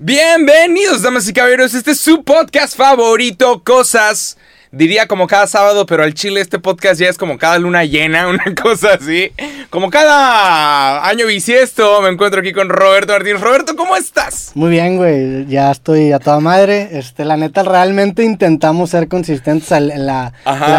[0.00, 1.74] Bienvenidos, damas y caballeros.
[1.74, 4.38] Este es su podcast favorito, Cosas.
[4.70, 8.28] Diría como cada sábado, pero al chile este podcast ya es como cada luna llena,
[8.28, 9.32] una cosa así.
[9.70, 13.40] Como cada año bisiesto, me encuentro aquí con Roberto Martínez.
[13.40, 14.52] Roberto, ¿cómo estás?
[14.54, 15.46] Muy bien, güey.
[15.46, 16.90] Ya estoy a toda madre.
[16.92, 19.68] Este, la neta, realmente intentamos ser consistentes.
[19.70, 20.32] La,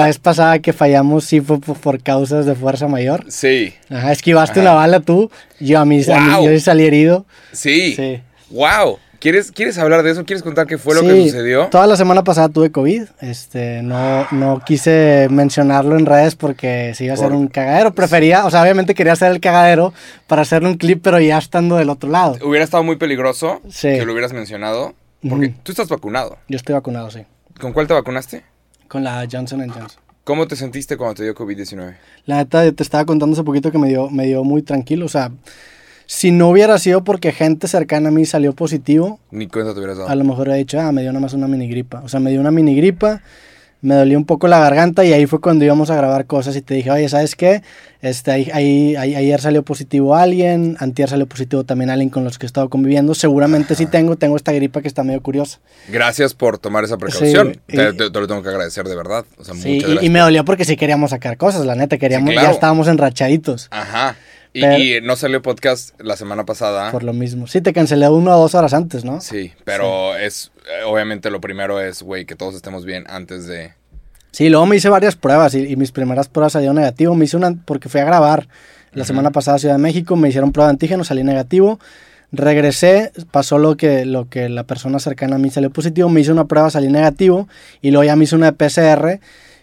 [0.06, 3.26] vez pasada que fallamos sí fue por, por causas de fuerza mayor.
[3.28, 4.70] Sí, Ajá, esquivaste Ajá.
[4.70, 5.30] una bala tú.
[5.60, 6.50] Yo a mí, a mí- Wow.
[6.52, 7.26] yo salí herido.
[7.52, 7.96] sí.
[7.96, 8.22] Sí.
[8.52, 8.98] Wow.
[9.20, 10.24] ¿Quieres, ¿Quieres hablar de eso?
[10.24, 11.68] ¿Quieres contar qué fue lo que sucedió?
[11.68, 13.04] Toda la semana pasada tuve COVID.
[13.20, 17.94] Este, no, no quise mencionarlo en redes porque se iba a hacer un cagadero.
[17.94, 19.94] Prefería, o sea, obviamente quería hacer el cagadero
[20.28, 22.38] para hacerle un clip, pero ya estando del otro lado.
[22.44, 23.90] Hubiera estado muy peligroso Sí.
[23.90, 24.94] que lo hubieras mencionado.
[25.28, 26.38] Porque tú estás vacunado.
[26.48, 27.24] Yo estoy vacunado, sí.
[27.60, 28.44] ¿Con cuál te vacunaste?
[28.88, 30.02] Con la Johnson Johnson.
[30.24, 31.96] ¿Cómo te sentiste cuando te dio COVID-19?
[32.26, 35.06] La neta, te estaba contando hace poquito que me dio, me dio muy tranquilo.
[35.08, 35.32] O sea,
[36.12, 40.00] si no hubiera sido porque gente cercana a mí salió positivo, Ni cuenta te hubieras
[40.00, 40.10] dado.
[40.10, 42.02] a lo mejor hubiera dicho, ah, me dio nada más una mini gripa.
[42.04, 43.22] O sea, me dio una mini gripa,
[43.82, 46.62] me dolió un poco la garganta y ahí fue cuando íbamos a grabar cosas y
[46.64, 47.62] te dije, oye, ¿sabes qué?
[48.02, 52.40] Este, ahí, ahí- ahí- ayer salió positivo alguien, antier salió positivo también alguien con los
[52.40, 53.14] que he estado conviviendo.
[53.14, 55.60] Seguramente sí tengo, tengo esta gripa que está medio curiosa.
[55.90, 57.54] Gracias por tomar esa precaución.
[57.54, 59.26] Sí, te, y- te- te lo tengo que agradecer de verdad.
[59.38, 60.04] O sea, Sí, muchas y, gracias.
[60.04, 62.48] y me dolió porque sí queríamos sacar cosas, la neta, queríamos, claro.
[62.48, 63.68] ya estábamos enrachaditos.
[63.70, 64.16] Ajá.
[64.54, 66.92] Y, Pero- y no salió podcast la semana pasada.
[66.92, 67.46] Por lo mismo.
[67.48, 69.22] Sí, te cancelé uno o dos horas antes, ¿no?
[69.22, 73.74] Sí, pero es eh, obviamente lo primero es, güey, que todos estemos bien antes de...
[74.32, 77.16] Sí, luego me hice varias pruebas y, y mis primeras pruebas salieron negativo.
[77.16, 78.48] Me hice una porque fui a grabar
[78.94, 81.80] la semana pasada a Ciudad de México, me hicieron prueba de antígeno, salí negativo.
[82.32, 86.32] Regresé, pasó lo que, lo que la persona cercana a mí salió positivo, me hice
[86.32, 87.48] una prueba, salí negativo
[87.82, 89.20] y luego ya me hice una de PCR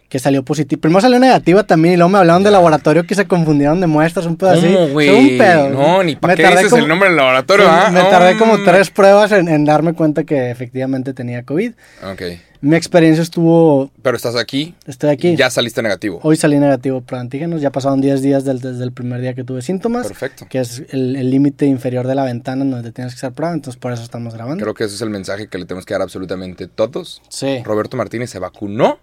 [0.08, 0.80] que salió positivo.
[0.80, 4.26] Primero salió negativa también y luego me hablaron de laboratorio que se confundieron de muestras,
[4.26, 4.66] un pedo así.
[4.66, 5.68] Un pedo.
[5.70, 7.90] No, ni para qué tardé dices como- el nombre del laboratorio, Sí, ¿ah?
[7.92, 11.72] Me tardé como tres pruebas en, en darme cuenta que efectivamente tenía COVID.
[12.10, 12.22] Ok.
[12.62, 14.74] Mi experiencia estuvo, Pero estás aquí.
[14.86, 15.36] estoy aquí.
[15.36, 16.20] Ya saliste negativo.
[16.22, 19.44] Hoy salí negativo por antígenos, ya pasaron 10 días del- desde el primer día que
[19.44, 20.46] tuve síntomas, Perfecto.
[20.48, 23.78] que es el límite inferior de la ventana en donde tienes que hacer prueba, entonces
[23.78, 24.62] por eso estamos grabando.
[24.62, 27.20] Creo que ese es el mensaje que le tenemos que dar absolutamente todos.
[27.28, 27.60] Sí.
[27.62, 28.98] Roberto Martínez se vacunó,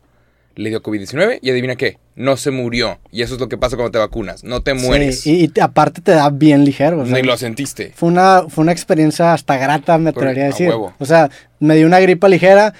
[0.55, 2.99] le dio COVID-19 y adivina qué, no se murió.
[3.11, 5.21] Y eso es lo que pasa cuando te vacunas, no te mueres.
[5.21, 7.01] Sí, y, y te- aparte te da bien ligero.
[7.01, 7.91] o sea, Ni lo sentiste.
[7.95, 10.67] fue, una, fue una experiencia hasta grata, me atrevería a a decir.
[10.69, 10.93] huevo.
[10.99, 12.73] O sea, me dio una gripa ligera,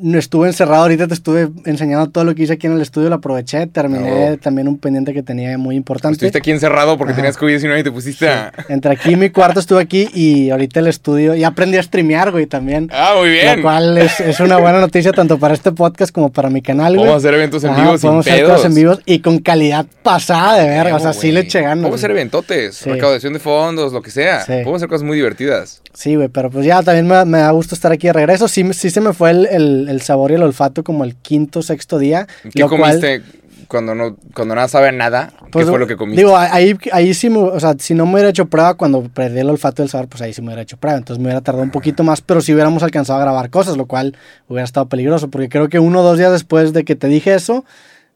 [0.00, 3.08] no estuve encerrado, ahorita te estuve enseñando todo lo que hice aquí en el estudio,
[3.08, 6.14] lo aproveché, terminé A también un pendiente que tenía muy importante.
[6.14, 7.22] Estuviste aquí encerrado porque Ajá.
[7.22, 8.52] tenías COVID-19 y te pusiste a...
[8.68, 12.30] Entre aquí y mi cuarto estuve aquí y ahorita el estudio, y aprendí a streamear,
[12.30, 12.88] güey, también.
[12.92, 13.56] Ah, muy bien.
[13.56, 16.92] Lo cual es, es una buena noticia tanto para este podcast como para mi canal,
[16.94, 17.06] güey.
[17.06, 18.52] Podemos hacer eventos en vivo sin podemos hacer pedos.
[18.52, 20.94] cosas en vivos y con calidad pasada de verga.
[20.94, 21.78] O sea, sí le eché ganas.
[21.78, 22.90] Podemos hacer eventotes, Sí.
[22.90, 24.40] recaudación de fondos, lo que sea.
[24.42, 24.52] Sí.
[24.52, 25.82] Podemos hacer cosas muy divertidas.
[25.92, 28.46] Sí, güey, pero pues ya también me, me da gusto estar aquí de regreso.
[28.46, 31.62] Sí, sí se me fue el, el- el sabor y el olfato como el quinto,
[31.62, 32.26] sexto día.
[32.52, 33.22] ¿Qué lo cual- comiste
[33.68, 35.30] cuando no cuando nada sabe nada?
[35.52, 36.22] pues, ¿Qué fue lo que comiste?
[36.22, 39.40] Digo, ahí, ahí sí, me- o sea, si no me hubiera hecho prueba cuando perdí
[39.40, 40.96] el olfato y el sabor, pues ahí sí me hubiera hecho prueba.
[40.98, 43.84] Entonces me hubiera tardado un poquito más, pero si hubiéramos alcanzado a grabar cosas, lo
[43.86, 44.16] cual
[44.48, 47.34] hubiera estado peligroso, porque creo que uno o dos días después de que te dije
[47.34, 47.64] eso,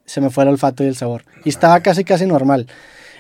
[0.07, 1.25] se me fue el olfato y el sabor.
[1.45, 2.67] Y estaba casi, casi normal.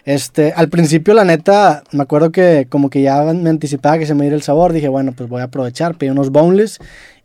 [0.04, 4.14] Este, al principio, la neta, me acuerdo que como que ya me anticipaba que se
[4.14, 4.72] me iba el sabor.
[4.72, 5.94] Dije, bueno, pues voy a aprovechar.
[5.97, 6.80] Pedí unos boneless.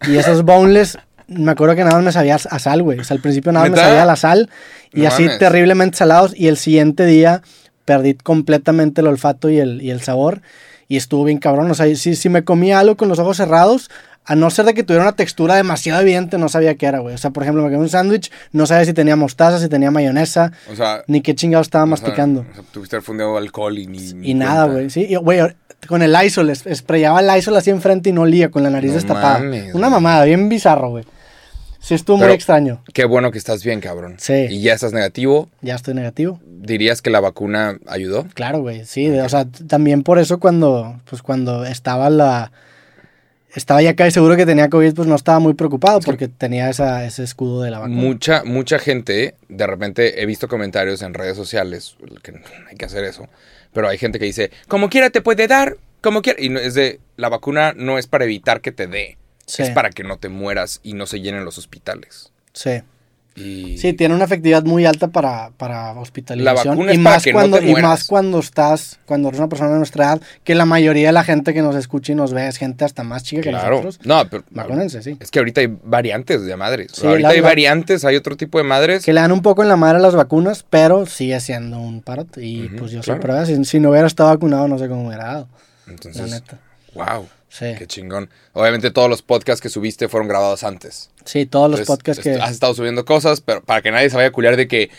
[0.07, 3.00] Y esos boneless, me acuerdo que nada más me sabía a sal, güey.
[3.00, 4.50] O sea, al principio nada más me sabía a la sal.
[4.94, 5.40] Y No así mames.
[5.40, 6.34] terriblemente salados.
[6.36, 7.42] Y el siguiente día
[7.86, 10.42] perdí completamente el olfato y el, y el sabor.
[10.88, 11.70] Y estuvo bien cabrón.
[11.70, 13.90] O sea, si, si me comía algo con los ojos cerrados,
[14.26, 17.16] a no ser de que tuviera una textura demasiado evidente, no sabía qué era, güey.
[17.16, 19.90] O sea, por ejemplo, me comí un sándwich, no sabía si tenía mostaza, si tenía
[19.92, 22.42] mayonesa, o sea, ni qué chingado estaba o sea, masticando.
[22.50, 24.00] o sea, tuviste fundido alcohol y ni.
[24.14, 24.74] ni Y nada, cuenta.
[24.74, 24.90] güey.
[24.90, 25.40] Sí, güey,
[25.88, 28.96] con el es- sprayaba el Lysol así enfrente y no olía, con la nariz No
[28.98, 29.40] destapada.
[29.40, 31.06] mames, Una mamada, bien bizarro, güey.
[31.88, 32.84] Sí, estuvo Pero- muy extraño.
[32.94, 34.16] Qué bueno que estás bien, cabrón.
[34.20, 34.34] Sí.
[34.50, 35.48] Y ya estás negativo.
[35.62, 36.42] Ya estoy negativo.
[36.46, 38.25] ¿Dirías que la vacuna ayudó?
[38.34, 42.52] Claro, güey, sí, de- o sea, también por eso cuando, pues cuando estaba la,
[43.56, 47.06] estaba ya casi seguro que tenía COVID, pues no estaba muy preocupado porque tenía esa,
[47.06, 47.96] ese escudo de la vacuna.
[48.02, 52.34] Mucha, mucha gente, de repente he visto comentarios en redes sociales, que
[52.70, 53.29] hay que hacer eso,
[53.72, 56.41] pero hay gente que dice, como quiera te puede dar, como quiera.
[56.41, 59.17] Y es de, la vacuna no es para evitar que te dé,
[59.47, 59.64] Sí.
[59.64, 62.32] es para que no te mueras y no se llenen los hospitales.
[62.53, 62.82] Sí.
[63.40, 66.82] Y Sí, tiene una efectividad muy alta para, para hospitalización.
[66.91, 70.05] y para más no cuando, Y más cuando estás, cuando eres una persona de nuestra
[70.05, 72.84] edad, que la mayoría de la gente que nos escucha y nos ve es gente
[72.84, 73.99] hasta más chica que nosotros.
[74.03, 75.17] No, pero Vacúnense, sí.
[75.20, 76.91] es que ahorita hay variantes de madres.
[76.96, 79.05] Sí, ahorita la- hay la- variantes, hay otro tipo de madres.
[79.05, 82.02] Que le dan un poco en la madre a las vacunas, pero sigue siendo un
[82.02, 82.44] parote.
[82.44, 83.20] Y pues yo claro.
[83.22, 83.46] prueba.
[83.46, 85.47] Si, si no hubiera estado vacunado, no sé cómo hubiera dado.
[85.85, 86.58] La Entonces, neta.
[86.96, 87.28] wow.
[87.49, 87.76] Sí.
[87.78, 88.29] Qué chingón.
[88.53, 91.09] Obviamente todos los podcasts que subiste fueron grabados antes.
[91.26, 92.41] Sí, todos los Entonces, podcasts que...
[92.41, 94.90] Has estado subiendo cosas, pero para que nadie se vaya a culiar de que,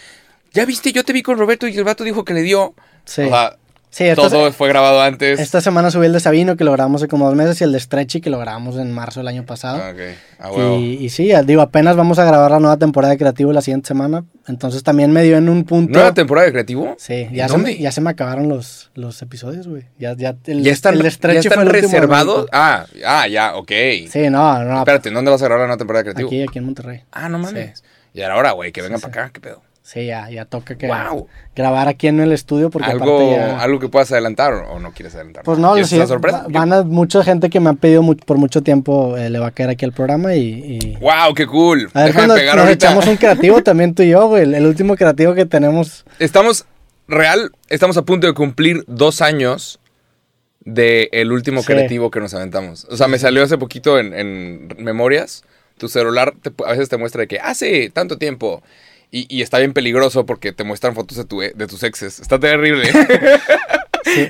[0.53, 2.75] ya viste, yo te vi con Roberto y el vato dijo que le dio.
[3.05, 3.23] Sí.
[3.23, 3.57] O sea,
[3.91, 5.41] Sí, todo fue grabado antes.
[5.41, 7.73] esta semana subí el de Sabino, que lo grabamos hace como dos meses, y el
[7.73, 9.83] de Stretchy, que lo grabamos en marzo del año pasado.
[9.83, 10.01] Ah, ok.
[10.39, 10.77] Ah, huevo.
[10.79, 13.89] y, y sí, digo, apenas vamos a grabar la nueva temporada de Creativo la siguiente
[13.89, 14.25] semana.
[14.47, 15.93] Entonces también me dio en un punto...
[15.93, 16.95] ¿Nueva temporada de Creativo?
[16.99, 19.85] Sí, ya se, ya se me acabaron los, los episodios, güey.
[19.99, 22.47] Ya, ya, el, ¿Ya están, el de ya Stretchy están reservados?
[22.53, 23.73] Ah, ah, ya, ok.
[24.11, 24.79] Sí, no, no.
[24.79, 26.29] Espérate, ¿en dónde vas a grabar la nueva temporada de Creativo?
[26.29, 27.03] Aquí, aquí en Monterrey.
[27.13, 27.83] Ah, no mames.
[28.15, 29.63] Y ahora, güey, que vengan Sí, para acá, ¿qué pedo?
[29.91, 30.87] Sí, ya, ya toca que
[31.57, 33.59] grabar aquí en el estudio porque ¿Algo, ya...
[33.59, 35.45] ¿Algo que puedas adelantar o no quieres adelantar?
[35.45, 36.43] Pues no, ¿Quieres sí, una sorpresa?
[36.43, 39.47] va- van a mucha gente que me ha pedido por mucho tiempo eh, le va
[39.47, 40.41] a caer aquí al programa y...
[40.79, 41.89] y- ¡Wow, qué cool!
[41.95, 42.87] A ver Déjame cuando pegar nos ahorita.
[42.87, 44.43] echamos un creativo también tú y yo, güey.
[44.43, 46.05] El, el último creativo que tenemos...
[46.19, 46.67] Estamos,
[47.09, 49.81] real, estamos a punto de cumplir dos años
[50.61, 51.67] de el último Sí.
[51.69, 52.87] creativo que nos aventamos.
[52.91, 55.45] O sea, me salió hace poquito en, en memorias.
[55.79, 58.63] Tu celular te- a veces te muestra de que hace tanto tiempo.
[59.11, 62.21] Y, y está bien peligroso porque te muestran fotos de, tu, e- de tus exes.
[62.21, 62.89] Está terrible.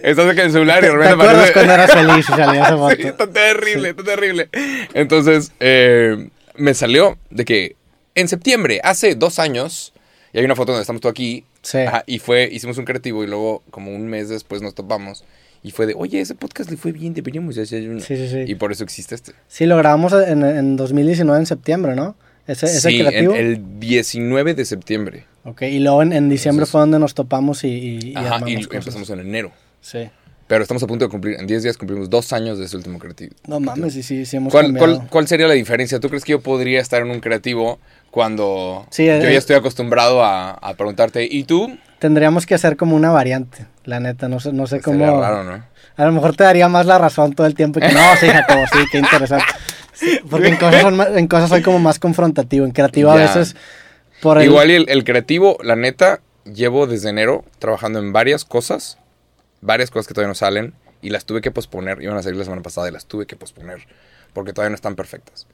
[0.03, 2.63] Estás acá en el celular y de ¿Te repente aparece- cuando eras feliz y salía
[2.63, 2.97] esa foto?
[2.97, 4.49] Sí, está terrible, está terrible.
[4.95, 7.77] Entonces, eh, me salió de que
[8.15, 9.93] en septiembre, hace dos años,
[10.33, 11.79] y hay una foto donde estamos tú aquí, Sí.
[11.79, 15.25] ajá, y fue, hicimos un creativo y luego, como un mes después, nos topamos.
[15.63, 18.01] Y fue de, oye, ese podcast le fue bien, deberíamos hacer uno.
[18.01, 18.45] Sí, sí, sí.
[18.47, 19.33] Y por eso existe este.
[19.49, 22.17] Sí, lo grabamos en, en 2019 en septiembre, ¿no?
[22.49, 23.35] Ese, ese sí, creativo.
[23.37, 25.25] en el 19 de septiembre.
[25.45, 28.41] Ok, y luego en, en diciembre Entonces- fue donde nos topamos y, y, y Ajá,
[28.49, 28.75] y cosas.
[28.75, 29.53] empezamos en enero.
[29.81, 30.11] Sí.
[30.49, 32.99] Pero estamos a punto de cumplir, en 10 días cumplimos dos años de ese último
[32.99, 33.35] creativo.
[33.47, 36.01] No mames, sí, sí, sí hemos ¿Cuál, cuál, cuál sería la diferencia?
[36.01, 37.79] ¿Tú crees que yo podría estar en un creativo
[38.11, 39.37] cuando Sí, yo eh, ya eh.
[39.37, 41.77] estoy acostumbrado a, a preguntarte, ¿y tú?
[41.99, 45.21] Tendríamos que hacer como una variante, la neta, no sé, no sé cómo...
[45.21, 45.65] Raro, ¿no?
[45.97, 48.65] A lo mejor te daría más la razón todo el tiempo que no, sí, Jacobo,
[48.73, 49.45] sí, qué interesante.
[49.99, 53.17] Sí, porque en cosas, son más- en cosas soy como más confrontativo, en creativo a
[53.17, 53.23] Ya.
[53.23, 53.57] veces
[54.23, 54.45] por el...
[54.45, 58.99] Igual y el, el creativo, la neta, llevo desde enero trabajando en varias cosas,
[59.61, 62.01] varias cosas que todavía no salen, y las tuve que posponer.
[62.03, 63.87] Iban a salir la semana pasada y las tuve que posponer,
[64.33, 65.47] porque todavía no están perfectas.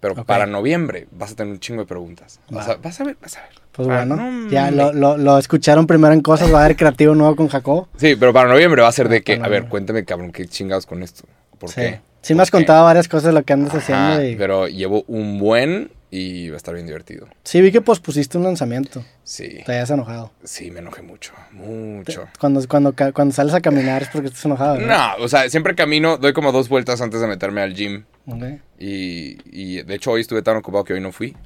[0.00, 2.38] Pero para noviembre vas a tener un chingo de preguntas.
[2.50, 2.72] Vas, Va.
[2.72, 3.50] a, vas a ver, vas a ver.
[3.72, 6.64] Pues Para- bueno, no, ya me- lo, lo, lo escucharon primero en cosas, va a
[6.66, 7.88] haber creativo nuevo con Jacobo.
[7.96, 10.32] Sí, pero para noviembre va a ser Ah, de que, para a ver, cuéntame, cabrón,
[10.32, 11.24] qué chingados con esto.
[11.58, 12.00] ¿Por Sí, qué?
[12.26, 13.78] Sí me ¿Por has contado varias cosas de lo que andas Ajá,
[14.14, 14.36] haciendo y...
[14.36, 17.26] pero llevo un buen y va a estar bien divertido.
[17.44, 20.32] Sí, vi que pospusiste un lanzamiento, Sí, te hayas enojado.
[20.44, 22.26] sí, me enojé mucho, mucho.
[22.38, 24.86] Cuando, cuando, cuando sales a caminar es porque estás enojado, ¿no?
[24.86, 28.04] No, o sea, siempre camino, doy como dos vueltas antes de meterme al gym.
[28.26, 28.42] Ok.
[28.78, 31.36] Y, y de hecho hoy estuve tan ocupado que hoy no fui.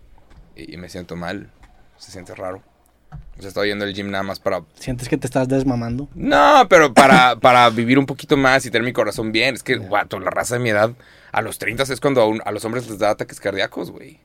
[0.56, 1.50] Y, y me siento mal,
[1.96, 2.62] se siente raro.
[3.38, 4.62] O sea, estoy yendo al gym nada más para...
[4.74, 6.08] Sientes que te estás desmamando.
[6.14, 9.54] No, pero para, para vivir un poquito más y tener mi corazón bien.
[9.54, 10.90] Es que, guato, la raza de mi edad,
[11.32, 14.20] a los 30 es cuando a, un- a los hombres les da ataques cardíacos, güey.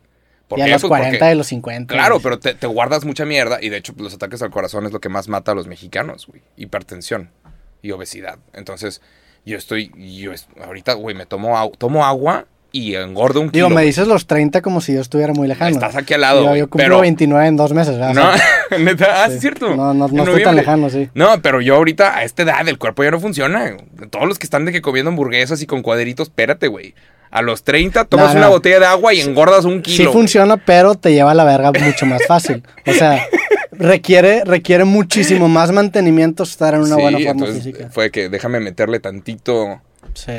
[0.49, 1.93] ¿Por Y a los Pues 40 porque- y los 50.
[1.93, 2.23] Claro, güey.
[2.23, 4.99] pero te, te guardas mucha mierda y de hecho los ataques al corazón es lo
[4.99, 6.41] que más mata a los mexicanos, güey.
[6.57, 7.31] Hipertensión
[7.81, 8.37] y obesidad.
[8.53, 9.01] Entonces,
[9.45, 9.91] yo estoy,
[10.21, 12.47] yo es- ahorita, güey, me tomo, tomo agua
[12.77, 13.69] y engordo un Digo, kilo.
[13.69, 13.86] me güey.
[13.88, 15.72] dices los 30 como si yo estuviera muy lejano.
[15.72, 18.13] Estás aquí al lado, Yo, yo cumplo pero- 29 en dos meses, ¿verdad?
[18.72, 19.36] No, neta, ah, sí, sí.
[19.36, 19.75] es cierto.
[19.75, 21.10] No, no- no estoy tan lejano, sí.
[21.13, 23.77] No, pero yo ahorita a esta edad el cuerpo ya no funciona.
[24.10, 26.94] Todos los que están de que comiendo hamburguesas y con cuadritos, espérate, güey.
[27.31, 30.11] A los 30 tomas No, una botella de agua y engordas un sí kilo.
[30.11, 30.21] güey.
[30.21, 32.64] funciona, pero te lleva a la verga mucho más fácil.
[32.88, 33.26] O sea,
[33.71, 37.90] requiere, requiere muchísimo más mantenimiento estar en una Sí, buena forma física.
[37.92, 39.81] Fue que déjame meterle tantito
[40.14, 40.31] Sí.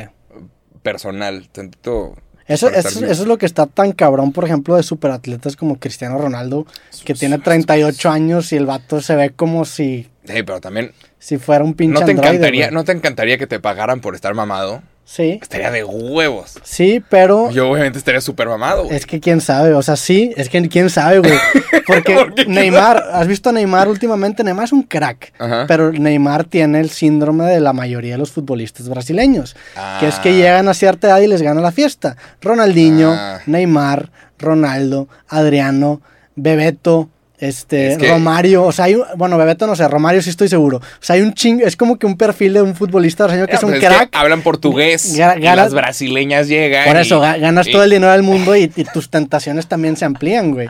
[0.82, 2.14] personal, tantito.
[2.48, 6.16] Eso, eso, eso es lo que está tan cabrón, por ejemplo, de superatletas como Cristiano
[6.16, 6.66] Ronaldo,
[7.04, 11.38] que tiene 38 años y el vato se ve como si, Sí, pero también si
[11.38, 14.34] fuera un pinche no te androide, encantaría, no te encantaría que te pagaran por estar
[14.34, 14.82] mamado.
[15.08, 16.58] Sí, Estaría de huevos.
[16.64, 18.96] sí, pero Yo obviamente estaría súper mamado, güey.
[18.96, 21.32] es que quién sabe, o sea, sí, es que quién sabe, güey.
[21.86, 24.42] Porque ¿Por qué quién Neymar, ¿has visto a Neymar últimamente?
[24.42, 25.66] Neymar es un crack, Ajá.
[25.68, 29.54] pero Neymar tiene el síndrome de la mayoría de los futbolistas brasileños,
[30.00, 30.32] que es que Ah.
[30.32, 32.16] llegan a cierta edad y les gana la fiesta.
[32.42, 33.38] Ronaldinho, Ah.
[33.46, 34.10] Neymar,
[34.40, 36.00] Ronaldo, Adriano,
[36.34, 40.30] Bebeto, este, Es que- Romario, o sea, hay un- bueno, Bebeto no sé, Romario sí
[40.30, 40.78] estoy seguro.
[40.78, 43.52] O sea, hay un ching, es como que un perfil de un futbolista brasileño que
[43.52, 44.08] Ya, es un crack.
[44.14, 45.14] hablan portugués.
[45.14, 46.86] Y las brasileñas llegan.
[46.86, 49.96] Por eso, ga- ganas y- todo el dinero del mundo y, y tus tentaciones también
[49.96, 50.68] se amplían, güey.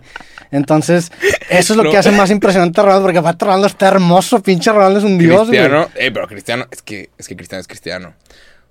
[0.52, 1.10] Entonces,
[1.50, 1.90] eso es lo No.
[1.90, 5.18] que hace más impresionante a Ronaldo, porque aparte Ronaldo está hermoso, pinche Ronaldo es un
[5.18, 5.58] dios, güey.
[5.58, 8.14] Cristiano, eh, pero Cristiano, es que, es que Cristiano es Cristiano.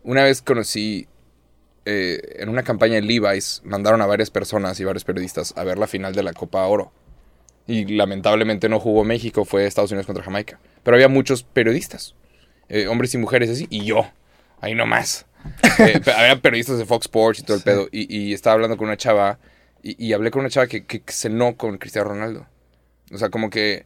[0.03, 1.07] Una vez conocí,
[1.85, 5.77] eh, en una campaña de Levi's, mandaron a varias personas y varios periodistas a ver
[5.77, 6.91] la final de la Copa Oro.
[7.67, 10.59] Y lamentablemente no jugó México, fue Estados Unidos contra Jamaica.
[10.83, 12.13] Pero había muchos periodistas,
[12.69, 14.07] eh, hombres y mujeres así, y yo,
[14.61, 15.25] ahí nomás.
[15.79, 17.65] Eh, había periodistas de Fox Sports y todo el Sí.
[17.65, 17.87] pedo.
[17.91, 19.37] Y, y estaba hablando con una chava.
[19.83, 22.47] Y, y hablé con una chava que, que cenó con Cristiano Ronaldo.
[23.13, 23.85] O sea, como que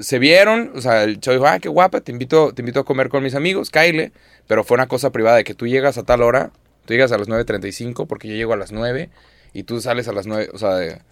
[0.00, 0.72] se vieron.
[0.74, 3.22] O sea, el chavo dijo, ah, qué guapa, te invito, te invito a comer con
[3.22, 4.10] mis amigos, Kyle.
[4.48, 6.50] Pero fue una cosa privada de que tú llegas a tal hora.
[6.86, 9.08] Tú llegas a las 9.35 porque yo llego a las 9.
[9.52, 10.48] Y tú sales a las 9.
[10.52, 11.02] O sea, de-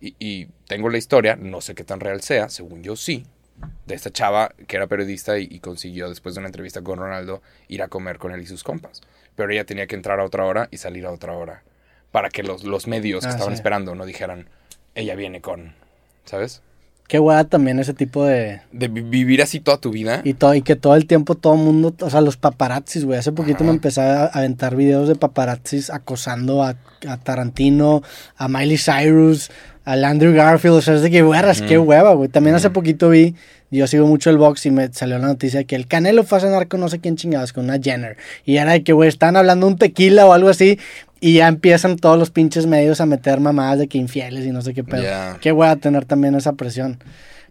[0.00, 3.24] y, y tengo la historia, no sé qué tan real sea, según yo sí,
[3.86, 7.42] de esta chava que era periodista y, y consiguió después de una entrevista con Ronaldo
[7.68, 9.02] ir a comer con él y sus compas.
[9.36, 11.62] Pero ella tenía que entrar a otra hora y salir a otra hora
[12.10, 13.58] para que los, los medios que Ah, estaban sí.
[13.58, 14.48] esperando no dijeran,
[14.94, 15.74] ella viene con,
[16.24, 16.62] ¿sabes?
[17.10, 18.60] Qué hueá también ese tipo de...
[18.70, 20.20] De vi- vivir así toda tu vida.
[20.22, 23.18] Y, todo, y que todo el tiempo todo el mundo, o sea, los paparazzis, güey.
[23.18, 23.64] Hace poquito Ajá.
[23.64, 26.76] me empecé a aventar videos de paparazzis acosando a,
[27.08, 28.04] a Tarantino,
[28.36, 29.50] a Miley Cyrus,
[29.84, 30.76] al Andrew Garfield.
[30.76, 32.28] O sea, es de que, güerras, qué hueva, güey.
[32.28, 33.34] También hace poquito vi,
[33.72, 36.42] yo sigo mucho el box y me salió la noticia que el Canelo fue a
[36.42, 38.18] cenar con no sé quién chingados, con una Jenner.
[38.44, 40.78] Y era de que, güey, están hablando un tequila o algo así.
[41.20, 44.62] Y ya empiezan todos los pinches medios a meter mamadas de que infieles y no
[44.62, 45.02] sé qué pedo.
[45.02, 45.36] Ya.
[45.40, 46.98] Qué hueva tener también esa presión.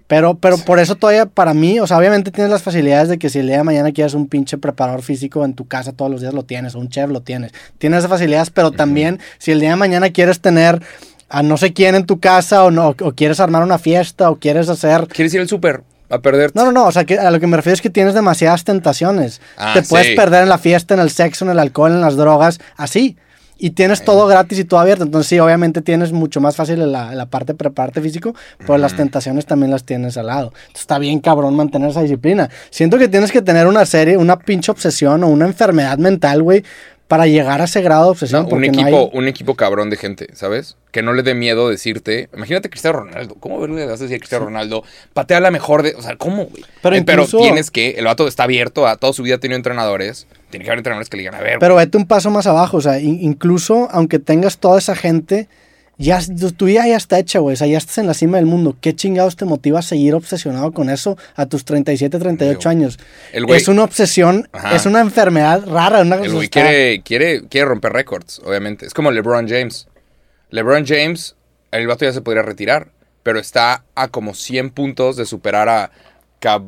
[0.07, 3.29] Pero, pero por eso todavía para mí, o sea, obviamente tienes las facilidades de que
[3.29, 6.21] si el día de mañana quieres un pinche preparador físico en tu casa todos los
[6.21, 7.51] días lo tienes, o un chef lo tienes.
[7.77, 10.81] Tienes esas facilidades, pero también si el día de mañana quieres tener
[11.29, 14.37] a no sé quién en tu casa o no, o quieres armar una fiesta o
[14.37, 15.07] quieres hacer...
[15.09, 16.53] ¿Quieres ir al súper a perder?
[16.55, 18.63] No, no, no, o sea, que a lo que me refiero es que tienes demasiadas
[18.63, 19.41] tentaciones.
[19.57, 20.15] Ah, Te puedes sí.
[20.15, 23.15] perder en la fiesta, en el sexo, en el alcohol, en las drogas, así.
[23.61, 25.03] Y tienes todo gratis y todo abierto.
[25.03, 28.95] Entonces, sí, obviamente tienes mucho más fácil la, la parte de prepararte físico, pero las
[28.95, 30.53] tentaciones también las tienes al lado.
[30.55, 32.49] Entonces, está bien cabrón mantener esa disciplina.
[32.69, 36.63] Siento que tienes que tener una serie, una pinche obsesión o una enfermedad mental, güey,
[37.09, 38.43] para llegar a ese grado de obsesión.
[38.47, 40.77] No, un no equipo, hay- un equipo cabrón de gente, ¿sabes?
[40.91, 42.29] Que no le dé miedo decirte.
[42.35, 43.35] Imagínate Cristiano Ronaldo.
[43.39, 44.83] ¿Cómo verle a decir a Cristiano Ronaldo?
[45.13, 45.95] Patea la mejor de.
[45.95, 46.63] O sea, ¿cómo, güey?
[46.83, 47.91] Pero Eh, incluso- tienes que.
[47.97, 50.27] El vato está abierto a toda su vida ha tenido entrenadores.
[50.49, 51.59] Tiene que haber entrenadores que le digan, a ver.
[51.59, 55.47] Pero vete un paso más abajo, o sea, in- incluso aunque tengas toda esa gente,
[55.97, 56.19] ya
[56.57, 58.75] tu- vida ya está hecha, güey, o sea, ya estás en la cima del mundo.
[58.79, 62.97] ¿Qué chingados te motiva a seguir obsesionado con eso a tus 37, 38 Digo, años?
[63.33, 64.75] el güey- es una obsesión, Ajá.
[64.75, 68.85] es una enfermedad rara, una El güey quiere, quiere, quiere romper récords, obviamente.
[68.85, 69.87] Es como LeBron James.
[70.51, 71.35] LeBron James,
[71.71, 72.87] el vato ya se podría retirar,
[73.21, 75.91] pero está a como 100 puntos de superar a
[76.39, 76.63] Cab,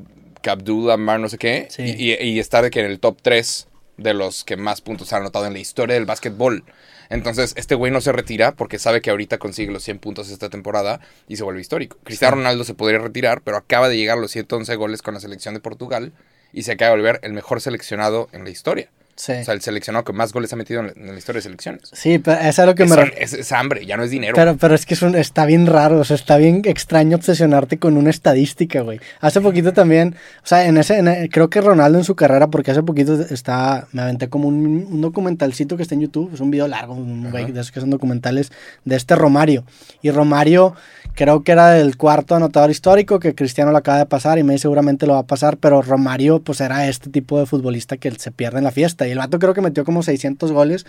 [0.45, 1.83] Abdul Amar, no sé qué, Sí.
[1.97, 3.67] y, y- está de que en el top 3
[4.01, 6.63] de los que más puntos han anotado en la historia del básquetbol.
[7.09, 10.49] Entonces, este güey no se retira porque sabe que ahorita consigue los 100 puntos esta
[10.49, 11.97] temporada y se vuelve histórico.
[12.03, 15.19] Cristiano Ronaldo se podría retirar, pero acaba de llegar a los 111 goles con la
[15.19, 16.13] selección de Portugal
[16.53, 18.89] y se acaba de volver el mejor seleccionado en la historia.
[19.23, 19.33] Sí.
[19.33, 21.43] O sea, el seleccionado que más goles ha metido en la, en la historia de
[21.43, 21.81] selecciones.
[21.93, 24.33] Sí, pero es a lo que Es, me es- es hambre, ya no es dinero.
[24.35, 27.77] Pero, pero es que es un- está bien raro, o sea, está bien extraño obsesionarte
[27.77, 28.99] con una estadística, güey.
[29.19, 32.47] Hace poquito también, o sea, en ese, en el- creo que Ronaldo en su carrera,
[32.47, 36.39] porque hace poquito está, me aventé como un, un documentalcito que está en YouTube, es
[36.39, 38.51] un video largo, un güey de esos que son documentales
[38.85, 39.65] de este Romario.
[40.01, 40.73] Y Romario
[41.13, 44.57] creo que era el cuarto anotador histórico, que Cristiano lo acaba de pasar y me
[44.57, 48.31] seguramente lo va a pasar, pero Romario pues era este tipo de futbolista que se
[48.31, 49.07] pierde en la fiesta.
[49.07, 50.85] Y el vato creo que metió como 600 goles,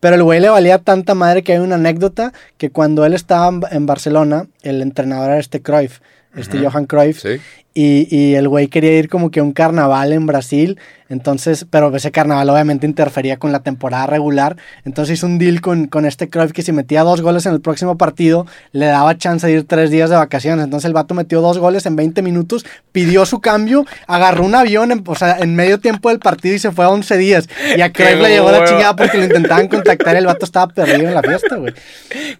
[0.00, 3.50] pero el güey le valía tanta madre que hay una anécdota que cuando él estaba
[3.70, 6.00] en- Barcelona, el entrenador era este Cruyff,
[6.36, 7.40] este Johan Cruyff, Sí.
[7.80, 10.78] Y, y el güey quería ir como que a un carnaval en Brasil,
[11.10, 15.86] entonces, pero ese carnaval obviamente interfería con la temporada regular, entonces hizo un deal con,
[15.86, 19.46] con este Cruyff que si metía dos goles en el próximo partido, le daba chance
[19.46, 22.66] de ir tres días de vacaciones, entonces el vato metió dos goles en 20 minutos,
[22.92, 26.58] pidió su cambio, agarró un avión, en, o sea, en medio tiempo del partido y
[26.58, 29.24] se fue a 11 días, y a ¡Qué Cruyff le llegó la chingada porque lo
[29.30, 31.72] intentaban contactar y el vato estaba perdido en la fiesta, güey.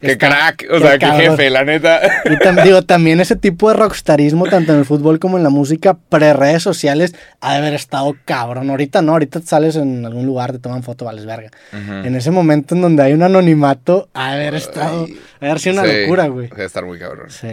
[0.00, 1.21] Qué Está- crack, o sea, qué cabrón.
[1.30, 2.00] jefe, la neta.
[2.26, 5.50] Y tam- digo, también ese tipo de rockstarismo, tanto en el fútbol como en la
[5.50, 8.70] música, pre-redes sociales, ha de haber estado cabrón.
[8.70, 11.50] Ahorita no, ahorita sales en algún lugar, te toman foto, vales verga.
[11.73, 15.06] En ese momento en donde hay un anonimato, ha de haber estado, ha
[15.44, 16.49] de haber sido una Sí, locura, güey.
[16.49, 17.28] Debe estar muy cabrón.
[17.30, 17.49] Sí.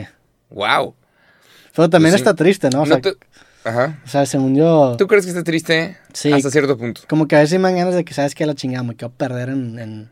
[0.51, 0.96] Wow.
[1.75, 2.84] Pero también Pues está triste, ¿no?
[2.84, 3.15] O sea, te-
[3.65, 4.00] Ajá.
[4.05, 5.98] o sea, según yo, ¿Tú crees que esté triste?
[6.13, 6.32] Sí.
[6.32, 7.01] Hasta cierto punto.
[7.10, 8.46] como que a veces me dan ganas de que, ¿sabes qué?
[8.46, 9.79] La chingada, me quiero perder en...
[9.79, 10.12] en-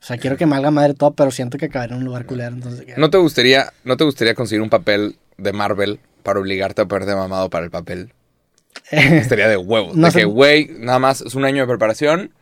[0.00, 2.26] O sea, quiero que me haga madre todo, pero siento que acabaré en un lugar
[2.26, 2.86] culero, entonces...
[2.96, 7.14] ¿No te gustaría, no te gustaría conseguir un papel de Marvel para obligarte a ponerte
[7.14, 8.12] mamado para el papel?
[8.90, 9.96] Estaría de huevos.
[9.96, 12.32] No de que, güey, nada más es un año de preparación.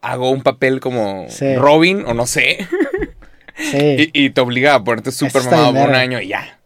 [0.00, 1.54] Hago un papel como Sí.
[1.56, 2.66] Robin o no sé.
[3.56, 4.10] sí.
[4.12, 6.58] y, y te obliga a ponerte súper mamado por un año y ya.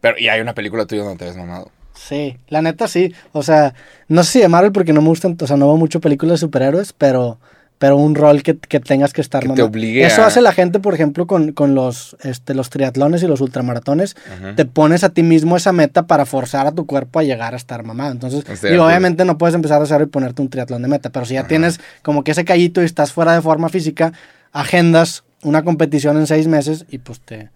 [0.00, 1.70] Pero y hay una película tuya donde te ves mamado.
[1.94, 3.14] Sí, la neta sí.
[3.32, 3.74] O sea,
[4.08, 6.34] no sé si de Marvel porque no me gustan, o sea, no veo mucho películas
[6.40, 7.38] de superhéroes, pero
[7.78, 10.52] pero un rol que, que tengas que estar Que te obligue Eso a- hace la
[10.52, 14.16] gente, por ejemplo, con, con los, este, los triatlones y los ultramaratones.
[14.56, 17.56] Te pones a ti mismo esa meta para forzar a tu cuerpo a llegar a
[17.56, 18.12] estar mamado.
[18.12, 18.86] Entonces, digo, acuerdo.
[18.86, 21.46] obviamente no puedes empezar a cero y ponerte un triatlón de meta, pero si ya
[21.46, 24.12] tienes como que ese callito y estás fuera de forma física,
[24.52, 27.50] agendas una competición en seis meses y pues te,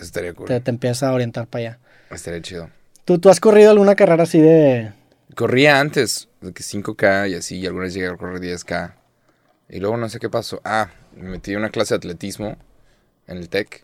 [0.00, 0.46] estaría cool.
[0.46, 1.78] te, te empieza a orientar para allá.
[2.10, 2.68] Estaría chido.
[3.04, 4.92] ¿Tú, ¿Tú has corrido alguna carrera así de...
[5.34, 8.92] Corría antes, de que 5K y así, y alguna vez llegué a correr 10K.
[9.72, 10.60] Y luego no sé qué pasó.
[10.64, 12.56] Ah, me metí en una clase de atletismo
[13.26, 13.82] en el TEC.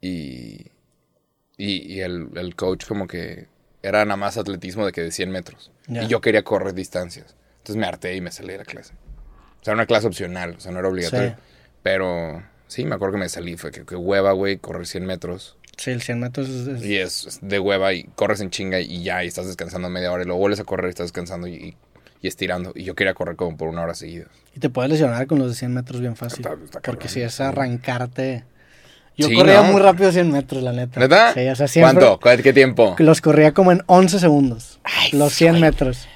[0.00, 0.66] Y,
[1.56, 3.46] y, y el, el coach como que
[3.82, 5.70] era nada más atletismo de que de 100 metros.
[5.88, 7.36] Y yo quería correr distancias.
[7.58, 8.94] Entonces me harté y me salí de la clase.
[9.60, 11.30] O sea, era una clase opcional, o sea, no era obligatorio.
[11.30, 11.34] Sí.
[11.82, 13.56] Pero sí, me acuerdo que me salí.
[13.56, 15.56] Fue que, que hueva, güey, correr 100 metros.
[15.76, 16.66] Sí, el 100 metros es...
[16.68, 19.88] es- Y es es de hueva y corres en chinga y ya, y estás descansando
[19.88, 21.76] media hora y luego vuelves a correr y estás descansando y, y-
[22.22, 22.72] y estirando.
[22.74, 24.26] Y yo quería correr como por una hora seguida.
[24.54, 26.40] Y te puedes lesionar con los de 100 metros bien fácil.
[26.46, 28.44] Está- está porque si es arrancarte...
[29.14, 29.72] Yo Sí, corría ¿no?
[29.72, 30.98] muy rápido 100 metros, la neta.
[30.98, 31.34] ¿Neta?
[31.34, 31.94] Sí, o sea, siempre...
[32.00, 32.18] ¿Cuánto?
[32.20, 32.96] ¿Cuál- ¿Qué tiempo?
[32.98, 34.80] Los corría como en 11 segundos.
[34.84, 36.08] Ay, los 100 metros.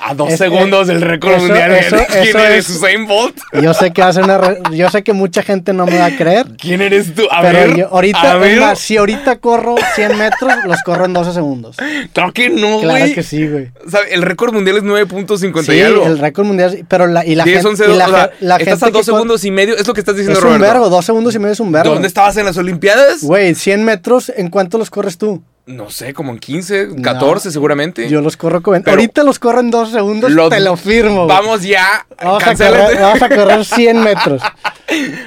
[0.00, 1.72] A dos Es- segundos del récord eso- mundial.
[1.72, 2.68] eso- ¿Quién eso eres?
[2.70, 3.36] es- ¿Usain Bolt?
[3.62, 6.16] Yo sé que hace una re- yo sé que mucha gente no me va a
[6.16, 6.46] creer.
[6.56, 7.22] ¿Quién eres tú?
[7.30, 8.60] A pero ver, yo ahorita, a ver.
[8.60, 11.76] más, si ahorita corro 100 metros, los corro en 12 segundos.
[12.12, 13.14] Claro que no, Claro güey.
[13.14, 13.70] que sí, güey.
[13.90, 14.14] ¿Sabe?
[14.14, 16.06] El récord mundial es 9.50 Sí, y algo.
[16.06, 18.56] el récord mundial, pero la, y la 10, gente, 11, y la, o sea, la
[18.56, 19.76] estás gente a dos que cor- segundos y medio.
[19.76, 20.72] Es lo que estás diciendo, Es un Roberto.
[20.72, 21.92] vergo, dos segundos y medio es un vergo.
[21.94, 23.22] ¿Dónde estabas en las Olimpiadas?
[23.22, 25.42] Güey, 100 metros, ¿en cuánto los corres tú?
[25.68, 28.08] No sé, como en 15, 14 No, seguramente.
[28.08, 28.62] Yo los corro.
[28.62, 31.26] Pero- ahorita los corro en 12 segundos, Los- te lo firmo.
[31.26, 32.06] Vamos ya.
[32.22, 34.42] Vamos a, correr, vamos a correr 100 metros.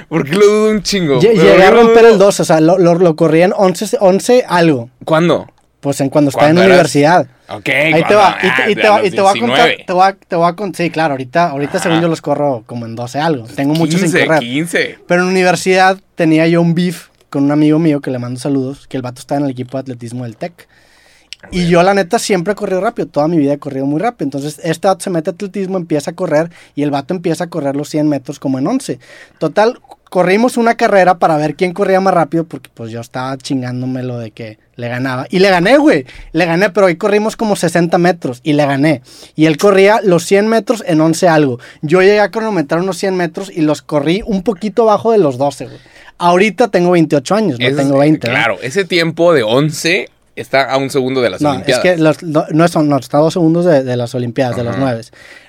[0.10, 1.19] Porque lo dudo un chingo.
[1.19, 3.98] Lle- Pero Llegué a romper el 12, o sea, lo, lo, lo corrí en 11,
[4.00, 4.89] 11 algo.
[5.05, 5.48] ¿Cuándo?
[5.79, 6.75] Pues en cuando estaba en ¿Cuándo eras?
[6.93, 7.27] universidad.
[7.50, 9.83] Ok, Ahí te va, y ah, te, va, y te voy a contar, 19.
[9.86, 12.63] te voy a, te voy a con- sí, claro, ahorita, ahorita según yo los corro
[12.65, 14.39] como en 12 algo, tengo muchos sin 15, correr.
[14.39, 15.00] 15.
[15.07, 18.88] Pero en universidad tenía yo un beef con un amigo mío que le mando saludos,
[18.88, 20.67] que el vato está en el equipo de atletismo del TEC.
[21.50, 24.25] Y yo la neta siempre he corrido rápido, toda mi vida he corrido muy rápido.
[24.25, 27.47] Entonces este vato se mete a atletismo, empieza a correr y el vato empieza a
[27.47, 29.00] correr los 100 metros como en 11.
[29.39, 34.03] Total, corrimos una carrera para ver quién corría más rápido porque pues yo estaba chingándome
[34.03, 35.25] lo de que le ganaba.
[35.29, 36.05] Y le gané, güey.
[36.33, 39.01] Le gané, pero hoy corrimos como 60 metros y le gané.
[39.35, 41.59] Y él corría los 100 metros en 11 algo.
[41.81, 45.37] Yo llegué a cronometrar unos 100 metros y los corrí un poquito abajo de los
[45.37, 45.79] 12, güey.
[46.22, 48.27] Ahorita tengo 28 años, no Es- tengo 20.
[48.27, 48.34] ¿no?
[48.34, 51.84] Claro, ese tiempo de 11 está a un segundo de las No, Olimpiadas.
[51.86, 54.55] es que los- no, no, son, no, está a dos segundos de, de las Olimpiadas,
[54.55, 54.81] de los Ajá.
[54.81, 55.01] 9.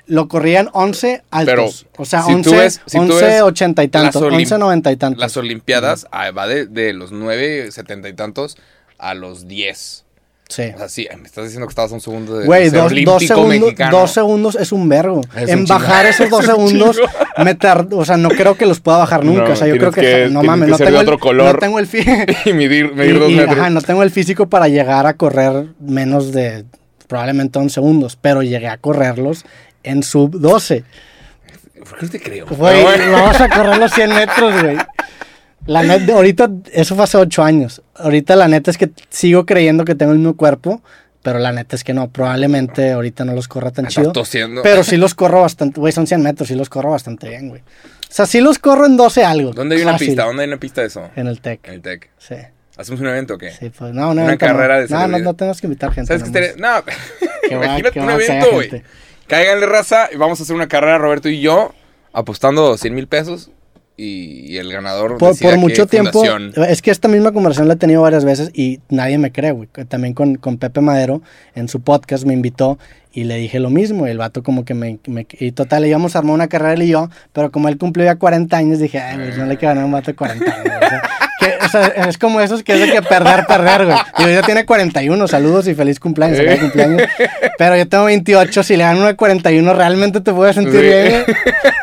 [0.06, 1.86] Lo corrían 11 altos.
[1.92, 4.30] Pero, o sea, si tú 11, ves- si tú 11 ves 80 y tantos, las
[4.30, 5.20] Olim- 11 90 y tantos.
[5.20, 8.56] Las Olimpiadas ah, va de, de los 9, 70 y tantos
[8.98, 10.04] a los 10.
[10.52, 10.70] Sí.
[10.74, 13.72] O sea, sí, me estás diciendo que estabas un segundo de, Güey, dos, dos segundos,
[13.90, 15.22] dos segundos es un vergo.
[15.34, 17.00] Es en un bajar esos dos Es segundos,
[17.38, 19.44] me tard- o sea, no creo que los pueda bajar nunca.
[19.44, 21.54] No, o sea, yo creo que, que- no mames, que no tengo, el, otro color.
[21.54, 21.88] no tengo el
[22.44, 23.58] y medir, medir y- dos y, metros.
[23.58, 26.66] ajá, no tengo el físico para llegar a correr menos de
[27.08, 29.44] probablemente 11 segundos, pero llegué a correrlos
[29.84, 30.84] en sub 12.
[31.88, 32.46] ¿Por qué no te creo?
[32.46, 33.12] Güey, Pero bueno.
[33.12, 34.76] vamos a correr los 100 metros, güey.
[35.66, 37.82] La neta, ahorita, eso fue hace 8 años.
[37.94, 40.82] Ahorita la neta es que sigo creyendo que tengo el mismo cuerpo,
[41.22, 44.12] pero la neta es que no, probablemente ahorita no los corra tan Estás chido.
[44.12, 44.62] tosiendo.
[44.62, 47.60] Pero sí los corro bastante, güey, son 100 metros, sí los corro bastante bien, güey.
[47.60, 49.52] O sea, sí los corro en 12 algo.
[49.52, 50.24] ¿Dónde hay una fácil, pista?
[50.24, 51.08] ¿Dónde hay una pista de eso?
[51.16, 52.10] En el TEC, En el TEC.
[52.18, 52.34] sí.
[52.74, 53.50] ¿Hacemos un evento o qué?
[53.50, 54.10] Sí, pues no, no.
[54.12, 54.52] Una evento no.
[54.52, 56.08] carrera de No, no, no tenemos que invitar gente.
[56.08, 56.56] ¿Sabes qué estaría?
[56.56, 56.82] No,
[57.54, 58.82] imagínate un evento, güey.
[59.26, 61.74] Cáiganle raza y vamos a hacer una carrera, Roberto y yo,
[62.14, 63.50] apostando 100 mil pesos
[63.96, 66.52] y, y el ganador Por, mucho tiempo, fundación.
[66.68, 69.68] es que esta misma conversación la he tenido varias veces y nadie me cree, güey.
[69.88, 71.22] También con, con Pepe Madero
[71.54, 72.78] en su podcast me invitó
[73.12, 74.06] y le dije lo mismo.
[74.06, 74.98] Y el vato como que me...
[75.06, 78.04] me- y total, íbamos a armar una carrera él y yo, pero como él cumplió
[78.06, 80.72] ya 40 años, dije, ay, güey, no le quiero ganar un vato de 40 años.
[81.72, 83.98] Sea, que- es como esos que es de que perder, perder, güey.
[84.18, 87.02] Digo, ya tiene 41, saludos y feliz cumpleaños, feliz cumpleaños.
[87.58, 90.80] Pero yo tengo 28, si le gano uno de 41, ¿realmente te voy a sentir
[90.80, 91.24] bien, güey?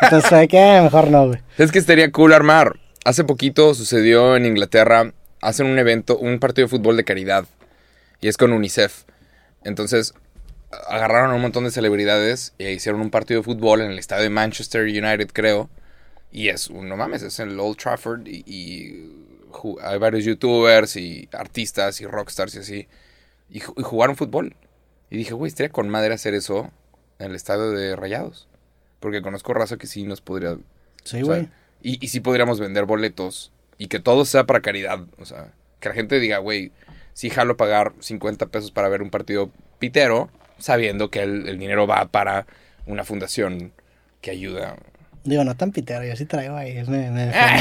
[0.02, 0.80] Entonces, ¿sabes qué?
[0.82, 1.40] Mejor no, güey.
[1.56, 2.76] ¿Sabes qué estaría cool armar?
[3.04, 7.44] Hace poquito sucedió en Inglaterra, hacen un evento, un partido de fútbol de caridad
[8.20, 9.04] y es con UNICEF.
[9.64, 10.14] Entonces
[10.88, 14.22] agarraron a un montón de celebridades e hicieron un partido de fútbol en el estadio
[14.24, 15.68] de Manchester United, creo.
[16.32, 19.19] Y es, un- no mames, es en el Old Trafford y,
[19.82, 22.88] hay varios youtubers y artistas y rockstars y así.
[23.48, 24.54] Y, ju- y jugaron fútbol.
[25.10, 26.70] Y dije, güey, estaría con madre hacer eso
[27.18, 28.48] en el estadio de Rayados.
[29.00, 30.56] Porque conozco raza que sí nos podría
[31.04, 31.48] Sí, güey.
[31.82, 35.00] y, y sí podríamos vender boletos y que todo sea para caridad.
[35.18, 36.70] O sea, que la gente diga, güey,
[37.14, 41.86] sí jalo pagar 50 pesos para ver un partido pitero, sabiendo que el, el dinero
[41.86, 42.46] va para
[42.86, 43.72] una fundación
[44.20, 44.76] que ayuda
[45.24, 46.78] Digo, no tan pitero, yo sí traigo ahí.
[46.78, 47.60] es- me- me- Ah.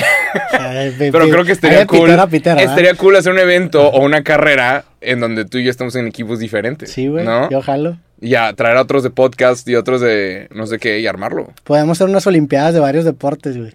[0.54, 2.10] o sea, Pero creo que estaría cool.
[2.10, 6.08] estaría cool hacer un evento o una carrera en donde tú y yo estamos en
[6.08, 6.91] equipos diferentes.
[6.91, 7.50] Sí, güey, ¿No?
[7.50, 7.98] yo jalo.
[8.22, 11.54] Y a traer a otros de podcast y otros de no sé qué y armarlo.
[11.63, 13.74] Podemos hacer unas olimpiadas de varios deportes, güey.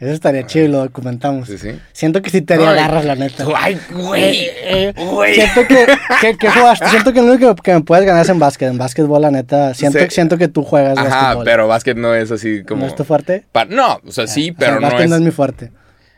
[0.00, 1.46] Eso estaría chido y lo documentamos.
[1.46, 1.78] Sí, sí.
[1.92, 3.44] Siento que sí te haría Ay, garras, la neta.
[3.54, 4.22] Ay, güey.
[4.46, 5.34] Eh, eh, Güey.
[5.34, 5.86] Siento que,
[6.22, 6.88] que, que jugaste.
[6.88, 8.70] Siento que lo único que, me puedes ganar es en básquet.
[8.70, 9.74] En básquetbol, la neta.
[9.74, 10.06] Siento, Sí.
[10.08, 11.44] siento que tú juegas Ajá, básquetbol.
[11.44, 12.80] pero básquet no es así como.
[12.82, 13.44] ¿No es tu fuerte?
[13.52, 15.10] Pa- no, o sea, sí, O sea, pero el no básquet es.
[15.10, 15.70] no es mi fuerte.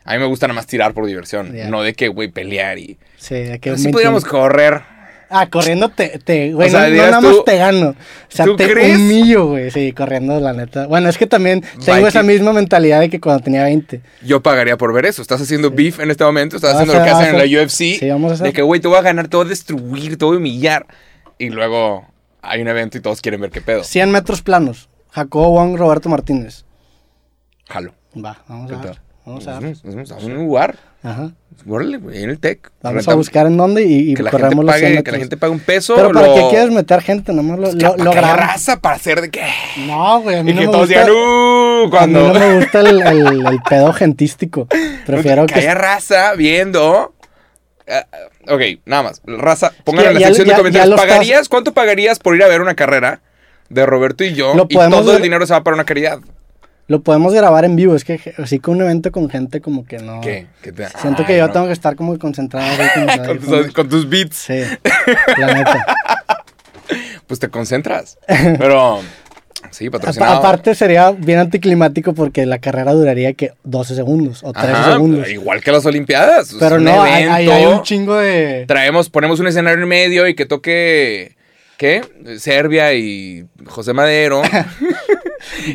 [0.04, 1.52] A mí me gusta nada más tirar por diversión.
[1.68, 2.98] No de que, güey, pelear y.
[3.16, 3.92] Sí, de que 21.
[3.92, 4.82] podríamos correr.
[5.32, 7.88] Ah, corriendo te, te güey, O sea, no, nada tú- más te gano.
[7.90, 7.94] O
[8.28, 8.96] sea, ¿tú te crees?
[8.98, 9.70] humillo, güey.
[9.70, 10.86] Sí, corriendo, la neta.
[10.86, 14.02] Bueno, es que también tengo esa misma mentalidad de que cuando tenía 20.
[14.22, 15.22] Yo pagaría por ver eso.
[15.22, 16.56] Estás haciendo beef en este momento.
[16.56, 17.98] Estás haciendo lo que hacen en la UFC.
[17.98, 18.46] Sí, vamos a hacer.
[18.48, 20.86] De que, güey, te voy a ganar, te voy a destruir, te voy a humillar.
[21.38, 22.06] Y luego
[22.42, 23.82] hay un evento y todos quieren ver qué pedo.
[23.84, 24.88] 100 metros planos.
[25.10, 26.64] Jacobo Wong, Roberto Martínez.
[27.68, 27.94] Jalo.
[28.14, 29.00] Va, vamos ¿Qué a ver.
[29.24, 30.76] Vamos a Nos nos a un lugar.
[31.04, 31.30] Ajá.
[31.68, 32.70] Órale, en el tech.
[32.82, 35.12] Vamos a buscar en dónde y, y que la, gente corremos los 100 pague, que
[35.12, 35.94] la gente pague un peso.
[35.96, 37.32] Pero ¿para lo- qué quieres meter gente?
[37.32, 38.46] Nomás lo, Pues lo, que- lo que grabamos.
[38.46, 39.46] raza para hacer de qué.
[39.86, 41.04] No, güey, a mí Y no que me todos gusta.
[41.04, 41.82] digan, ¡uh!
[41.82, 42.32] A mí Cuando.
[42.32, 44.66] no me gusta el, el- el pedo gentístico.
[45.06, 45.60] Prefiero que que.
[45.60, 47.14] haya raza viendo.
[47.88, 48.06] Ah,
[48.48, 49.22] ok, nada más.
[49.26, 51.00] Raza, pongan en la sección ya- de comentarios.
[51.00, 51.48] ¿Pagarías?
[51.48, 53.20] ¿Cuánto pagarías por ir a ver una carrera
[53.68, 54.54] de Roberto y yo?
[54.68, 56.18] Y todo el dinero se va para una caridad.
[56.92, 57.94] Lo podemos grabar en vivo.
[57.96, 60.20] Es que así que un evento con gente como que no.
[60.20, 60.46] ¿Qué?
[60.60, 61.52] ¿Qué te- Siento que yo no.
[61.54, 62.66] tengo que estar como concentrado.
[63.08, 64.36] así con tus, con tus beats.
[64.36, 64.60] Sí,
[65.38, 65.86] la neta.
[67.26, 68.18] Pues te concentras.
[68.26, 69.00] Pero.
[69.70, 70.34] Sí, patrocinado.
[70.34, 75.28] Aparte sería bien anticlimático porque la carrera duraría que 12 segundos o 13 Ajá, segundos.
[75.30, 76.54] Igual que las Olimpiadas.
[76.60, 78.64] Pero no, hay, hay un chingo de...
[78.68, 81.36] Traemos, ponemos un escenario en medio y que toque.
[81.82, 82.00] ¿Qué?
[82.38, 84.42] Serbia y José Madero.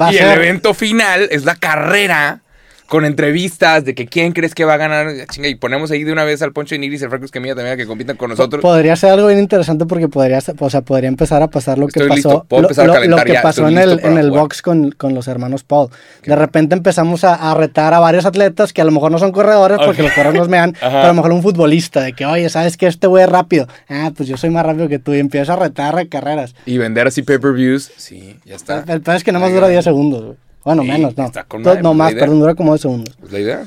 [0.10, 2.40] Y el evento final es la carrera
[2.88, 5.08] con entrevistas de que quién crees que va a ganar.
[5.30, 7.56] Chinga, y ponemos ahí de una vez al Poncho de Nigris y al Franco Escamilla
[7.56, 8.62] también a que compitan con nosotros.
[8.62, 12.06] Podría ser algo bien interesante porque podría, o sea, podría empezar a pasar lo que
[12.06, 15.64] pasó, lo, que ya, pasó estoy en el, en el box con, con los hermanos
[15.64, 15.90] Paul.
[16.26, 19.32] De repente empezamos a, a retar a varios atletas que a lo mejor no son
[19.32, 22.50] corredores porque los corredores nos mean, pero a lo mejor un futbolista de que, oye,
[22.50, 23.68] ¿sabes que Este güey es rápido.
[23.90, 26.56] Ah, pues yo soy más rápido que tú y empieza a retar a carreras.
[26.66, 27.92] Y vender así pay-per-views.
[27.98, 28.84] Sí, ya está.
[28.88, 29.72] El peor es que nomás Ahí dura va.
[29.72, 30.47] 10 segundos, güey.
[30.68, 31.28] Bueno, Sí, menos, no.
[31.28, 33.16] está con Todo- madre, no pues, más, perdón, dura como 2 segundos.
[33.22, 33.66] Pues la idea.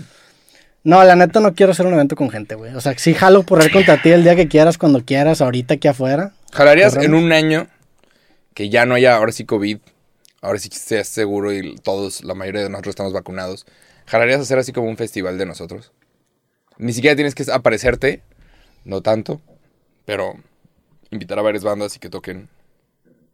[0.84, 2.74] No, la neta no quiero hacer un evento con gente, güey.
[2.74, 5.74] O sea, sí jalo por ir contra ti el día que quieras, cuando quieras, ahorita
[5.74, 6.34] aquí afuera.
[6.52, 7.68] ¿Jalarías en un año
[8.52, 9.78] que ya no haya ahora sí COVID?
[10.42, 13.64] Ahora sí que estés seguro y todos, la mayoría de nosotros estamos vacunados.
[14.04, 15.92] ¿Jalarías hacer así como un festival de nosotros?
[16.76, 18.20] Ni siquiera tienes que aparecerte,
[18.84, 19.40] no tanto,
[20.04, 20.34] pero
[21.10, 22.50] invitar a varias bandas y que toquen.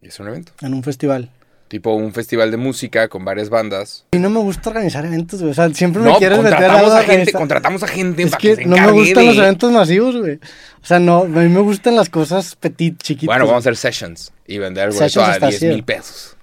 [0.00, 0.52] Y es un evento.
[0.60, 1.30] En un festival.
[1.68, 4.04] Tipo un festival de música con varias bandas.
[4.12, 5.50] A mí no me gusta organizar eventos, güey.
[5.50, 8.40] O sea, siempre me No, quieres meter a de gente, contratamos a gente Es para
[8.40, 10.34] que que se no me gustan de- los eventos masivos, güey.
[10.36, 13.26] O sea, no, a mí me gustan las cosas petit, chiquitas.
[13.26, 15.72] Bueno, vamos a hacer sessions y vender algo Sessions a está 10 chido.
[15.74, 16.36] mil pesos.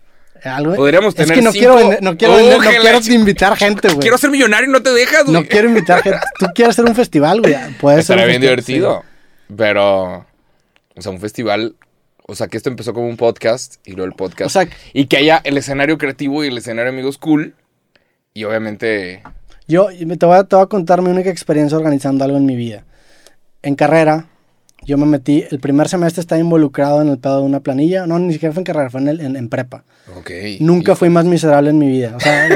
[0.44, 3.88] Algo- podríamos Es tener que no cinco- quiero vender, no quiero, no quiero invitar gente,
[3.88, 4.00] güey.
[4.02, 5.42] Quiero ser millonario y no te dejas, güey.
[5.42, 6.20] No quiero invitar gente.
[6.38, 7.56] Tú quieres hacer un festival, güey.
[7.80, 9.04] Puede ser Estaría un bien divertido.
[9.56, 10.26] Pero,
[10.96, 11.76] o sea, un festival.
[12.26, 14.48] O sea, que esto empezó como un podcast y luego el podcast.
[14.48, 17.54] O sea- y que haya el escenario creativo y el escenario amigos cool.
[18.34, 19.22] Y obviamente.
[19.68, 22.56] Yo te voy, a, te voy a contar mi única experiencia organizando algo en mi
[22.56, 22.84] vida.
[23.62, 24.28] En carrera,
[24.86, 28.06] yo me metí, el primer semestre estaba involucrado en el pedo de una planilla.
[28.08, 29.84] No, ni siquiera fue en carrera, fue en, el- en- en prepa.
[30.18, 30.32] Ok.
[30.60, 32.14] Nunca Y- fui más miserable en mi vida.
[32.16, 32.50] O sea,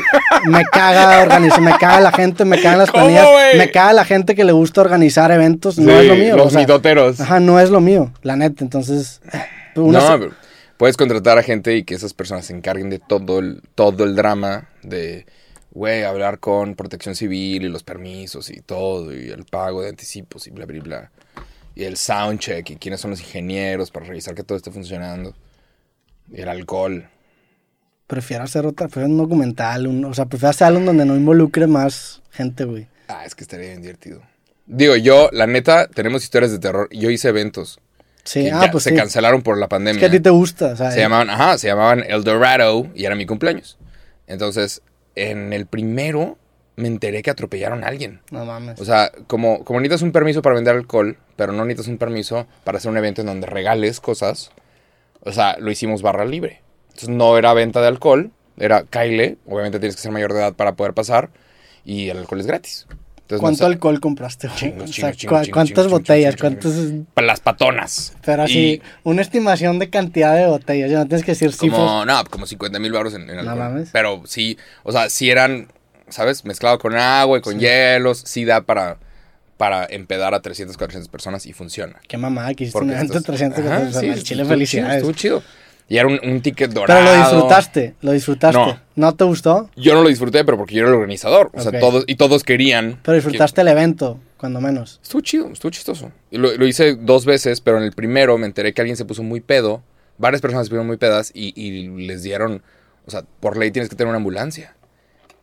[0.46, 3.28] me caga organizar, me caga la gente, me cagan las ¿Cómo, planillas,
[3.58, 5.78] me caga la gente que le gusta organizar eventos.
[5.78, 6.36] No es lo mío.
[6.36, 7.20] Los o sea, mitoteros.
[7.22, 8.64] Ajá, no es lo mío, la neta.
[8.66, 9.22] Entonces,
[9.86, 10.32] no, se- pero
[10.78, 14.16] puedes contratar a gente y que esas personas se encarguen de todo el, todo el
[14.16, 15.26] drama de,
[15.72, 20.48] güey, hablar con protección civil y los permisos y todo, y el pago de anticipos
[20.48, 21.12] y bla, bla, bla.
[21.76, 25.36] Y el soundcheck y quiénes son los ingenieros para revisar que todo esté funcionando.
[26.32, 27.08] Y el alcohol.
[28.08, 31.68] prefiero hacer otra, prefiero un documental, un- o sea, prefiero hacer algo donde no involucre
[31.68, 32.88] más gente, güey.
[33.10, 34.22] Ah, es que estaría bien divertido.
[34.66, 36.90] Digo, yo, la neta, tenemos historias de terror.
[36.92, 37.80] Yo hice eventos
[38.28, 38.96] Sí, ah, pues se sí.
[38.96, 40.00] cancelaron por la Es pandemia.
[40.02, 43.06] que a ti te gusta, o sea, Se llamaban, ajá, se llamaban El Dorado y
[43.06, 43.78] era mi cumpleaños.
[44.28, 44.82] Entonces,
[45.16, 46.38] en el primero
[46.76, 48.20] me enteré que atropellaron a alguien.
[48.30, 48.80] no mames.
[48.82, 52.48] O sea, como, como necesitas un permiso para vender alcohol, pero no necesitas un permiso
[52.66, 54.52] para hacer un evento en donde regales cosas,
[55.22, 56.62] o sea, lo hicimos barra libre.
[56.90, 60.54] Entonces no era venta de alcohol, era caile, obviamente tienes que ser mayor de edad
[60.54, 61.30] para poder pasar,
[61.86, 62.88] y el alcohol es gratis.
[63.28, 64.48] Entonces, ¿Cuánto no sé, alcohol compraste?
[64.56, 66.36] Chingos, O sea, chingos, chingos, ¿cu- chingos, ¿Cuántas botellas?
[66.38, 66.74] ¿Cuántas?
[67.14, 68.14] Para las patonas.
[68.26, 70.90] Pero así, Y una estimación de cantidad de botellas.
[70.90, 71.72] Ya no tienes que decir cifras.
[71.78, 73.58] como, no, como 50 mil baros en, en No alcohol.
[73.58, 73.90] mames.
[73.92, 75.68] Pero sí, o sea, sí eran,
[76.08, 76.46] ¿sabes?
[76.46, 78.22] Mezclado con agua y con hielos.
[78.26, 78.96] Sí da para,
[79.58, 82.00] para empedar a 300, 400 personas y funciona.
[82.08, 84.18] Qué mamada que hiciste Porque un evento de estos- 300 Ajá, personas.
[84.20, 85.02] sí, Chile, estuvo felicidades.
[85.02, 85.12] chido, Estuvo
[85.42, 85.44] chido.
[85.90, 87.00] Y era un, un ticket dorado.
[87.00, 88.58] Pero lo disfrutaste, lo disfrutaste.
[88.60, 88.80] No.
[88.96, 89.16] No.
[89.16, 89.70] te gustó?
[89.78, 91.50] Yo no lo disfruté, pero porque yo era el organizador.
[91.54, 93.00] O sea, todos, y todos querían.
[93.04, 95.00] Pero disfrutaste el evento, cuando menos.
[95.02, 96.12] Estuvo chido, estuvo chistoso.
[96.30, 99.06] Y lo, lo hice dos veces, pero en el primero me enteré que alguien se
[99.06, 99.82] puso muy pedo.
[100.18, 102.64] Varias personas se pusieron muy pedas y, y les dieron.
[103.06, 104.76] O sea, por ley tienes que tener una ambulancia.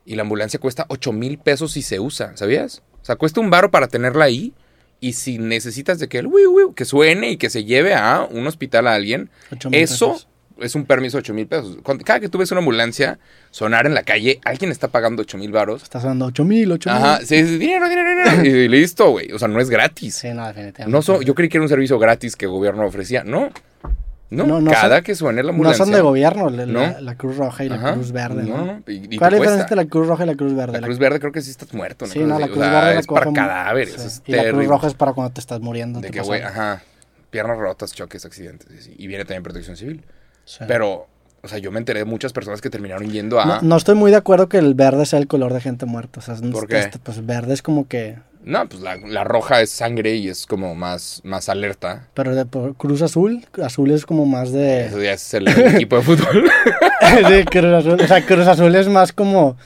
[0.05, 2.83] Y la ambulancia cuesta 8 mil pesos si se usa, ¿sabías?
[3.01, 4.53] O sea, cuesta un baro para tenerla ahí.
[5.01, 6.31] Y si necesitas de que el
[6.75, 10.29] que suene y que se lleve a un hospital a alguien, eso pesos.
[10.61, 11.79] Es un permiso de 8 mil pesos.
[12.05, 13.19] Cada que tú ves una ambulancia
[13.51, 15.83] sonar en la calle, alguien está pagando 8 mil baros.
[15.83, 16.99] Estás dando 8 mil, 8 mil.
[16.99, 18.45] Ajá, sí, sí, dinero, dinero, dinero.
[18.45, 19.33] Y listo, güey.
[19.33, 20.15] O sea, no es gratis.
[20.15, 20.91] Sí, no, definitivamente.
[20.91, 23.25] No son, yo creí que era un servicio gratis que el gobierno ofrecía.
[23.25, 23.51] No.
[24.31, 25.85] No, No, no cada son- que suene la No ambulancia.
[25.85, 27.01] son de gobierno, la, la- No.
[27.01, 27.93] la Cruz Roja y la Ajá.
[27.95, 28.43] Cruz Verde.
[28.43, 28.65] No, ¿no?
[28.67, 28.83] no.
[28.89, 30.73] Y, y ¿Cuál es la diferencia entre la Cruz Roja y la Cruz Verde?
[30.73, 32.07] La La- Cruz Verde creo que sí estás muerto.
[32.07, 33.95] Sí, no, la O Cruz sea, Verde la es para cadáveres.
[33.97, 34.07] sí.
[34.07, 34.67] es Y la Cruz.
[34.67, 36.01] Roja es para cuando te estás muriendo.
[36.01, 36.83] De te que, güey, ajá.
[37.31, 38.91] Piernas rotas, choques, accidentes.
[38.97, 40.03] Y viene también protección civil.
[40.45, 40.65] Sí.
[40.69, 41.07] Pero,
[41.43, 43.45] o sea, yo me enteré de muchas personas que terminaron yendo a.
[43.47, 46.21] No, no estoy muy de acuerdo que el verde sea el color de gente muerta.
[46.21, 46.79] O sea, ¿Por qué?
[46.79, 48.17] este, pues verde es como que.
[48.45, 52.09] No, pues la, la roja es sangre y es como más, más alerta.
[52.13, 54.85] Pero de por- Cruz Azul, azul es como más de.
[54.87, 56.51] Eso ya es el, el equipo de fútbol.
[57.29, 58.01] Sí, Cruz Azul.
[58.01, 59.57] O sea, Cruz Azul es más como.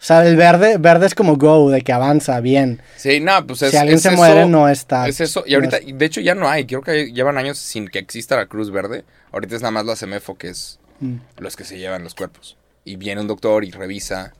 [0.00, 2.80] O sea, el verde, verde es como go, de que avanza bien.
[2.96, 3.72] Sí, no, pues es.
[3.72, 5.08] si alguien es se eso, muere, no está.
[5.08, 5.42] Es eso.
[5.46, 6.66] Y ahorita, de hecho, ya no hay.
[6.66, 9.04] Creo que llevan años sin que exista la Cruz Verde.
[9.32, 11.16] Ahorita es nada más la CEMEFO, que es Mm.
[11.38, 12.56] los que se llevan los cuerpos.
[12.84, 14.32] Y viene un doctor y revisa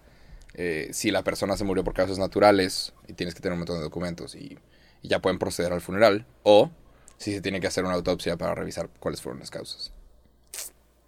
[0.54, 3.76] eh, si la persona se murió por causas naturales y tienes que tener un montón
[3.76, 4.58] de documentos y,
[5.02, 6.26] y ya pueden proceder al funeral.
[6.42, 6.70] O
[7.16, 9.92] si se tiene que hacer una autopsia para revisar cuáles fueron las causas.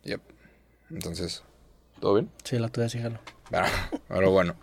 [0.05, 0.21] Yep.
[0.91, 1.43] Entonces,
[2.01, 2.29] ¿todo bien?
[2.45, 3.19] Sí, la tuya, sígalo.
[3.51, 3.67] Bueno,
[4.09, 4.55] pero bueno.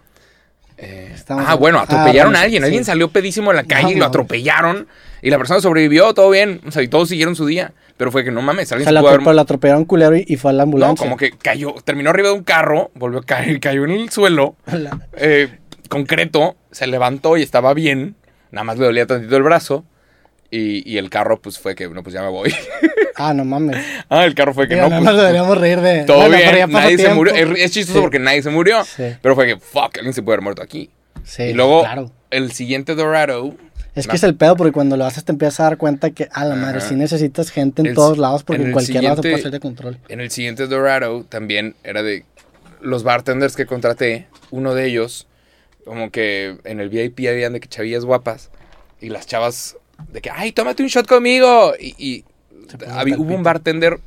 [0.79, 2.61] Eh, ah, bueno, ah, atropellaron bueno, a alguien.
[2.61, 2.65] sí.
[2.65, 4.87] Alguien salió pedísimo en la calle y lo atropellaron.
[5.23, 6.61] Y la persona sobrevivió, todo bien.
[6.67, 7.73] O sea, y todos siguieron su día.
[7.97, 10.23] Pero fue que no mames, O alguien sea, se la, haber- la atropellaron culero y,
[10.27, 11.03] y fue a la No, ambulancia.
[11.03, 14.55] como que cayó, terminó arriba de un carro, volvió a caer, cayó en el suelo.
[14.67, 15.57] La- eh,
[15.89, 18.15] concreto, se levantó y estaba bien.
[18.51, 19.83] Nada más le dolía tantito el brazo.
[20.49, 22.53] Y, y el carro, pues fue que, no, pues ya me voy.
[23.19, 23.83] Ah, no mames.
[24.09, 26.03] ah, el carro fue que Digo, no, nada pues, más deberíamos reír de.
[26.03, 27.33] todo Bueno, bien, nadie se murió.
[27.33, 28.01] Es, es chistoso Sí.
[28.03, 28.85] porque nadie se murió.
[28.85, 29.05] Sí.
[29.23, 30.91] Pero fue que, fuck, alguien se puede haber muerto aquí.
[31.23, 32.11] Sí, y luego, claro.
[32.29, 33.55] el siguiente Dorado.
[33.95, 36.29] Es que es el pedo porque cuando lo haces te empiezas a dar cuenta que,
[36.31, 39.21] a la madre, sí necesitas gente en El todos lados porque en cualquier lado se
[39.23, 39.97] puede hacer de control.
[40.09, 42.23] En el siguiente Dorado también era de
[42.81, 45.25] los bartenders que contraté, uno de ellos,
[45.85, 48.51] como que en el VIP habían de que chavillas guapas
[49.01, 49.77] y las chavas
[50.11, 51.73] de que, ay, tómate un shot conmigo.
[51.79, 52.25] Y, y
[53.17, 53.99] hubo un bartender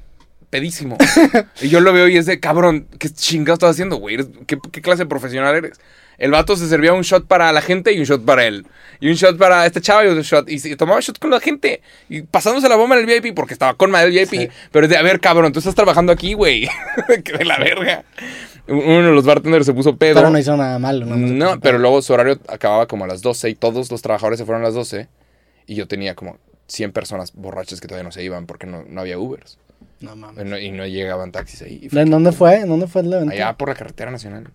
[0.50, 0.98] pedísimo.
[1.60, 4.18] y yo lo veo y es de, cabrón, ¿qué chingados estás haciendo, güey?
[4.46, 5.80] ¿Qué, qué clase de profesional eres?
[6.20, 8.66] El vato se servía un shot para la gente y un shot para él.
[9.00, 10.50] Y un shot para esta chava y otro shot.
[10.50, 11.80] Y se tomaba shot con la gente.
[12.10, 14.28] Y pasándose la bomba en el VIP porque estaba con madre el VIP.
[14.28, 14.48] Sí.
[14.70, 16.68] Pero es de, a ver, cabrón, tú estás trabajando aquí, güey.
[17.24, 18.04] que de la verga.
[18.68, 20.16] Uno de los bartenders se puso pedo.
[20.16, 21.16] Pero no hizo nada malo, ¿no?
[21.16, 24.44] No, pero luego su horario acababa como a las 12 y todos los trabajadores se
[24.44, 25.08] fueron a las 12.
[25.70, 29.00] Y yo tenía como 100 personas borrachas que todavía no se iban porque no, no
[29.02, 29.56] había Ubers.
[30.00, 30.44] No mames.
[30.44, 31.88] No- y no llegaban taxis ahí.
[31.92, 32.56] ¿En dónde fue?
[32.56, 33.32] ¿En dónde fue el evento?
[33.32, 34.50] allá por la carretera nacional.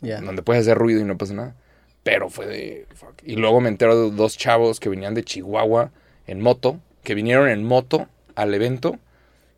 [0.00, 0.22] Ya.
[0.22, 1.56] Donde puedes hacer ruido y no pasa nada.
[2.04, 2.86] Pero fue de...
[2.94, 3.22] fuck.
[3.22, 5.90] Y luego me entero de dos chavos que venían de Chihuahua
[6.26, 6.80] en moto.
[7.04, 8.98] Que vinieron en moto al evento.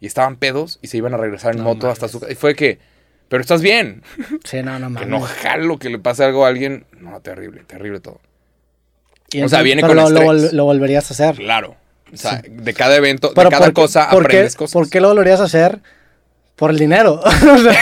[0.00, 2.32] Y estaban pedos y se iban a regresar en No moto hasta su casa.
[2.32, 2.80] Y fue que...
[3.28, 4.02] Pero estás bien.
[4.44, 5.08] Sí, no, no Que mames.
[5.08, 6.86] no jalo que le pase algo a alguien.
[6.98, 8.20] No, terrible, terrible todo.
[9.32, 10.52] Y o sea, viene pero con lo, estrés.
[10.52, 11.34] lo volverías a hacer.
[11.36, 11.76] Claro.
[12.12, 14.72] O sea, de cada evento, de Pero cada ¿por qué- cosa por qué- aprendes cosas.
[14.74, 15.78] ¿Por qué lo volverías a hacer?
[16.56, 17.14] Por el dinero.
[17.24, 17.78] o sea,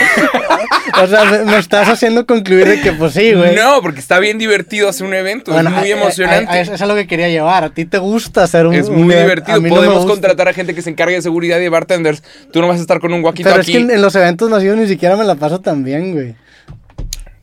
[1.03, 3.53] o sea, me, me estás haciendo concluir de que, pues sí, güey.
[3.53, 5.51] No, porque está bien divertido hacer un evento.
[5.51, 6.51] Bueno, es muy a- a- emocionante.
[6.53, 7.65] a- eso es a lo que quería llevar.
[7.65, 8.73] A ti te gusta hacer un.
[8.73, 9.23] es un muy evento.
[9.51, 9.61] divertido.
[9.61, 12.23] No Podemos contratar a gente que se encargue de seguridad y de bartenders.
[12.53, 13.73] Tú no vas a estar con un guaquito Pero es aquí.
[13.73, 16.35] que en, en los eventos masivos ni siquiera me la paso tan bien, güey.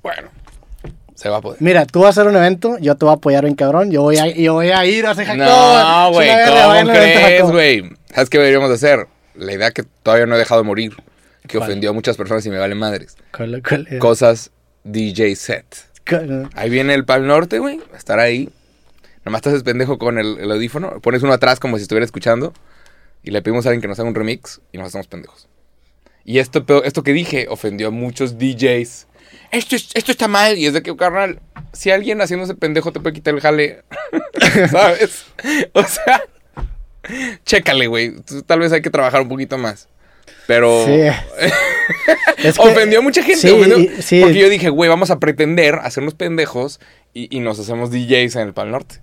[0.03, 0.29] Bueno,
[1.19, 1.61] se va a poder.
[1.61, 3.91] Mira, tú vas a hacer un evento, yo te voy a apoyar bien cabrón.
[3.91, 5.45] Yo voy a, yo voy a ir a hacer Jacob.
[5.45, 7.91] No, güey, ¿cómo crees, güey?
[8.15, 9.07] ¿Sabes qué deberíamos de hacer?
[9.35, 10.93] La idea que todavía no he dejado de morir,
[11.47, 11.69] que ¿Cuál?
[11.71, 13.17] ofendió a muchas personas y me vale madres.
[13.37, 13.99] ¿Cuál- cuál es?
[13.99, 14.51] Cosas
[14.85, 15.67] DJ set.
[16.09, 17.81] ¿Cuál- Ahí viene el Pal Norte, güey.
[17.97, 18.49] Estar ahí.
[19.25, 21.01] Nomás haces pendejo con el, el audífono.
[21.01, 22.53] Pones uno atrás como si estuviera escuchando.
[23.25, 24.61] Y le pedimos a alguien que nos haga un remix.
[24.73, 25.49] Y nos hacemos pendejos.
[26.25, 29.07] Y esto, esto que dije ofendió a muchos DJs.
[29.51, 30.57] Esto, es- esto está mal.
[30.59, 31.41] Y es de que, carnal,
[31.73, 33.83] si alguien haciéndose pendejo te puede quitar el jale,
[34.71, 35.25] ¿sabes?
[35.73, 36.23] O sea,
[37.45, 38.15] chécale, güey.
[38.47, 39.89] Tal vez hay que trabajar un poquito más.
[40.47, 40.93] Pero Sí.
[42.39, 43.41] Es que- ofendió a mucha gente.
[43.41, 44.21] Sí, ofendió- sí.
[44.21, 46.81] Porque yo dije, güey, vamos a pretender hacernos pendejos
[47.15, 49.01] y, y nos hacemos DJs en el Pal Norte.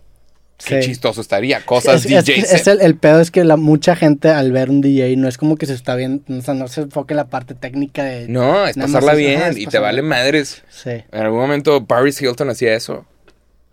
[0.63, 0.87] Qué Sí.
[0.89, 1.65] chistoso estaría.
[1.65, 2.53] Cosas es, es- DJs.
[2.53, 5.37] es el, el pedo es que la, mucha gente al ver un DJ no es
[5.37, 8.27] como que se está bien, o sea, no se enfoca en la parte técnica de...
[8.29, 10.63] No, es pasarla es- bien es y te vale madres.
[10.69, 13.05] Sí, En algún momento Paris Hilton hacía eso.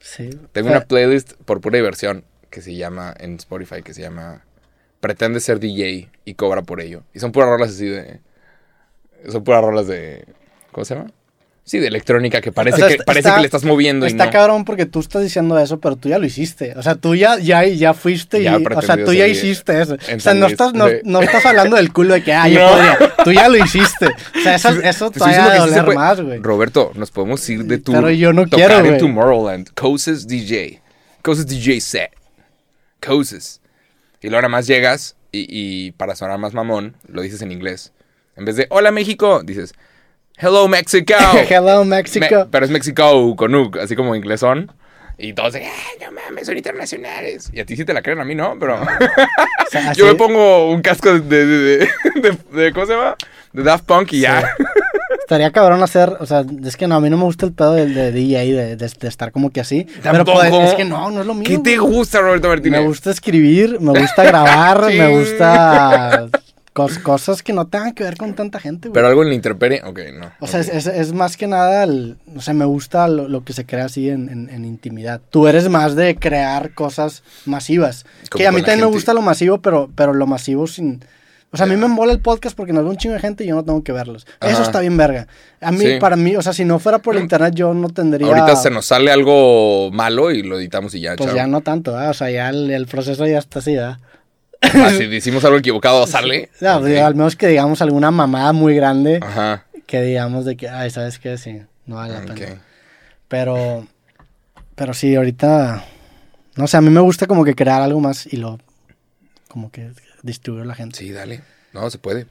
[0.00, 0.28] sí.
[0.30, 4.44] Tengo Pero- una playlist por pura diversión que se llama en Spotify que se llama
[5.00, 7.04] Pretende ser DJ y cobra por ello.
[7.14, 8.20] Y son puras rolas así de
[9.30, 10.24] son puras rolas de
[10.72, 11.10] ¿cómo se llama?
[11.64, 14.08] Sí, de electrónica que parece O sea, que está- parece que le estás moviendo y
[14.10, 14.30] Está no.
[14.32, 16.74] cabrón porque tú estás diciendo eso, pero tú ya lo hiciste.
[16.76, 18.64] O sea, tú ya, ya, ya fuiste Ya y...
[18.66, 19.94] O sea, tú ya hiciste eso.
[19.94, 20.96] O sea, no estás, no, sí.
[21.04, 22.68] no estás hablando del culo de que, ah, yo No.
[22.72, 23.14] podría.
[23.24, 24.06] Tú ya lo hiciste.
[24.06, 25.98] O sea, eso, eso todavía sí se doler puede.
[25.98, 26.38] más, güey.
[26.40, 28.98] Roberto, nos podemos ir de tu Pero yo no tocar quiero, en.
[28.98, 29.70] Tomorrowland.
[29.74, 30.80] Coses DJ.
[31.22, 32.10] Coses DJ set.
[33.00, 33.60] Coses.
[34.20, 37.92] Y luego nada más llegas y, y para sonar más mamón, lo dices en inglés.
[38.36, 39.74] En vez de Hola México, dices
[40.42, 41.14] Hello Mexico.
[41.48, 42.26] Hello, Mexico.
[42.30, 44.72] Me- pero es México con U, así como inglesón.
[45.18, 45.62] Y todos "Ay,
[46.04, 47.50] no mames, son internacionales.
[47.52, 48.76] Y a ti sí te la creen, a mí no, pero...
[48.82, 53.16] O sea, Yo me pongo un casco de, de, de, de- ¿Cómo se llama?
[53.52, 54.46] De Daft Punk y ya.
[55.20, 57.72] Estaría cabrón hacer, o sea, es que no, a mí no me gusta el pedo
[57.74, 59.86] del de DJ, de, de- de estar como que así.
[60.02, 60.40] Pero Tampoco.
[60.40, 61.44] pues, es que no, no es lo mío.
[61.46, 62.80] ¿Qué te gusta, Roberto Martínez?
[62.80, 64.98] Me gusta escribir, me gusta grabar, Sí.
[64.98, 66.28] me gusta
[66.74, 68.94] cos- cosas que no tengan que ver con tanta gente, güey.
[68.94, 70.32] Pero algo en la intemperie, ok, no.
[70.40, 73.44] O sea, es, es- es más que nada, el- o sea, me gusta lo, lo
[73.44, 75.20] que se crea así en, en- en intimidad.
[75.30, 78.04] Tú eres más de crear cosas masivas.
[78.30, 81.04] Como Que a mí también me gusta lo masivo, pero, pero lo masivo sin...
[81.54, 83.44] O sea, a mí me embola el podcast porque nos ve un chingo de gente
[83.44, 84.26] y yo no tengo que verlos.
[84.40, 85.26] Eso está bien verga.
[85.60, 85.92] A mí, Sí.
[86.00, 88.26] para mí, o sea, si no fuera por el internet yo no tendría...
[88.26, 91.36] Ahorita se nos sale algo malo y lo editamos y ya, Pues chao.
[91.36, 92.08] ya no tanto, ¿verdad?
[92.08, 93.98] O sea, ya el, el proceso ya está así, ¿verdad?
[94.62, 96.48] Ah, si decimos algo equivocado, sale.
[96.58, 99.66] Pues, al menos que digamos alguna mamada muy grande Ajá.
[99.86, 101.36] que digamos de que, ay, ¿sabes qué?
[101.36, 102.34] Sí, no vale la ok.
[102.34, 102.62] pena.
[103.28, 103.86] Pero,
[104.74, 105.84] pero sí, ahorita,
[106.56, 108.60] no sé, a mí me gusta como que crear algo más y lo,
[109.48, 109.90] como que
[110.22, 110.98] distribuir a la gente.
[110.98, 111.42] Sí, dale.
[111.72, 112.26] No, se puede.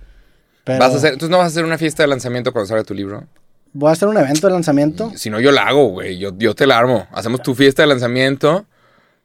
[0.63, 2.83] Pero Vas a hacer, entonces no vas a hacer una fiesta de lanzamiento cuando salga
[2.83, 3.25] tu libro.
[3.73, 5.11] Voy a hacer un evento de lanzamiento.
[5.15, 6.17] Si no, yo la hago, güey.
[6.17, 7.07] Yo, yo te la armo.
[7.11, 8.65] Hacemos tu fiesta de lanzamiento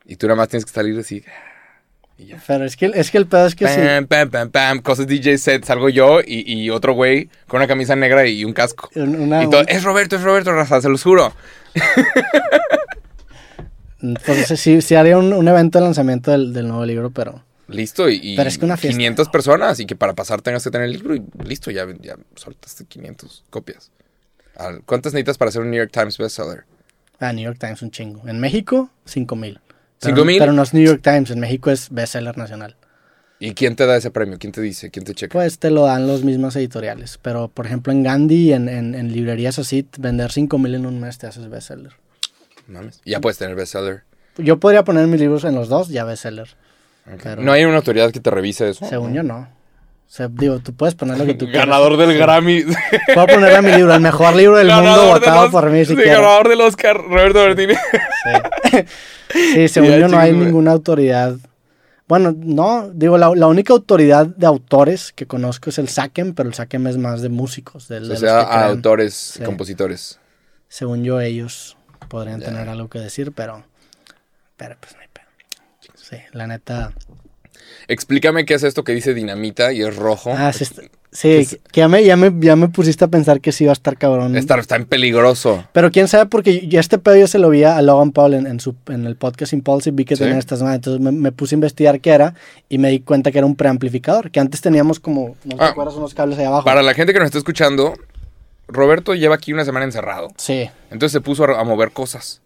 [0.05, 1.23] y tú nada más tienes que salir así.
[2.19, 2.43] Y ya.
[2.47, 3.79] Pero es que, es que el pedo es que sí.
[3.79, 4.79] Pam, pam, pam, pam.
[4.81, 5.65] Cosas DJ set.
[5.65, 8.89] Salgo yo y, y otro güey con una camisa negra y un casco.
[8.95, 11.35] un- una- y todo, es Roberto, es Roberto, raza, se los juro.
[14.25, 18.09] Pues sí, sí haría un, un evento de lanzamiento del, del nuevo libro, pero Listo,
[18.09, 18.97] y, Pero es que una fiesta.
[18.97, 22.15] 500 personas y que para pasar tengas que tener el libro y listo, ya, ya
[22.37, 23.91] soltaste 500 copias.
[24.85, 26.65] ¿Cuántas necesitas para hacer un New York Times bestseller?
[27.19, 28.29] a New York Times un chingo.
[28.29, 29.35] En México, 5
[30.01, 30.39] ¿Cinco mil?
[30.39, 32.77] Pero no es New York Times, en México es bestseller nacional.
[33.39, 34.39] ¿Y quién te da ese premio?
[34.39, 34.91] ¿Quién te dice?
[34.91, 35.33] ¿Quién te checa?
[35.33, 37.19] Pues te lo dan los mismos editoriales.
[37.21, 41.01] Pero, por ejemplo, en Gandhi, en, en, en librerías así, vender 5 mil en un
[41.01, 41.93] mes te haces bestseller.
[42.67, 43.01] Mames.
[43.05, 44.05] Ya puedes tener bestseller.
[44.39, 46.49] Yo podría poner mis libros en los dos, ya bestseller.
[47.13, 47.21] Ok.
[47.23, 48.87] Pero- No hay una autoridad que te revise eso.
[48.87, 49.49] Según yo, no.
[50.07, 51.67] O sea, digo, tú puedes poner lo que tú quieras.
[51.67, 52.65] Ganador del Grammy.
[53.13, 55.71] Puedo poner a mi libro, el mejor libro del mundo, Ganador del votado Os- por
[55.71, 57.79] mí si sí, ganador del Oscar, Roberto Martínez.
[59.33, 60.45] Sí, según Ya, yo no hay güey.
[60.47, 61.37] ninguna autoridad.
[62.09, 66.49] Bueno, no, digo, la, la única autoridad de autores que conozco es el SACEM, pero
[66.49, 67.89] el SACEM es más de músicos.
[67.89, 69.43] De, de o los sea, autores, Sí.
[69.43, 70.21] compositores.
[70.69, 71.77] Según yo, ellos
[72.09, 72.47] podrían Ya.
[72.47, 73.65] tener algo que decir, pero.
[74.57, 75.27] Pero pues no hay pedo.
[75.97, 76.93] Sí, la neta.
[77.89, 80.33] Explícame qué es esto que dice dinamita y es rojo.
[80.37, 81.59] Ah, sí, está- ¿Qué sí, es?
[81.73, 83.97] que ya me, ya, me, ya me pusiste a pensar que sí iba a estar
[83.97, 84.37] cabrón.
[84.37, 85.65] Está, está en peligroso.
[85.73, 88.47] Pero quién sabe, porque ya este pedo yo se lo vi a Logan Paul en,
[88.47, 90.25] en su, en el podcast Impulse y vi que Sí.
[90.25, 90.77] tenía estas madres.
[90.79, 92.35] Entonces me, me puse a investigar qué era
[92.69, 94.31] y me di cuenta que era un preamplificador.
[94.31, 95.69] Que antes teníamos como, ¿no te Ah.
[95.69, 95.95] acuerdas?
[95.95, 96.65] Unos cables ahí abajo.
[96.65, 97.95] Para la gente que nos está escuchando,
[98.69, 100.29] Roberto lleva aquí una semana encerrado.
[100.37, 100.69] Sí.
[100.91, 102.43] Entonces se puso a, a mover cosas.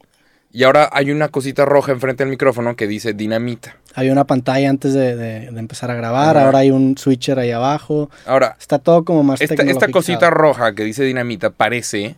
[0.53, 3.77] Y ahora hay una cosita roja enfrente del micrófono que dice dinamita.
[3.95, 6.37] Había una pantalla antes de, de- de empezar a grabar.
[6.37, 6.47] Ajá.
[6.47, 8.11] Ahora hay un switcher ahí abajo.
[8.27, 12.17] Ahora, Está todo como más esta, esta cosita roja que dice dinamita parece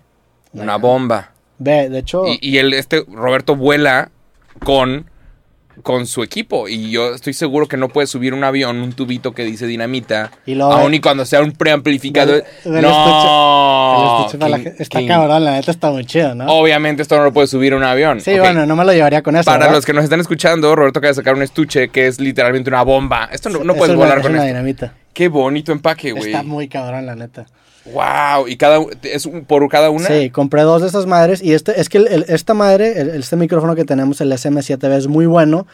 [0.55, 0.77] una Ajá.
[0.77, 1.33] bomba.
[1.59, 4.11] Ve, de hecho, Y, y el, este Roberto vuela
[4.65, 5.07] con,
[5.83, 6.69] con su equipo.
[6.69, 10.31] Y yo estoy seguro que no puede subir un avión, un tubito que dice dinamita.
[10.47, 12.45] Y luego- aun y cuando sea un preamplificador.
[12.65, 12.83] El no.
[12.83, 16.47] el estuche King- gente- está cabrón, la neta está muy chido, ¿no?
[16.53, 18.21] Obviamente esto no lo puede subir un avión.
[18.21, 19.45] sí, bueno, no me lo llevaría con eso.
[19.45, 19.75] Para ¿verdad?
[19.77, 22.83] los que nos están escuchando, Roberto acaba de sacar un estuche que es literalmente una
[22.83, 23.29] bomba.
[23.33, 24.49] Esto no, no Es puedes una- volar es con una esto.
[24.49, 24.95] dinamita.
[25.13, 26.27] Qué bonito empaque, güey.
[26.33, 27.47] Está muy cabrón, la neta.
[27.87, 30.07] Wow, y cada es por cada una.
[30.07, 33.37] Sí, compré dos de estas madres y este es que el- esta madre, el- este
[33.37, 35.67] micrófono que tenemos, el SM7B es muy bueno,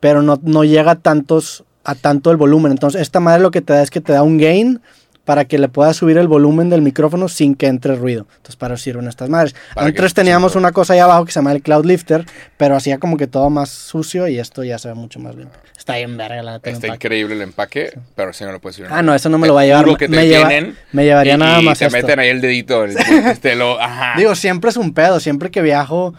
[0.00, 2.72] pero no, no llega a tantos a tanto el volumen.
[2.72, 4.80] Entonces, esta madre lo que te da es que te da un gain
[5.24, 8.26] para que le puedas subir el volumen del micrófono sin que entre ruido.
[8.36, 9.54] Entonces, para eso sirven estas madres.
[9.74, 12.26] Antes teníamos una cosa ahí abajo que se llama el Cloud Lifter,
[12.58, 15.58] pero hacía como que todo más sucio y esto ya se ve mucho más limpio.
[15.76, 16.94] Está bien verga la Está empaque.
[16.94, 18.88] increíble el empaque, pero si no lo puedes subir.
[18.92, 19.84] Ah, no, eso no me Te lo va a llevar.
[19.96, 20.50] que te me, lleva-
[20.92, 21.96] me llevaría y- nada y más te esto.
[21.96, 22.84] meten ahí el dedito.
[22.84, 22.96] el-
[23.40, 24.14] te lo, ajá.
[24.18, 26.14] Digo, siempre es un pedo, siempre que viajo,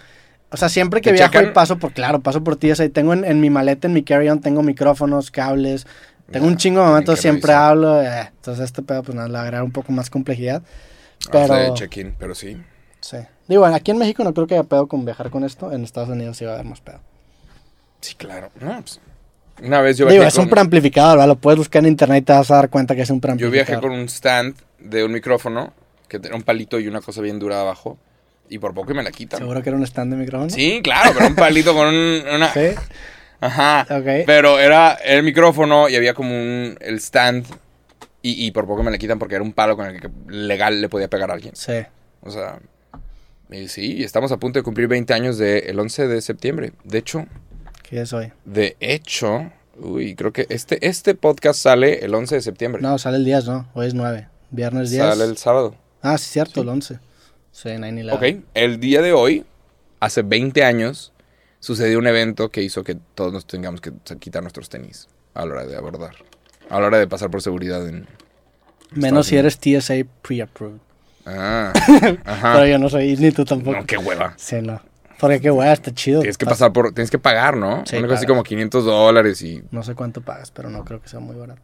[0.52, 1.50] o sea, siempre que ¿Te viajo checan?
[1.50, 3.88] y paso por, claro, paso por ti, o sea, y tengo en, en mi maleta,
[3.88, 5.86] en mi carry-on, tengo micrófonos, cables,
[6.32, 7.70] tengo un chingo de momentos, que siempre revisar.
[7.70, 10.62] hablo, eh, entonces este pedo, pues nada, le agregar un poco más complejidad,
[11.32, 11.54] Pero...
[11.56, 12.58] de check-in, pero sí.
[13.02, 13.18] sí.
[13.48, 16.10] Digo, aquí en México no creo que haya pedo con viajar con esto, en Estados
[16.10, 17.00] Unidos sí va a haber más pedo.
[18.02, 18.50] Sí, claro.
[18.60, 19.00] No, pues,
[19.64, 21.28] una vez yo Digo, viajé es un con- preamplificador, ¿verdad?
[21.28, 23.22] Lo puedes buscar en internet y te vas a dar cuenta que es un Yo
[23.22, 23.68] preamplificador.
[23.68, 25.74] viajé con un stand de un micrófono
[26.08, 27.98] que tenía un palito y una cosa bien dura abajo.
[28.48, 29.40] Y por poco y me la quitan.
[29.40, 30.52] ¿Seguro que era un stand de micrófono?
[30.52, 32.50] Sí, claro, pero un palito con un- una...
[32.54, 32.60] ¿Sí?
[33.42, 33.82] Ajá.
[33.90, 34.26] Ok.
[34.26, 36.78] Pero era el micrófono y había como un...
[36.82, 37.46] El stand.
[38.22, 40.82] Y, y por poco me la quitan porque era un palo con el que legal
[40.82, 41.56] le podía pegar a alguien.
[41.56, 41.74] Sí.
[42.22, 42.60] O sea...
[43.52, 46.72] Y sí, estamos a punto de cumplir 20 años del 11 de septiembre.
[46.84, 47.26] De hecho,
[47.84, 48.32] ¿Qué es hoy?
[48.46, 49.52] de hecho...
[49.78, 52.82] Uy, creo que este, este podcast sale el 11 de septiembre.
[52.82, 53.68] No, sale el 10, ¿no?
[53.74, 54.28] Hoy es 9.
[54.50, 55.04] Viernes 10.
[55.04, 55.76] Sale el sábado.
[56.02, 56.60] Ah, sí, cierto, Sí.
[56.62, 57.00] el 11.
[57.52, 58.14] Sí, 9-11.
[58.14, 59.44] Ok, el día de hoy,
[60.00, 61.12] hace 20 años,
[61.66, 65.54] sucedió un evento que hizo que todos nos tengamos que quitar nuestros tenis a la
[65.54, 66.14] hora de abordar.
[66.70, 68.08] A la hora de pasar por seguridad en...
[68.92, 70.78] Menos si eres TSA pre-approved.
[71.26, 71.74] Ah,
[72.54, 73.78] Pero yo no soy, ni tú tampoco.
[73.78, 74.36] No, qué hueva.
[74.38, 74.80] Sí, no.
[75.20, 76.20] Porque qué weá, está chido.
[76.20, 76.94] Tienes que Pas- pasar por...
[76.94, 77.84] Tienes que pagar, ¿no?
[77.88, 79.64] Sí, Una cosa así como 500 dólares y...
[79.72, 81.62] No sé cuánto pagas, pero no creo que sea muy barato.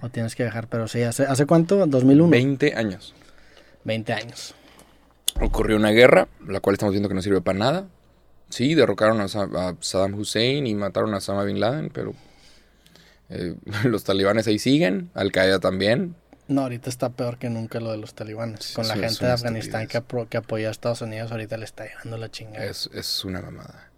[0.00, 1.86] O tienes que viajar, pero sí, ¿hace, ¿hace cuánto?
[1.86, 2.28] ¿2001?
[2.28, 3.14] 20 años.
[3.84, 4.54] 20 años.
[5.40, 7.86] Ocurrió una guerra, la cual estamos viendo que no sirve para nada.
[8.52, 12.14] Sí, derrocaron a, Sa- a Saddam Hussein y mataron a Osama Bin Laden, pero...
[13.30, 16.14] eh, los talibanes ahí siguen, Al Qaeda también.
[16.48, 18.62] No, ahorita está peor que nunca lo de los talibanes.
[18.64, 21.64] Sí, Con la gente de Afganistán que, apro- que apoya a Estados Unidos, ahorita le
[21.64, 22.64] está llevando la chingada.
[22.66, 23.90] Es, es una mamada.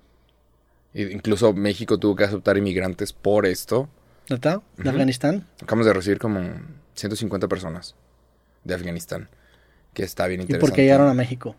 [0.92, 3.88] Y incluso México tuvo que aceptar inmigrantes por esto.
[4.28, 4.60] ¿De Ujú.
[4.88, 5.46] Afganistán?
[5.60, 6.40] Acabamos de recibir como
[6.94, 7.96] 150 personas
[8.62, 9.28] de Afganistán.
[9.92, 10.70] Que está bien ¿Y interesante.
[10.70, 11.56] por qué llegaron a México?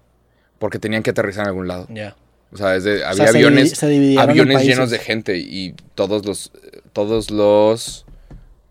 [0.59, 1.87] Porque tenían que aterrizar en algún lado.
[1.89, 2.15] Ya.
[2.55, 6.53] O sea, desde, O había sea, aviones, se aviones llenos de gente y todos los,
[6.93, 8.05] todos los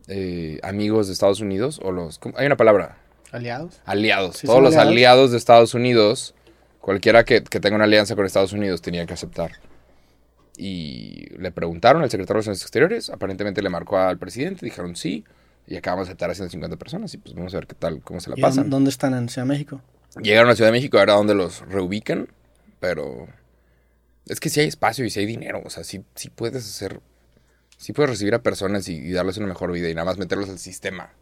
[0.09, 2.35] eh, amigos de Estados Unidos, o los, ¿cómo?
[2.39, 2.97] hay una palabra,
[3.31, 3.81] ¿Aliados?
[3.85, 4.39] aliados.
[4.39, 4.91] Sí, todos los aliados.
[4.93, 6.35] aliados de Estados Unidos,
[6.81, 9.53] cualquiera que, que tenga una alianza con Estados Unidos tenía que aceptar.
[10.57, 15.25] Y le preguntaron al secretario de Relaciones Exteriores, aparentemente le marcó al presidente, dijeron sí,
[15.67, 18.21] y acabamos de aceptar a 150 personas, y pues vamos a ver qué tal, cómo
[18.21, 18.71] se la ¿Y pasan.
[18.71, 19.83] dónde están en Ciudad de México?
[20.23, 22.29] Llegaron a Ciudad de México, ahora donde los reubican,
[22.81, 23.27] pero
[24.27, 27.01] es que sí hay espacio y sí hay dinero, o sea, sí, sí puedes hacer,
[27.77, 30.49] sí puedes recibir a personas y, y darles una mejor vida y nada más meterlos
[30.49, 31.13] al sistema.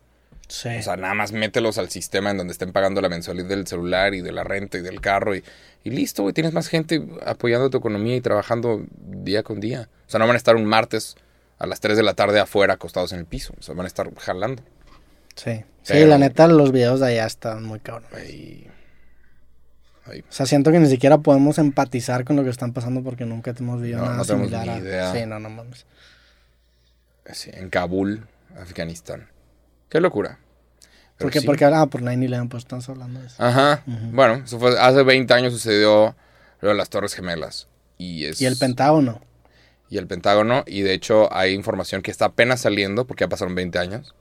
[0.49, 0.69] Sí.
[0.69, 4.13] O sea, nada más mételos al sistema en donde estén pagando la mensualidad del celular
[4.15, 5.43] y de la renta y del carro y,
[5.83, 9.89] y listo, güey, tienes más gente apoyando tu economía y trabajando día con día.
[10.07, 11.17] O sea, no van a estar un martes
[11.59, 13.89] a las 3 de la tarde afuera acostados en el piso, o sea, van a
[13.89, 14.63] estar jalando.
[15.37, 15.65] sí.
[15.85, 18.13] Sí, la neta, los videos de allá están muy cabrones.
[20.07, 20.21] Ahí.
[20.21, 23.55] O sea, siento que ni siquiera podemos empatizar con lo que están pasando porque nunca
[23.59, 24.67] hemos vivido No, nada no tenemos similar.
[24.67, 25.13] ni a- idea.
[25.13, 25.87] Sí, no, no mames.
[27.33, 28.27] Sí, en Kabul,
[28.61, 29.29] Afganistán.
[29.89, 30.39] Qué locura.
[31.17, 31.41] Pero ¿Por qué?
[31.41, 31.47] sí.
[31.47, 33.37] Porque ah, por 9-11, pues estamos hablando de eso.
[33.43, 33.83] Ajá.
[33.87, 36.17] Bueno, eso fue, hace 20 años sucedió
[36.61, 37.69] lo de las Torres Gemelas.
[37.99, 39.21] Y, es, Y el Pentágono.
[39.89, 40.65] y el Pentágono.
[40.67, 44.15] Y de hecho hay información que está apenas saliendo, porque ya pasaron 20 años,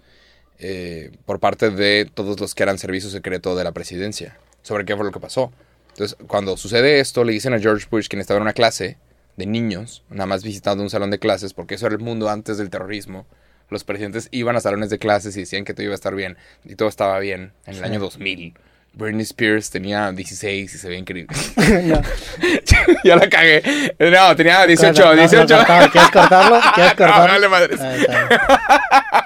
[0.59, 4.95] eh, por parte de todos los que eran servicio secreto de la presidencia, sobre qué
[4.95, 5.51] fue lo que pasó.
[5.93, 8.97] Entonces, cuando sucede esto, le dicen a George Bush, quien estaba en una clase
[9.37, 12.57] de niños, nada más visitando un salón de clases, porque eso era el mundo antes
[12.57, 13.25] del terrorismo.
[13.69, 16.37] Los presidentes iban a salones de clases y decían que todo iba a estar bien,
[16.65, 17.85] y todo estaba bien en el Sí.
[17.85, 18.53] año 2000.
[18.93, 21.33] Britney Spears tenía 16 y se veía increíble.
[21.85, 22.01] No.
[23.05, 23.63] ya la cagué.
[23.99, 25.57] No, tenía 18, No, no, 18.
[25.57, 25.65] no.
[25.91, 26.59] ¿Quieres cortarlo?
[26.75, 27.33] ¿Quieres cortarlo?
[27.33, 27.79] dale madres.
[27.81, 29.23] Ah.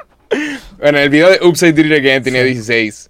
[0.77, 1.39] Bueno, en el video de
[1.71, 3.09] Did It Again tenía 16.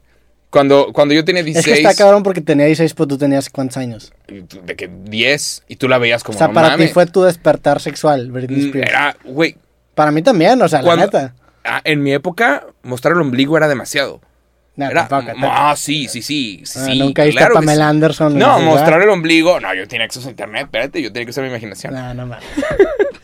[0.50, 3.50] Cuando, cuando yo tenía Es 16, que está cabrón porque tenía 16, pues tú tenías
[3.50, 4.14] cuántos años.
[4.28, 6.88] de que 10, y tú la veías como o sea, no para mames.
[6.88, 8.90] ti fue tu despertar sexual, Britney Mm, Spears.
[8.90, 9.58] Era, güey,
[9.96, 11.34] Para mí también, o sea, la neta.
[11.66, 14.22] ah, en mi época, mostrar el ombligo era demasiado.
[14.78, 15.54] No, Era, tampoco, tampoco.
[15.56, 16.62] ah, sí, sí, sí.
[16.64, 17.90] Ah, sí nunca viste claro a Pamela sí.
[17.92, 18.38] Anderson.
[18.38, 19.60] No, mostrar el ombligo.
[19.62, 21.94] No, yo tenía acceso a internet, espérate, yo tenía que usar mi imaginación.
[21.94, 22.44] No, no mames.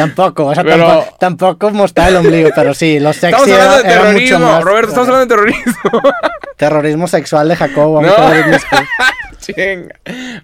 [0.00, 3.76] tampoco, o sea, Pero- tampoco, tampoco mostrar el ombligo, pero sí, lo sexy Estamos hablando
[3.76, 5.72] de era- era mucho terrorismo, más- Roberto, estamos hablando de terrorismo.
[6.56, 8.02] Terrorismo sexual de Jacobo.
[8.02, 8.12] No.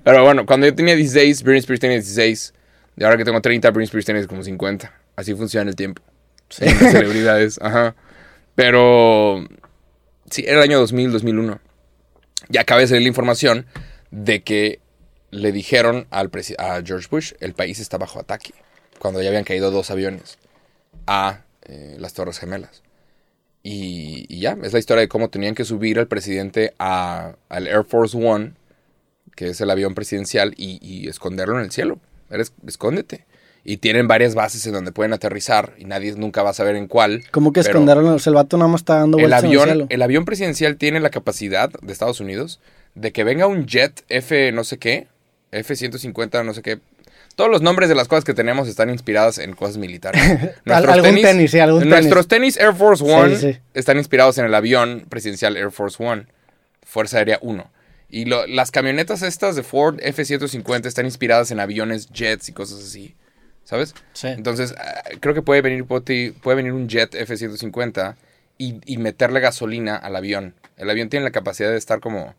[0.05, 2.55] Pero bueno, cuando yo tenía 16, Britney Spears tenía 16.
[2.97, 4.93] Y ahora que tengo 30, Britney Spears tiene como 50.
[5.17, 6.03] Así funciona el tiempo.
[6.49, 6.65] Sí.
[6.65, 7.59] Las celebridades.
[7.61, 7.95] Ajá.
[8.55, 9.47] Pero.
[10.31, 11.61] Sí, era el año 2000, 2001.
[12.49, 13.67] Ya acaba de salir la información
[14.11, 14.81] de que
[15.31, 18.55] le dijeron al a George Bush: el país está bajo ataque.
[19.07, 20.37] Cuando ya habían caído dos aviones
[21.07, 22.83] a eh, las Torres Gemelas.
[23.63, 27.67] Y, y ya, es la historia de cómo tenían que subir al presidente a- al
[27.67, 28.53] Air Force One,
[29.35, 31.99] que es el avión presidencial, y, y esconderlo en el cielo.
[32.31, 33.25] Eres, escóndete.
[33.65, 36.87] Y tienen varias bases en donde pueden aterrizar y nadie nunca va a saber en
[36.87, 37.25] cuál.
[37.33, 38.15] ¿Cómo que esconderlo?
[38.15, 39.87] O sea, el vato nada más está dando El vueltas en el avión, cielo.
[39.89, 42.61] el avión presidencial tiene la capacidad de Estados Unidos
[42.95, 45.09] de que venga un jet F no sé qué,
[45.51, 46.79] F-150 no sé qué.
[47.37, 50.21] Todos los nombres de las cosas que tenemos están inspiradas en cosas militares.
[50.67, 53.59] Al- algún tenis, sí, algún Nuestros tenis Air Force One sí.
[53.75, 56.27] están inspirados en el avión presidencial Air Force One,
[56.83, 57.71] Fuerza Aérea 1.
[58.09, 62.81] Y lo- las camionetas estas de Ford F-150 están inspiradas en aviones, jets y cosas
[62.81, 63.15] así.
[63.65, 63.95] ¿Sabes?
[64.13, 64.29] Sí.
[64.29, 68.15] Entonces, ah, creo que puede venir, poti- puede venir un jet F-150
[68.59, 70.55] y, y meterle gasolina al avión.
[70.77, 72.35] El avión tiene la capacidad de estar como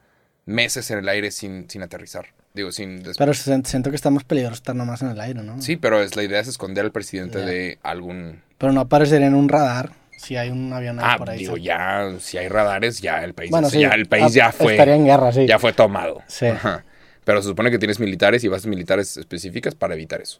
[0.45, 2.27] meses en el aire sin, sin aterrizar.
[2.57, 3.03] Digo, sin...
[3.03, 5.61] des- Pero siento que está más peligroso estar nomás en el aire, ¿no?
[5.61, 7.45] Sí, pero es, la idea es esconder al presidente Ya.
[7.45, 8.41] de algún...
[8.57, 11.37] Pero no aparecería en un radar si hay un avión ahí Ah, por ahí.
[11.39, 14.51] digo, ya, si hay radares, ya el país, Bueno, sí, ya, el país ah, ya
[14.51, 14.73] fue...
[14.73, 15.45] Estaría en guerra, sí.
[15.45, 16.23] Ya fue tomado.
[16.27, 16.47] Sí.
[16.47, 16.83] Ajá.
[17.23, 20.39] Pero se supone que tienes militares y bases militares específicas para evitar eso.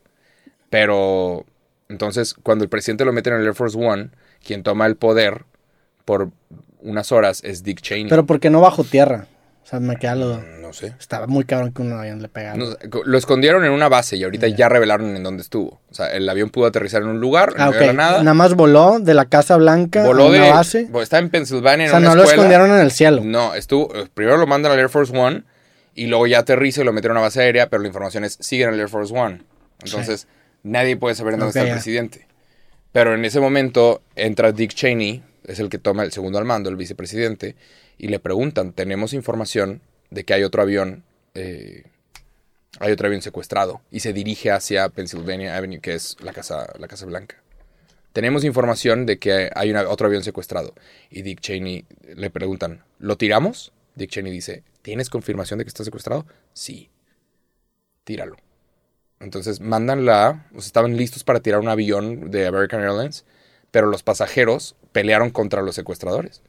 [0.70, 1.46] Pero
[1.90, 4.10] entonces, cuando el presidente lo mete en el Air Force One,
[4.44, 5.44] quien toma el poder
[6.06, 6.32] por
[6.82, 8.10] unas horas es Dick Cheney.
[8.10, 9.28] Pero ¿por qué no bajo tierra?
[9.68, 10.42] O sea, me queda lo...
[10.62, 10.94] no sé.
[10.98, 12.56] Estaba muy cabrón que un avión le pegara.
[12.56, 12.68] No
[13.04, 15.82] lo escondieron en una base y ahorita ya revelaron en dónde estuvo.
[15.92, 17.88] O sea, el avión pudo aterrizar en un lugar, ah, medio de ok.
[17.88, 18.18] la nada.
[18.20, 20.52] Nada más voló de la Casa Blanca voló a una de.
[20.52, 20.90] base.
[21.02, 23.22] Está en Pensilvania O sea, una no lo escondieron en el cielo.
[23.26, 23.94] No, estuvo.
[23.94, 25.44] eh, Primero lo mandan al Air Force One
[25.96, 28.38] y luego ya aterriza y lo meten a una base aérea, pero la información es
[28.40, 29.42] siguen al Air Force One.
[29.84, 30.30] Entonces,
[30.64, 32.26] nadie puede saber en dónde está el presidente.
[32.94, 36.70] Pero en ese momento entra Dick Cheney, es el que toma el segundo al mando,
[36.70, 37.58] el vicepresidente,
[37.98, 41.04] y le preguntan: Tenemos información de que hay otro avión.
[41.34, 41.84] eh,
[42.80, 46.88] hay otro avión secuestrado y se dirige hacia Pennsylvania Avenue, que es la Casa, la
[46.88, 47.42] casa Blanca.
[48.14, 50.74] Tenemos información de que hay una- otro avión secuestrado.
[51.10, 51.86] Y Dick Cheney
[52.16, 53.72] le preguntan, ¿lo tiramos?
[53.96, 56.26] Dick Cheney dice, ¿tienes confirmación de que está secuestrado?
[56.54, 56.90] Sí.
[58.04, 58.38] Tíralo.
[59.20, 60.48] Entonces mandan la...
[60.54, 63.26] O sea, estaban listos para tirar un avión de American Airlines,
[63.72, 66.42] pero los pasajeros pelearon contra los secuestradores.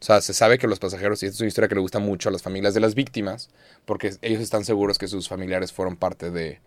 [0.00, 1.98] O sea, se sabe que los pasajeros, y esta es una historia que le gusta
[1.98, 3.48] mucho a las familias de las víctimas,
[3.86, 6.60] porque ellos están seguros que sus familiares fueron parte de,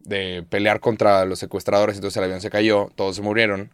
[0.00, 3.70] de pelear contra los secuestradores, entonces el avión se cayó, todos se murieron,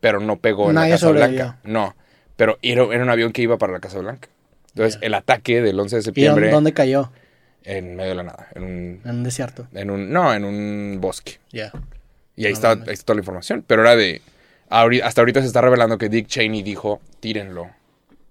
[0.00, 1.36] pero no pegó en Nadie la Casa sobrevivió.
[1.44, 1.58] Blanca.
[1.64, 1.96] No,
[2.36, 4.28] pero era, era un avión que iba para la Casa Blanca.
[4.68, 7.10] Entonces, el ataque del 11 de ¿Y septiembre dónde, dónde cayó?
[7.64, 9.66] en medio de la nada, en un, En un desierto.
[9.72, 11.38] en un no, en un bosque.
[11.50, 11.72] Ya.
[12.36, 14.20] Y ahí, No está, ahí está toda la información, pero era de
[14.68, 17.70] hasta ahorita se está revelando que Dick Cheney dijo, "Tírenlo."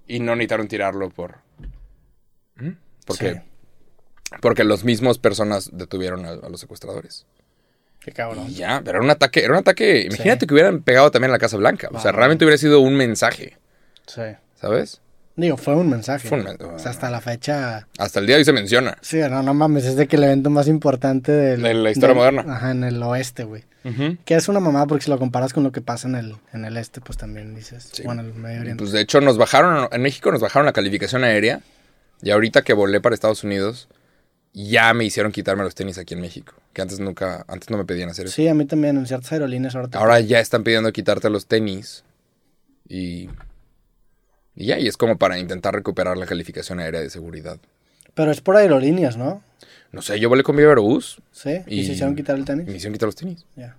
[0.08, 1.38] Y no necesitaron tirarlo por
[2.58, 2.70] ¿Mm?
[3.06, 3.40] porque Sí.
[4.42, 7.26] porque los mismos personas detuvieron a, a los secuestradores.
[8.00, 8.46] Qué cabrón.
[8.50, 10.02] Y ya, pero era un ataque, era un ataque.
[10.02, 10.48] Imagínate Sí.
[10.48, 11.90] que hubieran pegado también a la Casa Blanca.
[11.92, 13.58] O sea, realmente hubiera sido un mensaje,
[14.06, 14.22] Sí.
[14.56, 15.02] ¿sabes?
[15.38, 16.28] Digo, fue un mensaje.
[16.30, 17.88] Fue un men- O sea, hasta la fecha.
[17.98, 18.98] Hasta el día de hoy se menciona.
[19.02, 22.10] Sí, no, no mames, es de que el evento más importante del- De la historia
[22.10, 22.56] del- moderna.
[22.56, 23.64] Ajá, en el oeste, güey.
[24.26, 26.66] Que es una mamada porque si lo comparas con lo que pasa en el, en
[26.66, 27.90] el este, pues también dices.
[27.94, 28.02] Sí.
[28.04, 28.82] Bueno, en el Medio Oriente.
[28.82, 31.62] Pues de hecho nos bajaron, en México nos bajaron la calificación aérea
[32.24, 33.88] y ahorita que volé para Estados Unidos
[34.54, 37.84] ya me hicieron quitarme los tenis aquí en México, que antes nunca, antes no me
[37.86, 38.34] pedían hacer eso.
[38.36, 42.04] Sí, a mí también, en ciertas aerolíneas ahora Ahora ya están pidiendo quitarte los tenis
[42.90, 43.30] y,
[44.56, 47.58] y ya, y es como para intentar recuperar la calificación aérea de seguridad.
[48.14, 49.44] Pero es por aerolíneas, ¿no?
[49.92, 51.62] No sé, yo volé con Viva Aerobús Sí.
[51.68, 52.66] ¿Y, Y- se hicieron quitar el tenis?
[52.68, 53.76] me hicieron quitar los tenis Ya.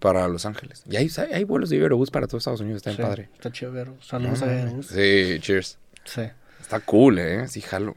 [0.00, 0.82] para Los Ángeles.
[0.88, 3.28] Y hay, hay vuelos de Viva Aerobús para todo Estados Unidos, está bien Sí, padre.
[3.34, 3.88] Está chido ver.
[4.00, 4.86] Saludos a Airbus.
[4.88, 5.78] Sí, cheers.
[6.04, 6.22] Sí.
[6.60, 7.46] Está cool, ¿eh?
[7.48, 7.94] Sí, jalo.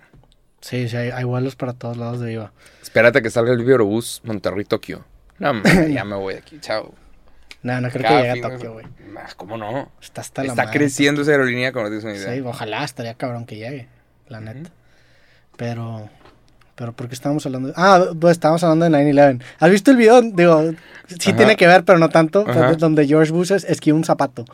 [0.62, 2.52] Sí, sí, hay, hay vuelos para todos lados de Viva.
[2.82, 5.06] Espérate que salga el Viva Aerobús Monterrey-Tokio.
[5.40, 5.64] No, man,
[5.94, 6.94] ya me voy de aquí, chao.
[7.68, 8.86] No, no creo Cada que llegue a Tokio, güey.
[9.36, 9.92] ¿Cómo no?
[10.02, 10.78] Está hasta la Está madre.
[10.80, 12.34] creciendo esa aerolínea, como no tienes una idea.
[12.34, 13.88] Sí, ojalá estaría cabrón que llegue,
[14.30, 14.70] la neta.
[15.58, 16.10] Pero,
[16.76, 17.70] pero ¿por qué estábamos hablando?
[17.70, 19.42] de- Ah, pues estábamos hablando de 9-11.
[19.60, 20.22] ¿Has visto el video?
[20.22, 20.72] Digo,
[21.08, 21.38] sí Ajá.
[21.38, 22.46] tiene que ver, pero no tanto.
[22.78, 24.46] Donde George Bush es- esquiva un zapato.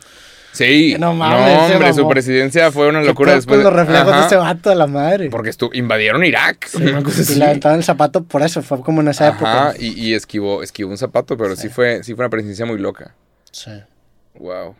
[0.54, 3.64] Sí, No no, mames, se hombre, su presidencia fue una ¿Qué locura pedo después con
[3.64, 5.28] los reflejos Ajá, de ese vato de la madre.
[5.30, 6.66] Porque invadieron Irak.
[6.68, 7.34] Sí, una cosa y así.
[7.34, 9.74] le aventaron el zapato por eso, fue como en esa época.
[9.78, 11.62] Y, y esquivó, esquivó un zapato, pero sí.
[11.62, 11.68] Sí.
[11.68, 13.14] fue, sí fue una presidencia muy loca.
[13.50, 13.70] Sí.
[14.38, 14.74] Wow.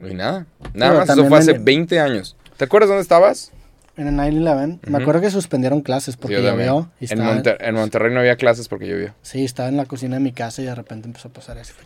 [0.00, 0.46] Y nada.
[0.72, 2.36] Nada Pero más, eso fue hace en- 20 años.
[2.56, 3.52] ¿Te acuerdas dónde estabas?
[3.96, 4.78] En el 9-11.
[4.86, 5.02] Me Ujú.
[5.02, 6.90] acuerdo que suspendieron clases porque yo llovió.
[7.00, 9.14] Y En, estaba, Monter- en Monterrey no había clases porque llovió.
[9.22, 11.74] Sí, estaba en la cocina de mi casa y de repente empezó a pasar eso.
[11.74, 11.84] fue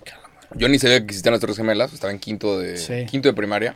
[0.54, 3.06] Yo ni sabía que existían las Torres Gemelas, estaba en quinto de, Sí.
[3.06, 3.74] quinto de primaria.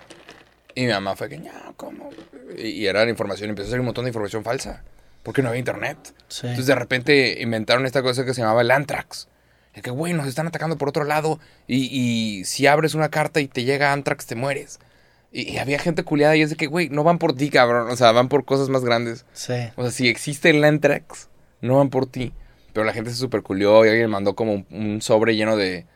[0.75, 2.11] Y mi mamá fue que, no, ¿cómo?
[2.57, 4.83] Y, era la información, empezó a salir un montón de información falsa,
[5.23, 5.99] porque no había internet.
[6.29, 6.47] Sí.
[6.47, 9.29] Entonces de repente inventaron esta cosa que se llamaba el Antrax.
[9.75, 11.39] Y que, güey, nos están atacando por otro lado.
[11.67, 14.79] Y, y si abres una carta y te llega Antrax, te mueres.
[15.31, 17.89] Y, y había gente culiada y es de que, güey, no van por ti, cabrón.
[17.91, 19.25] O sea, van por cosas más grandes.
[19.35, 19.55] Sí.
[19.77, 21.29] O sea, si existe el Antrax,
[21.61, 22.33] no van por ti.
[22.73, 25.87] Pero la gente se super culió y alguien mandó como un, un sobre lleno de,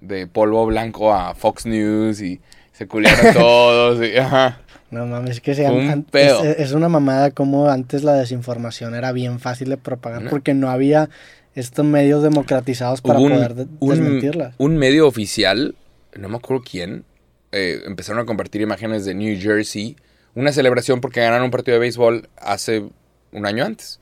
[0.00, 2.40] de polvo blanco a Fox News y
[2.72, 4.06] se culiaron todos.
[4.06, 4.60] Y, ajá.
[4.90, 6.42] No mames, es que se Fue un pedo.
[6.42, 10.30] es, es una mamada como antes la desinformación era bien fácil de propagar No.
[10.30, 11.08] porque no había
[11.54, 14.52] estos medios democratizados para un, poder de- un- desmentirla.
[14.58, 15.76] un medio oficial,
[16.16, 17.04] no me acuerdo quién,
[17.52, 19.96] eh, empezaron a compartir imágenes de New Jersey,
[20.34, 22.84] una celebración porque ganaron un partido de béisbol hace
[23.32, 24.00] un año antes.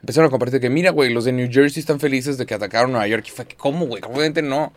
[0.00, 2.92] Empezaron a compartir que, mira, güey, los de New Jersey están felices de que atacaron
[2.92, 3.24] Nueva York.
[3.26, 4.02] Y fue que, ¿cómo, güey?
[4.06, 4.72] Obviamente no.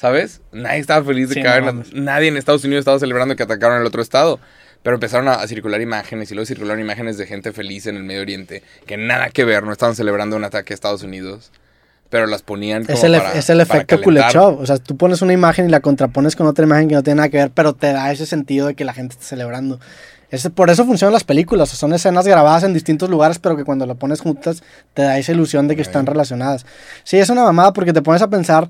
[0.00, 0.40] ¿Sabes?
[0.50, 1.82] Nadie estaba feliz de Sí, que no.
[1.92, 4.40] Nadie en Estados Unidos estaba celebrando que atacaron el otro estado.
[4.82, 8.02] Pero empezaron a, a circular imágenes y luego circularon imágenes de gente feliz en el
[8.04, 11.52] Medio Oriente que nada que ver, no estaban celebrando un ataque a Estados Unidos.
[12.08, 14.00] Pero las ponían como Es el, para- es el para efecto.
[14.02, 14.58] Kuleshov.
[14.58, 17.18] O sea, tú pones una imagen y la contrapones con otra imagen que no tiene
[17.18, 19.78] nada que ver, pero te da ese sentido de que la gente está celebrando.
[20.30, 21.68] Ese- por eso funcionan las películas.
[21.68, 24.62] Son escenas grabadas en distintos lugares, pero que cuando lo pones juntas
[24.94, 26.64] te da esa ilusión de que están relacionadas.
[27.04, 28.68] Sí, es una mamada porque te pones a pensar,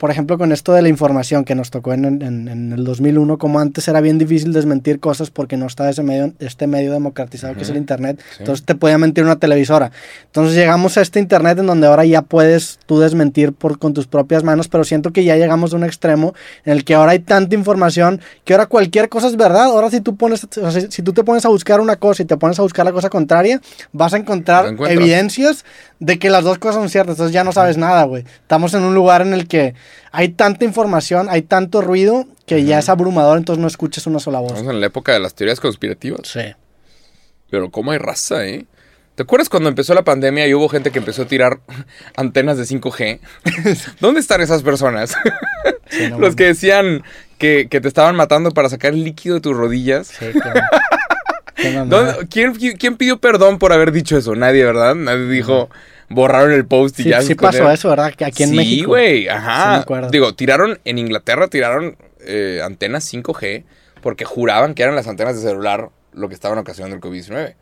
[0.00, 3.36] por ejemplo, con esto de la información que nos tocó en, en- en el 2001,
[3.36, 7.54] como antes era bien difícil desmentir cosas porque no estaba ese medio, este medio democratizado
[7.54, 8.18] que es el Internet.
[8.30, 8.36] Sí.
[8.38, 9.92] Entonces te podía mentir una televisora.
[10.24, 14.06] Entonces llegamos a este Internet en donde ahora ya puedes tú desmentir por, con tus
[14.06, 16.32] propias manos, pero siento que ya llegamos a un extremo
[16.64, 19.64] en el que ahora hay tanta información que ahora cualquier cosa es verdad.
[19.64, 22.24] Ahora si tú, pones, o sea, si, tú te pones a buscar una cosa y
[22.24, 23.60] te pones a buscar la cosa contraria,
[23.92, 25.66] vas a encontrar evidencias
[25.98, 27.16] de que las dos cosas son ciertas.
[27.16, 28.24] Entonces ya no sabes nada, güey.
[28.40, 29.74] Estamos en un lugar en el que
[30.12, 34.40] hay tanta información, hay tanto ruido que ya es abrumador, entonces no escuchas una sola
[34.40, 34.52] voz.
[34.52, 36.20] Estamos en la época de las teorías conspirativas.
[36.24, 36.40] Sí.
[37.50, 38.66] Pero cómo hay raza, ¿eh?
[39.16, 41.60] ¿Te acuerdas cuando empezó la pandemia y hubo gente que empezó a tirar
[42.16, 43.20] antenas de 5G?
[44.00, 45.14] ¿Dónde están esas personas?
[45.90, 47.02] Sí, no Los que decían
[47.38, 50.06] que, que te estaban matando para sacar el líquido de tus rodillas.
[50.08, 50.60] Sí, qué,
[51.56, 52.12] qué mamada.
[52.14, 54.34] ¿Dónde- quién, quién pidió perdón por haber dicho eso?
[54.36, 54.94] Nadie, ¿verdad?
[54.94, 55.68] Nadie dijo,
[56.10, 57.22] borraron el post y Sí, ya.
[57.22, 58.12] sí pasó eso, ¿verdad?
[58.24, 58.88] Aquí en sí, México.
[58.88, 59.70] güey, Sí, ajá.
[59.76, 60.10] me acuerdo.
[60.10, 63.64] Digo, tiraron, en Inglaterra tiraron eh, antenas 5G
[64.02, 67.54] porque juraban que eran las antenas de celular lo que estaban ocasionando el COVID-19,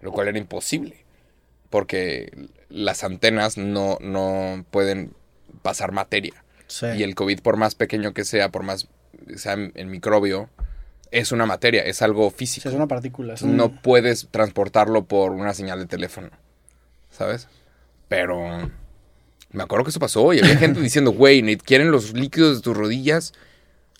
[0.00, 1.04] lo cual era imposible,
[1.70, 2.30] porque
[2.68, 5.12] las antenas no, no pueden
[5.62, 6.44] pasar materia.
[6.68, 6.86] Sí.
[6.96, 8.88] Y el COVID, por más pequeño que sea, por más
[9.36, 10.48] sea el microbio,
[11.10, 12.68] es una materia, es algo Sí, físico.
[12.68, 13.34] es una partícula.
[13.34, 16.30] es un- No puedes transportarlo por una señal de teléfono,
[17.10, 17.48] ¿sabes?
[18.08, 18.70] Pero
[19.50, 22.76] me acuerdo que eso pasó y había gente diciendo, güey, quieren los líquidos de tus
[22.76, 23.32] rodillas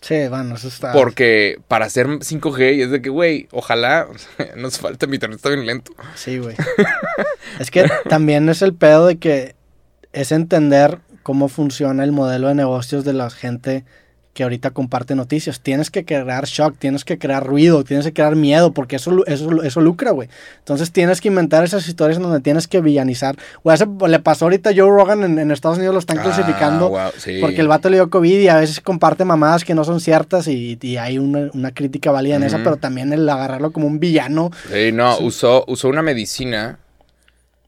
[0.01, 0.93] Sí, bueno, eso está.
[0.93, 4.07] porque para hacer 5G y es de que, güey, ojalá
[4.55, 5.91] nos falta, mi internet está bien lento.
[6.15, 6.55] Sí, güey.
[7.59, 9.55] es que también es el pedo de que
[10.13, 13.85] es entender cómo funciona el modelo de negocios de la gente
[14.37, 15.61] que ahorita comparte noticias.
[15.61, 19.63] Tienes que crear shock, tienes que crear ruido, tienes que crear miedo, porque eso, eso,
[19.63, 20.29] eso lucra, güey.
[20.59, 23.35] Entonces tienes que inventar esas historias en donde tienes que villanizar.
[23.63, 26.95] Güey, eso le pasó ahorita a Joe Rogan en, en Estados Unidos, lo están clasificando.
[26.95, 27.39] Ah, sí.
[27.41, 30.47] Porque el vato le dio COVID y a veces comparte mamadas que no son ciertas
[30.47, 32.63] y, y hay una, una crítica válida en esa, Ujú.
[32.65, 34.51] pero también el agarrarlo como un villano.
[34.71, 36.77] Sí, no, Usó, usó una medicina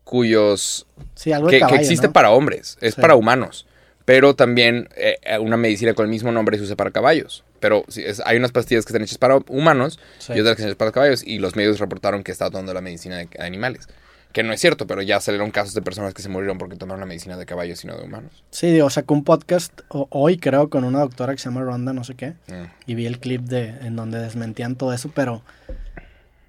[0.04, 2.14] cuyos Sí, algo de que, existe ¿no?
[2.14, 3.02] para hombres, es Sí.
[3.02, 3.66] para humanos.
[4.12, 7.44] Pero también eh, eh, una medicina con el mismo nombre se usa para caballos.
[7.60, 10.34] Pero sí, es- hay unas pastillas que están hechas para humanos Sí.
[10.36, 11.22] y otras que están hechas para caballos.
[11.24, 13.88] Y los medios reportaron que estaba tomando la medicina de animales.
[14.34, 17.00] Que no es cierto, pero ya salieron casos de personas que se murieron porque tomaron
[17.02, 18.44] la medicina de caballos y no de humanos.
[18.50, 21.94] Sí, digo, sacó un podcast o- hoy, creo, con una doctora que se llama Ronda,
[21.94, 22.30] no sé qué.
[22.48, 22.66] Mm.
[22.88, 25.44] Y vi el clip de en donde desmentían todo eso, pero.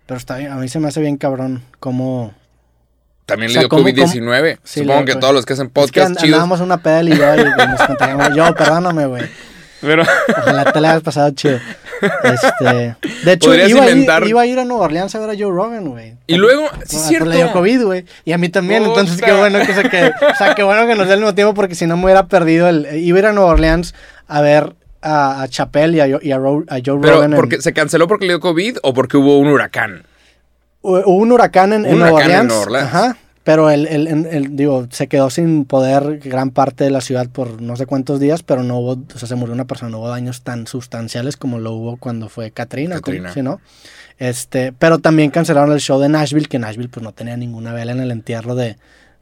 [0.06, 2.34] Pero está bien, a mí se me hace bien cabrón cómo.
[3.30, 4.58] También O sea, le dio ¿cómo- COVID-19.
[4.62, 6.40] Sí, Supongo que todos los que hacen Es que podcast and- chidos.
[6.42, 8.34] andábamos una y yo y nos contagiamos.
[8.36, 9.22] Yo, perdóname, güey.
[9.80, 11.58] Pero Ojalá te la hayas pasado chido.
[12.22, 15.30] Este, de hecho, iba a, ir, inventar- iba a ir a Nueva Orleans a ver
[15.30, 16.14] a Joe Rogan, güey.
[16.26, 17.26] Y luego, sí, es cierto.
[17.28, 18.04] Le dio COVID, güey.
[18.24, 18.84] Y a mí también.
[18.84, 20.12] Entonces, qué bueno que se quede.
[20.32, 22.26] O sea, qué bueno que nos dé el mismo tiempo porque si no me hubiera
[22.26, 22.86] perdido el.
[22.96, 23.94] Iba a ir a Nueva Orleans
[24.28, 27.32] a ver a, a Chappelle y a, y a Ro- a Joe Pero, Rogan.
[27.32, 30.02] en- porque ¿se canceló porque le dio COVID o porque hubo un huracán?
[30.82, 32.86] Hubo un huracán en, Un Nueva huracán Orleans.
[32.86, 33.16] Ajá.
[33.42, 37.26] Pero él, él- él- él, digo, se quedó sin poder gran parte de la ciudad
[37.28, 39.98] por no sé cuántos días, pero no hubo, o sea, se murió una persona, no
[39.98, 43.32] hubo daños tan sustanciales como lo hubo cuando fue Katrina, como- Katrina.
[43.32, 43.60] ¿sí, no?
[44.18, 47.92] Este, pero también cancelaron el show de Nashville, que Nashville pues no tenía ninguna vela
[47.92, 48.76] en el entierro de,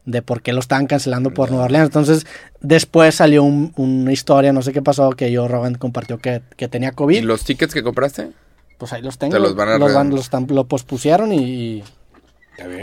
[0.05, 1.87] de por qué lo estaban cancelando por Nueva Orleans.
[1.87, 2.27] Entonces,
[2.61, 6.67] después salió un- una historia, no sé qué pasó, que yo Rogan compartió que, que
[6.67, 7.23] tenía ¿Y COVID.
[7.23, 8.31] los tickets que compraste?
[8.79, 9.33] Pues ahí los tengo.
[9.35, 11.85] Te los van a los, re- los están- lo pospusieron y, y-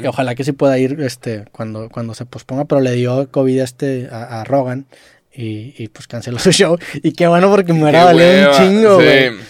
[0.07, 4.07] ojalá que sí pueda ir este cuando, cuando se posponga, pero le dio COVID este
[4.11, 4.85] a, a Rogan
[5.33, 6.77] y, y, pues canceló su show.
[7.03, 9.05] Y qué bueno porque me hubiera valido un chingo, sí.
[9.05, 9.31] güey.
[9.31, 9.43] Nta.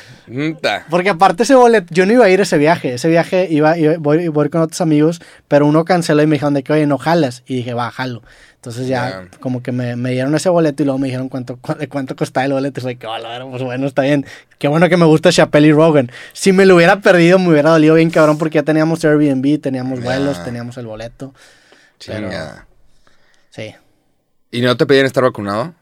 [0.90, 2.94] Porque aparte ese boleto, yo no iba a ir a ese viaje.
[2.96, 6.54] Ese viaje iba, iba voy, voy con otros amigos, pero uno canceló y me dijeron
[6.54, 7.44] de que, oye, no jalas.
[7.46, 8.22] Y dije, va, jalo.
[8.56, 11.76] Entonces ya, como que me, me dieron ese boleto y luego me dijeron cuánto, cu-
[11.76, 12.80] de cuánto costaba el boleto.
[12.80, 14.26] Y fue que, hola, pues bueno, está bien.
[14.58, 16.12] Qué bueno que me gusta Chappelle y Rogan.
[16.34, 20.02] Si me lo hubiera perdido, me hubiera dolido bien cabrón porque ya teníamos Airbnb, teníamos
[20.04, 21.34] vuelos, teníamos el boleto.
[22.08, 22.30] Pero-.
[23.52, 23.74] Sí,
[24.52, 25.74] ¿Y no te pedían estar vacunado?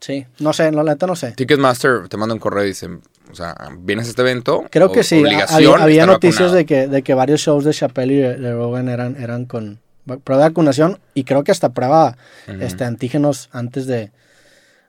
[0.00, 0.26] sí.
[0.40, 1.32] No sé, no, la neta no sé.
[1.32, 3.00] Ticketmaster te manda un correo y dicen,
[3.32, 4.64] o sea, ¿vienes a este evento?
[4.70, 5.20] Creo O- que sí.
[5.20, 6.56] Obligación Había, noticias vacunado.
[6.56, 9.80] de que, de que varios shows de Chappelle y de, de Rogan eran, eran con
[10.24, 12.16] prueba de vacunación y creo que hasta prueba
[12.60, 14.10] este, antígenos antes de,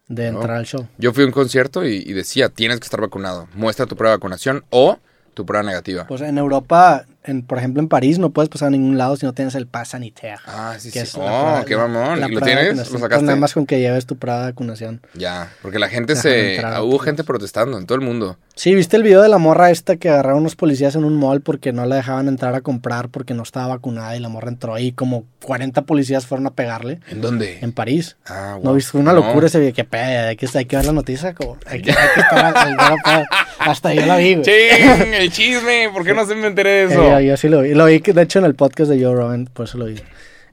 [0.09, 0.39] de No.
[0.39, 0.87] entrar al show.
[0.97, 3.47] Yo fui a un concierto y, y decía, tienes que estar vacunado.
[3.55, 4.97] Muestra tu prueba de vacunación o
[5.33, 6.05] tu prueba negativa.
[6.07, 9.25] Pues en Europa, en, por ejemplo en París, no puedes pasar a ningún lado si
[9.25, 10.37] no tienes el pass sanitaire.
[10.45, 11.05] ah, sí, que sí.
[11.05, 12.23] es Oh, prueba- qué mamón.
[12.29, 12.75] ¿Y lo tienes?
[12.77, 12.83] ¿Lo.
[12.85, 13.25] Pues sacaste?
[13.25, 15.01] nada más con que lleves tu prueba de vacunación.
[15.13, 16.55] Ya, porque la gente se...
[16.55, 18.37] entrar Hubo gente protestando en todo el mundo.
[18.55, 21.41] Sí, ¿viste el video de la morra esta que agarraron unos policías en un mall
[21.41, 24.75] porque no la dejaban entrar a comprar porque no estaba vacunada y la morra entró
[24.75, 27.57] ahí como 40 policías fueron a pegarle ¿En dónde?
[27.61, 28.15] en París.
[28.27, 28.75] Ah, No guau.
[28.75, 29.21] viste, una No.
[29.21, 29.73] locura ese video.
[29.73, 31.33] Qué pedo, hay que, hay que ver la noticia.
[31.33, 33.25] Como, hay, que, hay que estar al, al.
[33.57, 34.45] Hasta yo la vi, güey.
[34.45, 35.13] ¡Ching!
[35.15, 35.89] El chisme.
[35.91, 37.03] ¿Por qué no se me enteré de Eh, eso?
[37.03, 37.73] yo, yo sí lo vi.
[37.73, 39.95] Lo vi, que, de hecho, en el podcast de Joe Rogan, por eso lo vi.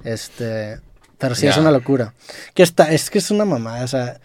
[0.05, 0.79] Este,
[1.19, 1.61] pero sí es Ya.
[1.61, 2.15] una locura.
[2.55, 4.21] Que está, es que es una mamada, o sea,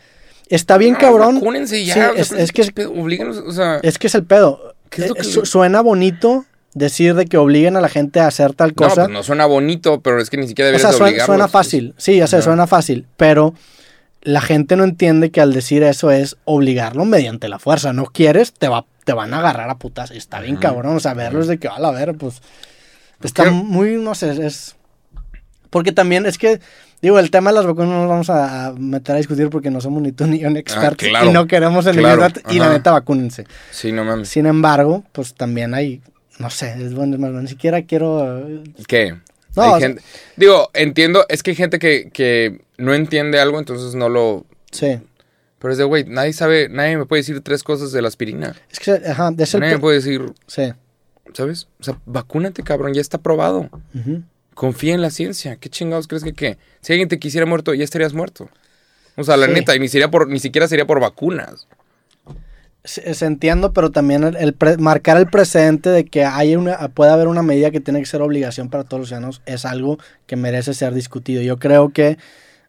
[0.49, 1.35] está bien No, cabrón.
[1.35, 1.93] Vacúnense ya.
[1.93, 2.91] Sí, o sea, es, ¿cuál es que es, el pedo?
[2.93, 3.79] Oblíguenos, o sea...
[3.83, 4.75] es que es el pedo.
[4.89, 8.19] ¿Qué es lo Eh, que su- Suena bonito decir de que obliguen a la gente
[8.19, 9.03] a hacer tal no, cosa.
[9.05, 11.25] pues no suena bonito, pero es que ni siquiera o deberías sea, de suena, obligarlos,
[11.35, 11.51] suena pues.
[11.51, 11.93] fácil.
[11.97, 12.43] Sí, o sea, Ajá.
[12.45, 13.07] suena fácil.
[13.17, 13.53] Pero
[14.21, 17.93] la gente no entiende que al decir eso es obligarlo mediante la fuerza.
[17.93, 20.11] No quieres, te va, te van a agarrar a putas.
[20.11, 20.95] Y Está bien cabrón.
[20.97, 22.41] O sea, verlos de que, a la ver, pues.
[23.23, 24.75] Está quiero- muy, no sé, es.
[25.69, 26.59] Porque también es que,
[27.01, 29.81] digo, el tema de las vacunas no nos vamos a, meter a discutir porque no
[29.81, 32.59] somos ni tú ni yo un experto Ah, claro, y no queremos en claro, y
[32.59, 33.45] la neta vacúnense.
[33.71, 34.29] Sí, no mames.
[34.29, 36.01] Sin embargo, pues también hay,
[36.39, 38.47] no sé, es bueno, es más, ni siquiera quiero.
[38.47, 39.15] eh, ¿Qué?
[39.55, 40.01] No, Hay o sea- gente-
[40.35, 44.45] digo, entiendo, es que hay gente que, que no entiende algo, entonces no lo...
[44.71, 44.99] Sí.
[45.59, 48.53] Pero es de, güey, nadie sabe, nadie me puede decir tres cosas de la aspirina.
[48.69, 49.61] Es que, ajá, es el.
[49.61, 50.73] Nadie me puede decir, Sí.
[51.33, 51.69] ¿sabes?
[51.79, 53.69] O sea, vacúnate, cabrón, ya está probado.
[53.95, 54.21] Ujú.
[54.55, 55.57] Confía en la ciencia.
[55.57, 56.57] ¿Qué chingados crees que qué?
[56.81, 58.49] Si alguien te quisiera muerto, ya estarías muerto.
[59.17, 59.53] O sea, la Sí.
[59.53, 61.67] neta, y ni, sería por, ni siquiera sería por vacunas.
[62.83, 66.87] Se, se entiendo, pero también el, el pre- marcar el precedente de que hay una,
[66.89, 69.97] puede haber una medida que tiene que ser obligación para todos los ciudadanos es algo
[70.27, 71.41] que merece ser discutido.
[71.41, 72.17] Yo creo que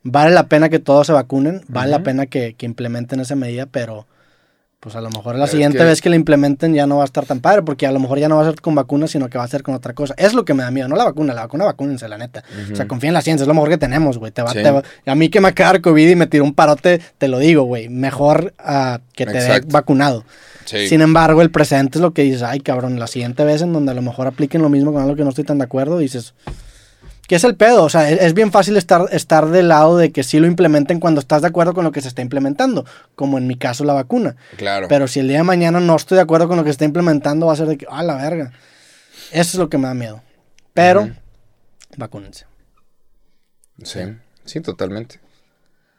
[0.03, 3.66] vale la pena que todos se vacunen, vale la pena que, que implementen esa medida,
[3.66, 4.07] pero
[4.81, 7.07] pues a lo mejor la siguiente que- vez que la implementen ya no va a
[7.07, 9.29] estar tan padre, porque a lo mejor ya no va a ser con vacunas, sino
[9.29, 10.14] que va a ser con otra cosa.
[10.18, 12.45] Es lo que me da miedo, no la vacuna, la vacuna vacúnense, la neta.
[12.72, 14.33] O sea, confía en la ciencia, es lo mejor que tenemos, güey.
[14.33, 14.62] Te va, Sí.
[14.62, 17.39] te va- a mí que me acaba COVID y me tiró un parote, te lo
[17.39, 17.89] digo, güey.
[17.89, 20.24] Mejor ah, que te dé vacunado.
[20.66, 20.89] Sí.
[20.89, 23.93] Sin embargo, el presente es lo que dices, ay cabrón, la siguiente vez en donde
[23.93, 26.35] a lo mejor apliquen lo mismo con algo que no estoy tan de acuerdo, dices,
[27.29, 27.85] ¿qué es el pedo?
[27.85, 31.01] O sea, es, es bien fácil estar, estar del lado de que sí lo implementen
[31.01, 33.93] cuando estás de acuerdo con lo que se está implementando, como en mi caso la
[33.93, 34.37] vacuna.
[34.57, 34.87] Claro.
[34.89, 36.85] Pero si el día de mañana no estoy de acuerdo con lo que se está
[36.85, 38.53] implementando, va a ser de que, ah, la verga.
[39.33, 40.22] Eso es lo que me da miedo.
[40.74, 41.12] Pero, Ujú.
[41.97, 42.47] vacúnense.
[43.83, 44.01] Sí,
[44.45, 45.20] sí, totalmente.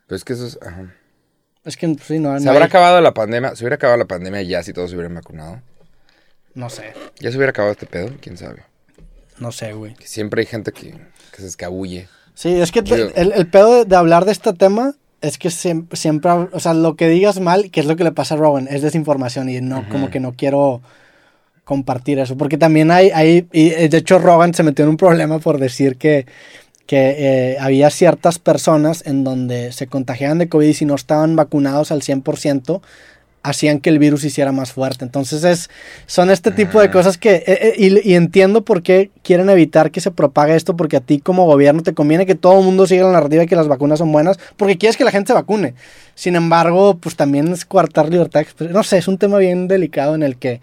[0.07, 0.57] Pero es que eso es...
[0.61, 0.93] ajá.
[1.63, 3.55] Es que pues, sí, no, ¿Se no habrá hay- acabado la pandemia?
[3.55, 5.61] ¿Se hubiera acabado la pandemia ya si todos se hubieran vacunado?
[6.53, 8.09] no sé, ¿Ya se hubiera acabado este pedo?
[8.21, 8.63] ¿Quién sabe?
[9.37, 9.93] no sé, güey.
[9.93, 10.95] Que siempre hay gente que,
[11.37, 12.07] que se escabulle.
[12.33, 15.47] Sí, es que te- el, el pedo de, de hablar de este tema es que
[15.49, 18.37] siem- siempre, o sea, lo que digas mal, que es lo que le pasa a
[18.37, 20.81] Rowan, es desinformación y no, como que no quiero
[21.63, 24.97] compartir eso, porque también hay, hay, y eh, de hecho Rogan se metió en un
[24.97, 26.25] problema por decir que,
[26.85, 31.35] que eh, había ciertas personas en donde se contagiaban de COVID y si no estaban
[31.35, 32.81] vacunados al 100%,
[33.49, 35.05] hacían que el virus hiciera más fuerte.
[35.05, 35.69] Entonces es,
[36.05, 36.91] son este tipo de Ah.
[36.91, 40.75] cosas que, eh, eh, y, y entiendo por qué quieren evitar que se propague esto,
[40.75, 43.47] porque a ti como gobierno te conviene que todo el mundo siga la narrativa de
[43.47, 45.73] que las vacunas son buenas, porque quieres que la gente se vacune.
[46.15, 48.73] Sin embargo, pues también es coartar libertad de expresión.
[48.73, 50.61] No sé, es un tema bien delicado en el que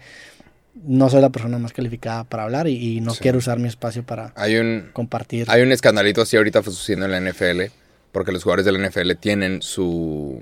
[0.87, 3.19] no soy la persona más calificada para hablar y, y no Sí.
[3.21, 5.47] quiero usar mi espacio para Hay un, compartir.
[5.49, 7.71] hay un escandalito así ahorita fue sucediendo en la NFL,
[8.11, 10.39] porque los jugadores de la NFL tienen su,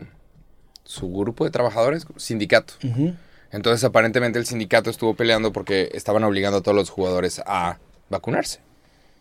[0.84, 2.74] su grupo de trabajadores, sindicato.
[3.52, 7.80] Entonces, aparentemente el sindicato estuvo peleando porque estaban obligando a todos los jugadores a
[8.10, 8.60] vacunarse.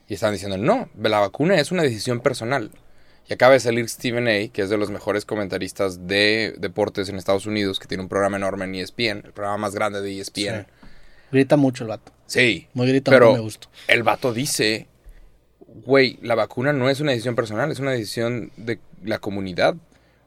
[0.08, 2.70] Y estaban diciendo, no, la vacuna es una decisión personal.
[3.28, 7.16] Y acaba de salir Stephen A., que es de los mejores comentaristas de deportes en
[7.16, 10.66] Estados Unidos, que tiene un programa enorme en ESPN, el programa más grande de ESPN.
[11.30, 12.12] Grita mucho el vato.
[12.26, 13.68] Sí, Muy gritón, pero me gusta.
[13.88, 14.88] el vato dice,
[15.60, 19.76] güey, la vacuna no es una decisión personal, es una decisión de la comunidad.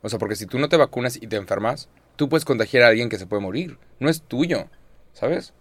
[0.06, 2.88] O sea, porque si tú no te vacunas y te enfermas, tú puedes contagiar a
[2.89, 3.80] alguien que se puede morir.
[3.99, 4.68] No es tuyo,
[5.14, 5.53] ¿sabes?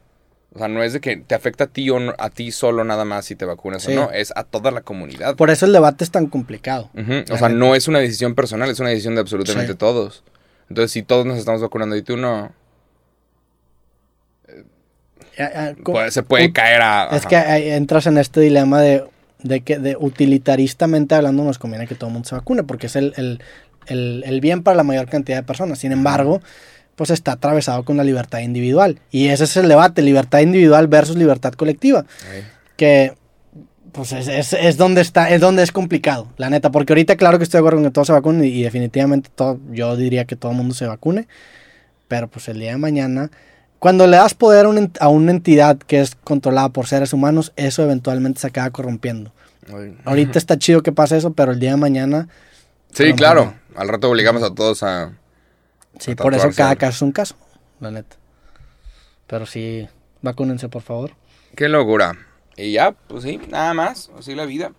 [0.54, 2.84] O sea, no es de que te afecta a ti o no- a ti solo
[2.84, 3.92] nada más si te vacunas Sí.
[3.92, 5.34] o no, es a toda la comunidad.
[5.36, 6.90] Por eso el debate es tan complicado.
[7.32, 9.78] O sea, no es una decisión personal, es una decisión de absolutamente Sí.
[9.78, 10.22] todos.
[10.68, 12.52] Entonces, si todos nos estamos vacunando y tú no,
[15.38, 17.08] Ya- ya, co- pues, se puede caer a...
[17.16, 19.04] Es que entras en este dilema de,
[19.42, 22.94] de que de utilitaristamente hablando nos conviene que todo el mundo se vacune porque es
[22.96, 23.42] el, el-
[23.86, 25.78] el- el bien para la mayor cantidad de personas.
[25.78, 26.40] Sin embargo,
[26.96, 29.00] pues está atravesado con la libertad individual.
[29.10, 32.04] Y ese es el debate, libertad individual versus libertad colectiva.
[32.32, 32.42] Ahí.
[32.76, 33.14] Que
[33.92, 36.70] pues es, es- es donde está, es donde es complicado, la neta.
[36.70, 39.30] Porque ahorita claro que estoy de acuerdo con que todos se vacunen y, y definitivamente
[39.34, 41.28] todo, yo diría que todo el mundo se vacune.
[42.08, 43.30] Pero pues el día de mañana,
[43.78, 47.12] cuando le das poder a una, ent- a una entidad que es controlada por seres
[47.12, 49.32] humanos, eso eventualmente se acaba corrompiendo.
[49.72, 49.96] Ahí.
[50.04, 52.28] Ahorita está chido que pase eso, pero el día de mañana,
[52.92, 53.44] Sí, claro.
[53.44, 53.58] bueno.
[53.76, 55.12] Al rato obligamos a todos a...
[55.98, 57.36] sí, A por eso cada caso es un caso,
[57.80, 58.16] la neta.
[59.26, 59.88] Pero sí,
[60.22, 61.12] vacúnense por favor.
[61.56, 62.16] Qué locura.
[62.56, 64.10] Y ya, pues sí, nada más.
[64.18, 64.72] Así la vida.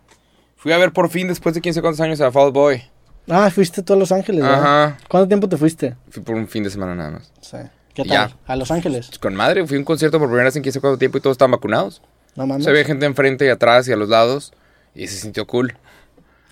[0.55, 2.83] Fui a ver por fin, después de 15 cuántos años, a Fall Boy.
[3.29, 4.59] Ah, fuiste tú a Los Ángeles, ¿verdad?
[4.59, 4.97] Ajá.
[5.09, 5.95] ¿Cuánto tiempo te fuiste?
[6.09, 7.31] Fui por un fin de semana nada más.
[7.41, 7.57] Sí.
[7.93, 8.29] ¿Qué tal?
[8.29, 8.37] ya.
[8.45, 9.09] A Los Ángeles.
[9.19, 11.33] Con madre, fui a un concierto por primera vez en 15 cuánto tiempo y todos
[11.35, 12.01] estaban vacunados.
[12.35, 12.65] No mames.
[12.65, 14.53] Se ve gente enfrente y atrás y a los lados.
[14.93, 15.75] Y se sintió cool.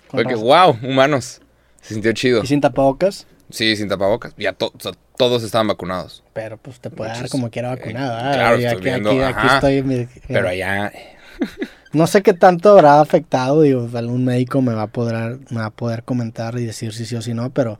[0.08, 1.40] Fue que, wow, humanos.
[1.84, 2.42] Se sintió chido.
[2.42, 4.32] Y sin tapabocas, Sí, sin tapabocas.
[4.38, 4.72] Ya to-
[5.16, 6.24] todos estaban vacunados.
[6.32, 8.14] pero pues te puede dar como quiera Eh, vacunado.
[8.16, 10.08] ah, claro, estoy aquí, viendo, aquí, estoy.
[10.28, 10.90] Pero allá...
[11.92, 15.66] No sé qué tanto habrá afectado, digo, algún médico me va a poder, me va
[15.66, 17.78] a poder comentar y decir si sí o si no, pero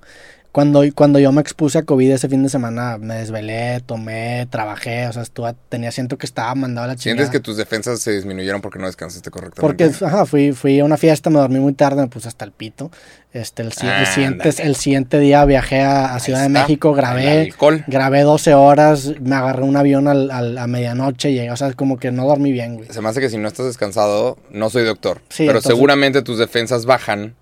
[0.55, 5.09] cuando, cuando yo me expuse a COVID ese fin de semana, me desvelé, tomé, trabajé,
[5.09, 7.17] o sea, estuve, tenía, siento que estaba mandado a la chingada.
[7.17, 9.61] ¿Sientes que tus defensas se disminuyeron porque no descansaste correctamente?
[9.61, 12.53] Porque, ajá, fui, fui a una fiesta, me dormí muy tarde, me puse hasta el
[12.53, 12.93] pito.
[13.33, 17.53] Este, el, si- el siguiente, el siguiente día viajé a, Ciudad de México, grabé,
[17.89, 21.97] grabé 12 horas, me agarré un avión al- al- a medianoche, llegué, o sea, como
[21.99, 22.89] que no dormí bien, güey.
[22.93, 26.23] Se me hace que si no estás descansado, no soy doctor, Sí, pero entonces- seguramente
[26.23, 27.35] tus defensas bajan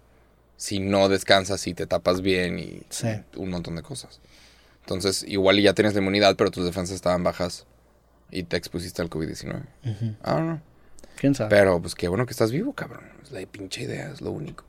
[0.62, 3.08] si no descansas y te tapas bien y Sí.
[3.34, 4.20] un montón de cosas.
[4.82, 7.66] Entonces, igual y ya tienes la inmunidad, pero tus defensas estaban bajas
[8.30, 9.64] y te expusiste al COVID-19.
[9.84, 10.14] Ujú.
[10.22, 10.62] Ah, no.
[11.16, 11.50] ¿Quién sabe?
[11.50, 13.02] Pero pues qué bueno que estás vivo, cabrón.
[13.24, 14.64] Es la pinche idea, es lo único.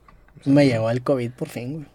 [0.46, 1.88] Me llegó el COVID por fin, güey.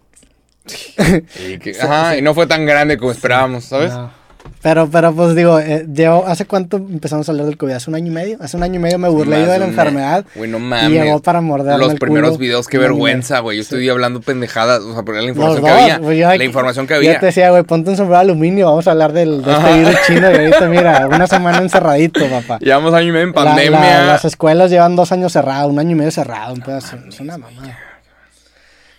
[1.55, 3.91] Y, que- ajá, y no fue tan grande como esperábamos, ¿sabes?
[3.93, 4.13] No.
[4.61, 7.73] Pero, pero pues digo, eh, llevo- ¿hace cuánto empezamos a hablar del COVID?
[7.75, 8.39] ¿Hace un año y medio?
[8.41, 10.25] Hace un año y medio me burlé yo de la un- enfermedad.
[10.35, 10.91] Güey, no Y mames.
[10.91, 12.41] llegó para morderme Los el primeros culo.
[12.41, 13.57] videos, qué y vergüenza, güey.
[13.59, 13.67] Yo Sí.
[13.77, 15.99] estoy hablando pendejadas, o sea, era la información que dos, había.
[15.99, 17.21] güey, yo- la información que Yo había.
[17.21, 19.95] te decía, güey, ponte un sombrero de aluminio, vamos a hablar del, de este virus
[20.09, 20.31] chino.
[20.33, 22.59] Y ahorita, mira, una semana encerradito, papá.
[22.61, 23.81] Llevamos año y medio en La- pandemia.
[23.81, 26.55] la- las escuelas llevan dos años cerradas, un año y medio cerrado.
[26.57, 26.97] pedazo.
[27.09, 27.79] es una mamada.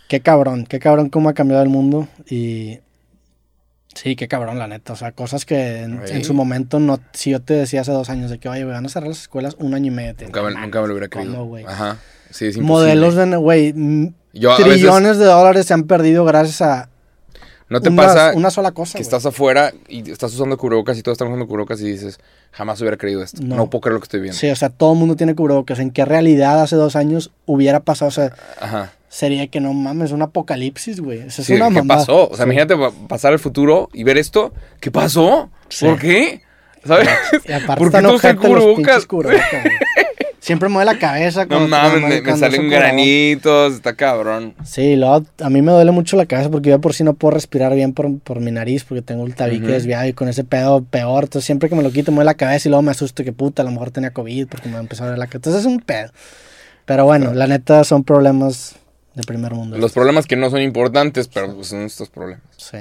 [0.07, 2.07] Qué cabrón, qué cabrón cómo ha cambiado el mundo.
[2.29, 2.79] Y
[3.93, 4.93] sí, qué cabrón, la neta.
[4.93, 6.99] O sea, cosas que en, su momento no.
[7.13, 9.21] Si yo te decía hace dos años de que, oye, güey, van a cerrar las
[9.21, 10.15] escuelas un año y medio.
[10.15, 11.45] te- Nunca me, nunca me lo hubiera ¿Cómo, creído.
[11.45, 11.65] güey?
[11.65, 11.97] Ajá.
[12.29, 12.63] Sí, es imposible.
[12.95, 13.73] Modelos de, güey,
[14.33, 16.89] Yo veces- trillones de dólares se han perdido gracias a
[17.69, 18.97] ¿No te una, pasa una sola cosa.
[18.97, 22.19] que estás afuera y estás usando cubrebocas y todos están usando cubrebocas y dices,
[22.51, 23.41] jamás hubiera creído esto?
[23.43, 23.55] No.
[23.55, 24.37] No, puedo creer lo que estoy viendo.
[24.39, 25.79] Sí, o sea, todo el mundo tiene cubrebocas.
[25.79, 28.09] ¿En qué realidad hace dos años hubiera pasado?
[28.09, 28.91] O sea, Ajá.
[29.07, 31.19] sería que no mames, un apocalipsis, güey.
[31.19, 32.25] Es Sí, una ¿Qué pasó?
[32.29, 32.51] O sea, Sí.
[32.51, 34.51] imagínate pa- pasar al futuro y ver esto.
[34.79, 35.49] ¿Qué pasó?
[35.69, 35.85] Sí.
[35.85, 36.41] ¿Por qué?
[36.85, 37.07] ¿Sabes?
[37.45, 38.21] Y aparte ¿Por qué todos
[39.07, 39.07] cubrebocas?
[40.49, 41.45] Siempre mueve la cabeza.
[41.45, 44.55] No mames, me, salen granitos, está cabrón.
[44.63, 47.35] Sí, luego a mí me duele mucho la cabeza porque yo por sí no puedo
[47.35, 50.83] respirar bien por, por mi nariz porque tengo el tabique desviado y con ese pedo
[50.83, 51.25] peor.
[51.25, 53.31] Entonces siempre que me lo quito me duele la cabeza y luego me asusto que
[53.31, 55.37] puta, a lo mejor tenía COVID porque me empezó a doler la cabeza.
[55.37, 56.09] Entonces es un pedo.
[56.85, 58.75] Pero bueno, la neta son problemas
[59.13, 59.77] de primer mundo.
[59.77, 62.41] Los problemas que no son importantes, pero pues, son estos problemas.
[62.57, 62.79] Sí.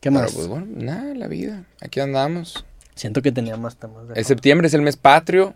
[0.00, 0.24] ¿Qué más?
[0.24, 1.64] Pero pues bueno, nada, la vida.
[1.80, 2.66] Aquí andamos.
[2.94, 4.06] Siento que tenía más temas.
[4.08, 5.54] de- septiembre, es el mes patrio.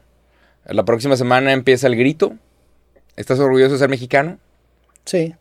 [0.67, 2.35] La próxima semana empieza el grito.
[3.17, 4.39] ¿Estás orgulloso de ser mexicano?
[5.05, 5.35] Sí.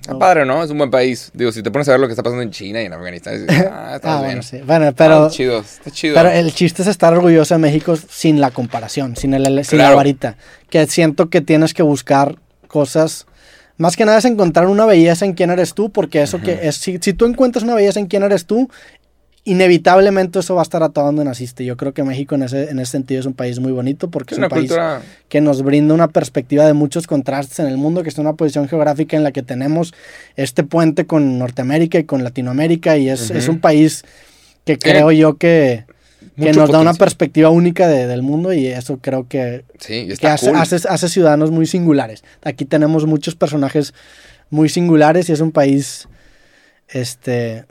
[0.00, 0.62] Está padre, ¿no?
[0.64, 1.30] Es un buen país.
[1.34, 3.46] Digo, si te pones a ver lo que está pasando en China y en Afganistán,
[3.46, 4.26] dices, ah, está Ah, bien.
[4.26, 4.60] bueno, sí.
[4.64, 6.14] Bueno, pero, Ah, chido, está chido.
[6.14, 9.84] pero el chiste es estar orgulloso de México sin la comparación, sin, el, sin la
[9.84, 9.96] Claro.
[9.96, 10.36] varita.
[10.68, 12.36] Que siento que tienes que buscar
[12.66, 13.26] cosas.
[13.76, 16.76] Más que nada es encontrar una belleza en quién eres tú, porque eso que es.
[16.76, 18.68] Si, si tú encuentras una belleza en quién eres tú,
[19.44, 21.64] inevitablemente eso va a estar atado donde naciste.
[21.64, 24.34] Yo creo que México en ese, en ese sentido es un país muy bonito porque
[24.34, 25.02] es un país cultura...
[25.28, 28.36] que nos brinda una perspectiva de muchos contrastes en el mundo, que está en una
[28.36, 29.94] posición geográfica en la que tenemos
[30.36, 34.04] este puente con Norteamérica y con Latinoamérica y es, es un país
[34.66, 35.84] que Tiene creo yo que,
[36.36, 40.26] que nos da una perspectiva única de- del mundo y eso creo que, Sí, que
[40.28, 40.56] hace, cool.
[40.60, 42.22] hace- hace ciudadanos muy singulares.
[42.42, 43.94] Aquí tenemos muchos personajes
[44.50, 46.08] muy singulares y es un país
[46.88, 47.64] este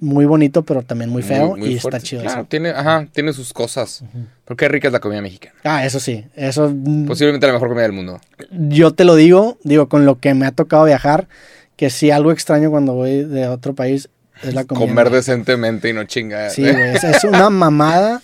[0.00, 1.98] muy bonito pero también muy feo y fuerte.
[1.98, 2.22] está chido.
[2.22, 2.48] Claro, eso.
[2.48, 4.02] tiene, ajá, tiene sus cosas.
[4.44, 5.54] Porque rica es la comida mexicana.
[5.64, 8.20] Ah, eso sí, eso mm, Posiblemente la mejor comida del mundo.
[8.50, 11.28] yo te lo digo, digo, con lo que me ha tocado viajar,
[11.76, 14.08] que sí algo extraño cuando voy de otro país
[14.42, 14.86] es la comida.
[14.86, 16.50] Comer decentemente y no chingar.
[16.50, 18.22] Sí, güey, es, es una mamada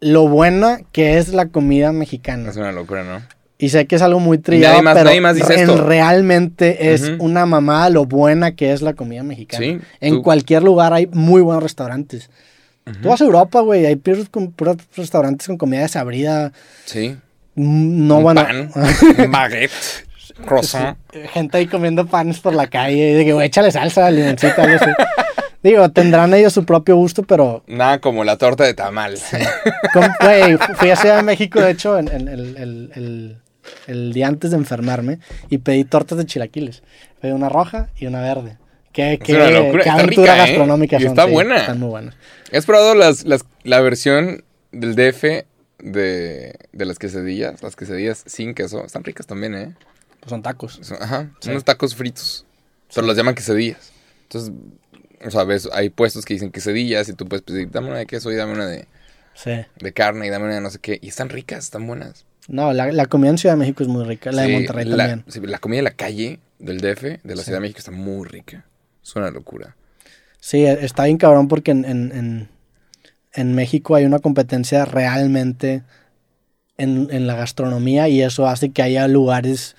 [0.00, 2.50] lo buena que es la comida mexicana.
[2.50, 3.22] Es una locura, ¿no?
[3.62, 5.84] Y sé que es algo muy trillado, más- pero más dice en- esto.
[5.86, 9.64] realmente es una mamada lo buena que es la comida mexicana.
[9.64, 12.30] Sí, en tú- cualquier lugar hay muy buenos restaurantes.
[13.02, 14.28] Tú vas a Europa, güey, hay puros,
[14.96, 16.52] restaurantes con comida desabrida.
[16.86, 17.16] Sí.
[17.54, 18.44] Mm, No un van a...
[18.46, 18.70] pan,
[19.18, 19.70] un baguette,
[20.46, 20.96] croissant.
[21.32, 23.10] gente ahí comiendo panes por la calle.
[23.10, 24.90] Y de que, güey, échale salsa, limoncito, algo así.
[25.62, 27.62] Digo, tendrán ellos su propio gusto, pero.
[27.66, 29.18] Nada como la torta de tamal.
[29.92, 33.36] com- Güey, fu- fui a Ciudad de México, de hecho, en, en el, el- el-
[33.86, 36.82] el día antes de enfermarme y pedí tortas de chilaquiles.
[37.20, 38.58] Pedí una roja y una verde.
[38.92, 40.38] Qué, qué, locura, qué aventura rica, ¿eh?
[40.48, 41.56] gastronómica son, está sí, buena.
[41.58, 42.14] Están muy buenas.
[42.52, 44.42] ¿Has probado las, las- la versión
[44.72, 45.44] del DF
[45.78, 47.62] de, de las quesadillas?
[47.62, 48.84] Las quesadillas sin queso.
[48.84, 49.74] Están ricas también, ¿eh?
[50.20, 50.78] Pues son tacos.
[50.82, 51.50] Son- ajá, son Sí.
[51.50, 52.44] unos tacos fritos.
[52.94, 53.92] Pero los llaman quesadillas.
[54.24, 54.52] Entonces,
[55.24, 58.06] o sea, ves, hay puestos que dicen quesadillas y tú puedes pedir, dame una de
[58.06, 58.88] queso y dame una de,
[59.34, 59.52] Sí.
[59.78, 60.98] de carne y dame una de no sé qué.
[61.00, 62.24] Y están ricas, están buenas.
[62.48, 64.32] No, la, la comida en Ciudad de México es muy rica.
[64.32, 65.24] La de Monterrey la, también.
[65.28, 67.44] sí, la comida de la calle del DF, de la Sí.
[67.44, 68.64] Ciudad de México, está muy rica.
[69.02, 69.76] Es una locura.
[70.40, 72.48] Sí, está bien cabrón porque en, en, en,
[73.34, 75.82] en México hay una competencia realmente
[76.78, 79.76] en, en la gastronomía y eso hace que haya lugares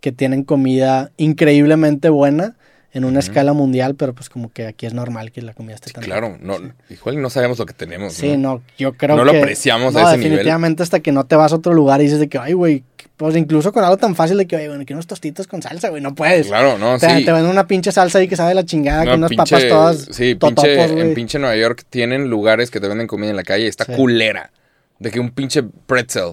[0.00, 2.56] que tienen comida increíblemente buena
[2.92, 5.88] en una escala mundial, pero pues como que aquí es normal que la comida esté
[5.88, 6.56] Sí, tan claro, no,
[6.88, 8.14] igual no sabemos lo que tenemos.
[8.14, 8.54] Sí, ¿no?
[8.54, 9.32] no, yo creo No que...
[9.32, 10.30] lo apreciamos a no, ese nivel.
[10.32, 12.82] definitivamente hasta que no te vas a otro lugar y dices de que, ay, güey,
[13.16, 15.90] pues incluso con algo tan fácil de que, oye, bueno, que unos tostitos con salsa,
[15.90, 16.46] güey, no puedes.
[16.48, 17.24] Claro, no, te, sí.
[17.24, 19.68] te venden una pinche salsa ahí que sabe la chingada, No, con unas pinche- papas
[19.68, 23.36] todas Sí, totopos, pinche, en pinche Nueva York tienen lugares que te venden comida en
[23.36, 23.66] la calle.
[23.68, 23.92] Está Sí.
[23.92, 24.50] culera.
[24.98, 26.32] De que un pinche pretzel.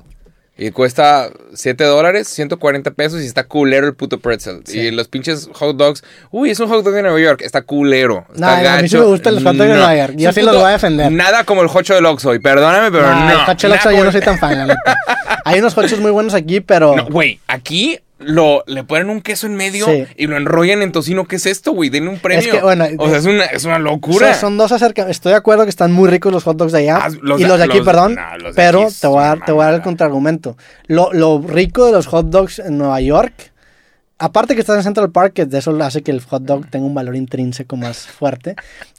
[0.57, 4.61] Y cuesta 7 dólares, 140 pesos y está culero el puto pretzel.
[4.65, 4.79] Sí.
[4.79, 6.03] Y los pinches hot dogs.
[6.31, 7.41] Uy, es un hot dog de Nueva York.
[7.43, 8.25] Está culero.
[8.33, 10.13] Está No, a mí sí me gustan los hot dogs de Nueva York.
[10.15, 11.11] Yo sí los voy a defender.
[11.11, 12.33] Nada como el hocho del Oxxo.
[12.33, 13.43] Y perdóname, pero Nah, no.
[13.43, 14.97] el Hocho Loxo yo no soy tan fan, la neta.
[15.45, 16.95] Hay unos hochos muy buenos aquí, pero...
[16.95, 20.05] No, güey, aquí lo, le ponen un queso en medio Sí.
[20.15, 21.25] y lo enrollan en tocino.
[21.27, 21.89] ¿Qué es esto, güey?
[21.89, 22.51] Denle un premio.
[22.51, 24.33] que, bueno, o sea, es una, es una locura.
[24.33, 25.17] son, son dos acercamientos.
[25.17, 26.99] Estoy de acuerdo que están muy ricos los hot dogs de allá.
[27.03, 28.15] Ah, los y de- los de aquí, los- perdón.
[28.15, 30.57] no, los de pero aquí te voy, a dar, te voy a dar el contraargumento.
[30.87, 33.51] Lo, lo rico de los hot dogs en Nueva York,
[34.19, 36.85] aparte que estás en Central Park, que de eso hace que el hot dog tenga
[36.85, 38.55] un valor intrínseco más fuerte,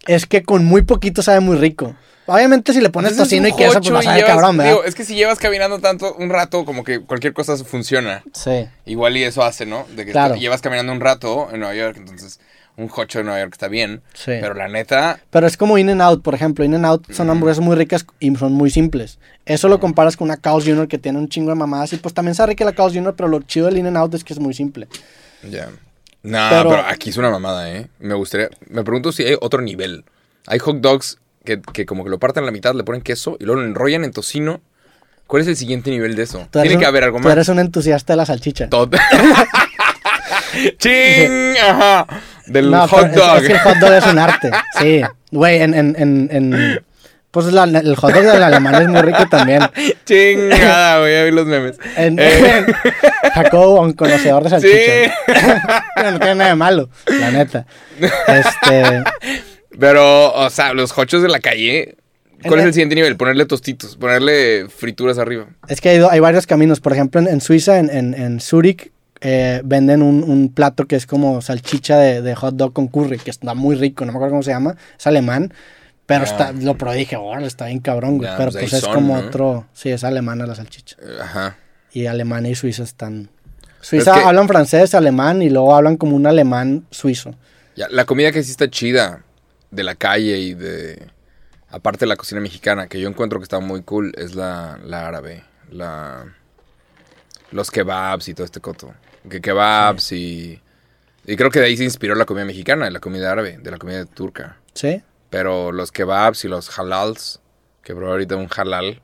[0.07, 1.95] es que con muy poquito sabe muy rico.
[2.27, 4.73] Obviamente si le pones Entonces, tocino y queso, pues jocho va a cabrón, ¿verdad?
[4.73, 8.23] digo, es que si llevas caminando tanto un rato, como que cualquier cosa funciona.
[8.35, 8.69] sí.
[8.85, 9.87] Igual y eso hace, ¿no?
[9.97, 10.35] De que Claro.
[10.35, 12.39] llevas caminando un rato en Nueva York, entonces
[12.79, 14.01] un jocho de Nueva York está bien.
[14.15, 14.33] Sí.
[14.41, 16.65] Pero la neta, Pero es como In and Out, por ejemplo.
[16.65, 19.19] In and Out son hamburguesas muy ricas y son muy simples.
[19.45, 20.89] Eso lo comparas con una Carl's Jr.
[20.89, 23.29] que tiene un chingo de mamadas y pues también sabe rica la Carl's Jr., pero
[23.29, 24.89] lo chido del In and Out es que es muy simple.
[25.51, 25.69] ya.
[26.23, 26.83] No, Pero- pero...
[26.87, 27.89] aquí es una mamada, ¿eh?
[28.01, 28.49] Me gustaría.
[28.69, 30.05] Me pregunto si hay otro nivel.
[30.47, 33.37] Hay hot dogs que, que como que lo parten a la mitad, le ponen queso
[33.39, 34.61] y luego lo enrollan en tocino.
[35.29, 36.49] ¿Cuál es el siguiente nivel de eso?
[36.51, 37.33] Tú Tiene un- que haber algo Tú más.
[37.33, 38.69] eres un entusiasta de la salchicha.
[38.69, 38.97] Tot-
[40.79, 41.57] ¡Ching!
[41.59, 42.07] Ajá.
[42.49, 43.37] Del No, hot es- dog.
[43.39, 44.51] Es, que el hot dog es un arte.
[44.79, 45.03] Sí.
[45.31, 46.85] Güey, en, en, en, en-
[47.31, 49.63] Pues la- el hot dog del alemán es muy rico también.
[50.05, 51.77] Chingada, güey, ya vi los memes.
[51.97, 52.65] En, Eh,
[53.35, 54.75] Jacobo, un conocedor de salchicha.
[54.75, 55.33] sí.
[56.13, 57.67] No tiene nada de malo, la neta.
[58.01, 59.03] Este...
[59.79, 61.97] Pero, o sea, los hochos de la calle.
[62.43, 63.17] ¿Cuál En es el- siguiente nivel?
[63.17, 65.47] Ponerle tostitos, ponerle frituras arriba.
[65.69, 66.81] Es que hay, hay varios caminos.
[66.81, 68.91] Por ejemplo, en, en Suiza, en, en, en Zurich,
[69.21, 73.19] eh, venden un, un plato que es como salchicha de, de hot dog con curry,
[73.19, 74.05] que está muy rico.
[74.05, 74.77] No me acuerdo cómo se llama.
[74.99, 75.53] Es alemán.
[76.07, 76.25] Pero Ah.
[76.25, 78.31] está, lo probé y dije, "Órale, está bien cabrón, güey.
[78.37, 79.27] Pero pues pues es son, como ¿no?
[79.27, 79.67] otro.
[79.75, 80.97] Sí, es alemana la salchicha.
[81.03, 81.57] Eh, Ajá.
[81.93, 83.29] Y Alemania y Suiza están.
[83.81, 87.35] Suiza Es que- hablan francés, alemán y luego hablan como un alemán suizo.
[87.77, 89.23] Ya, la comida que sí está chida
[89.71, 91.07] de la calle y de...
[91.71, 95.07] Aparte de la cocina mexicana, que yo encuentro que está muy cool, es la, la
[95.07, 95.45] árabe.
[95.71, 96.25] La...
[97.51, 98.93] Los kebabs y todo este coto.
[99.29, 100.61] Que kebabs y...
[101.27, 103.71] Y creo que de ahí se inspiró la comida mexicana, de la comida árabe, de
[103.71, 104.57] la comida turca.
[104.73, 105.03] ¿Sí?
[105.29, 107.41] Pero los kebabs y los halals,
[107.83, 109.03] que probé ahorita un halal,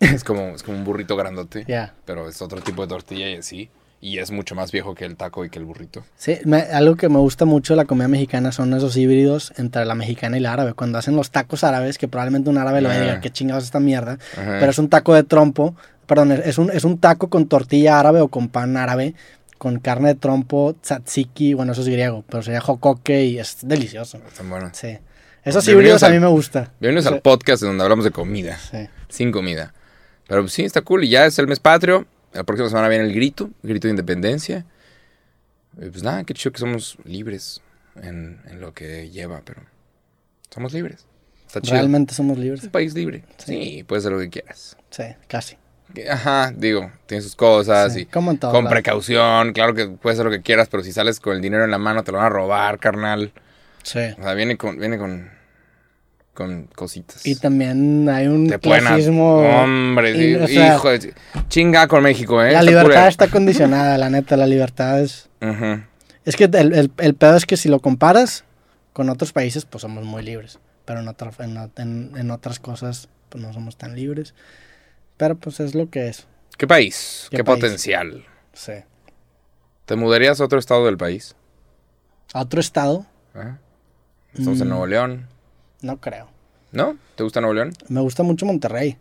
[0.00, 1.64] es como, es como un burrito grandote.
[1.68, 1.94] Ya.
[2.04, 3.70] Pero es otro tipo de tortilla y así.
[4.02, 6.04] Y es mucho más viejo que el taco y que el burrito.
[6.16, 9.84] Sí, me- algo que me gusta mucho de la comida mexicana son esos híbridos entre
[9.84, 10.72] la mexicana y la árabe.
[10.72, 12.98] Cuando hacen los tacos árabes, que probablemente un árabe lo Ah.
[12.98, 14.18] diga, qué chingados es esta mierda.
[14.38, 14.56] Ajá.
[14.58, 15.74] Pero es un taco de trompo,
[16.06, 19.14] perdón, es un, es un taco con tortilla árabe o con pan árabe,
[19.58, 24.16] con carne de trompo, tzatziki, bueno, eso es griego, pero sería jocoque y es delicioso.
[24.26, 24.74] Están buenos.
[24.78, 24.96] Sí.
[25.44, 26.72] Esos híbridos a mí me gusta.
[26.80, 27.14] Bienvenidos Sí.
[27.14, 28.56] al podcast donde hablamos de comida.
[28.70, 28.88] Sí.
[29.10, 29.74] Sin comida.
[30.26, 31.04] Pero sí, está cool.
[31.04, 32.06] Y ya es el mes patrio.
[32.32, 33.50] La próxima semana viene el grito.
[33.62, 34.64] El grito de independencia.
[35.76, 37.60] Pues nada, qué chido que somos libres
[38.02, 39.62] en, en lo que lleva, pero
[40.50, 41.06] somos libres.
[41.46, 41.74] Está chido.
[41.74, 42.64] Realmente somos Es libres.
[42.64, 43.24] un país libre.
[43.38, 43.46] Sí.
[43.78, 44.76] Sí, puedes hacer lo que quieras.
[44.90, 45.56] Sí, casi.
[46.08, 48.72] Ajá, digo, tiene sus cosas Sí, y como en todo con lado.
[48.74, 49.52] precaución.
[49.52, 51.78] Claro que puedes hacer lo que quieras, pero si sales con el dinero en la
[51.78, 53.32] mano te lo van a robar, carnal.
[53.82, 53.98] Sí.
[54.18, 55.30] O sea, viene con, viene con,
[56.34, 57.26] con cositas.
[57.26, 59.38] Y también hay un Te clasismo.
[59.40, 61.14] Hombre, y, sí, o sea, hijo de...
[61.48, 62.52] Chinga con México, ¿eh?
[62.52, 65.28] La Está libertad está condicionada, la neta, la libertad es...
[66.24, 68.44] Es que el, el, el pedo es que si lo comparas
[68.92, 70.58] con otros países, pues somos muy libres.
[70.84, 74.34] Pero en, otra- en, en- en otras cosas, pues no somos tan libres.
[75.16, 76.26] Pero pues es lo que es.
[76.56, 77.26] ¿Qué país?
[77.30, 77.58] ¿Qué ¿Qué, país?
[77.58, 78.24] potencial?
[78.52, 78.72] Sí.
[79.86, 81.34] ¿Te mudarías a otro estado del país?
[82.32, 83.54] A otro estado, ¿Eh?
[84.34, 84.70] Estamos en Mm.
[84.70, 85.26] Nuevo León.
[85.82, 86.28] No creo.
[86.72, 86.96] ¿No?
[87.16, 87.72] ¿Te gusta Nuevo León?
[87.88, 88.96] Me gusta mucho Monterrey.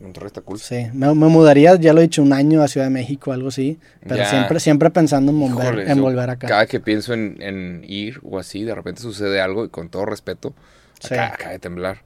[0.00, 0.58] Monterrey está cool.
[0.58, 0.86] Sí.
[0.92, 3.78] Me, me mudaría, ya lo he dicho, un año a Ciudad de México, algo así.
[4.02, 4.26] Pero Ya.
[4.28, 6.46] siempre, siempre pensando en volver, Híjole, en volver acá.
[6.48, 10.04] Cada que pienso en, en ir o así, de repente sucede algo y con todo
[10.04, 10.52] respeto,
[11.00, 11.14] Sí.
[11.14, 12.02] acá, acaba de temblar.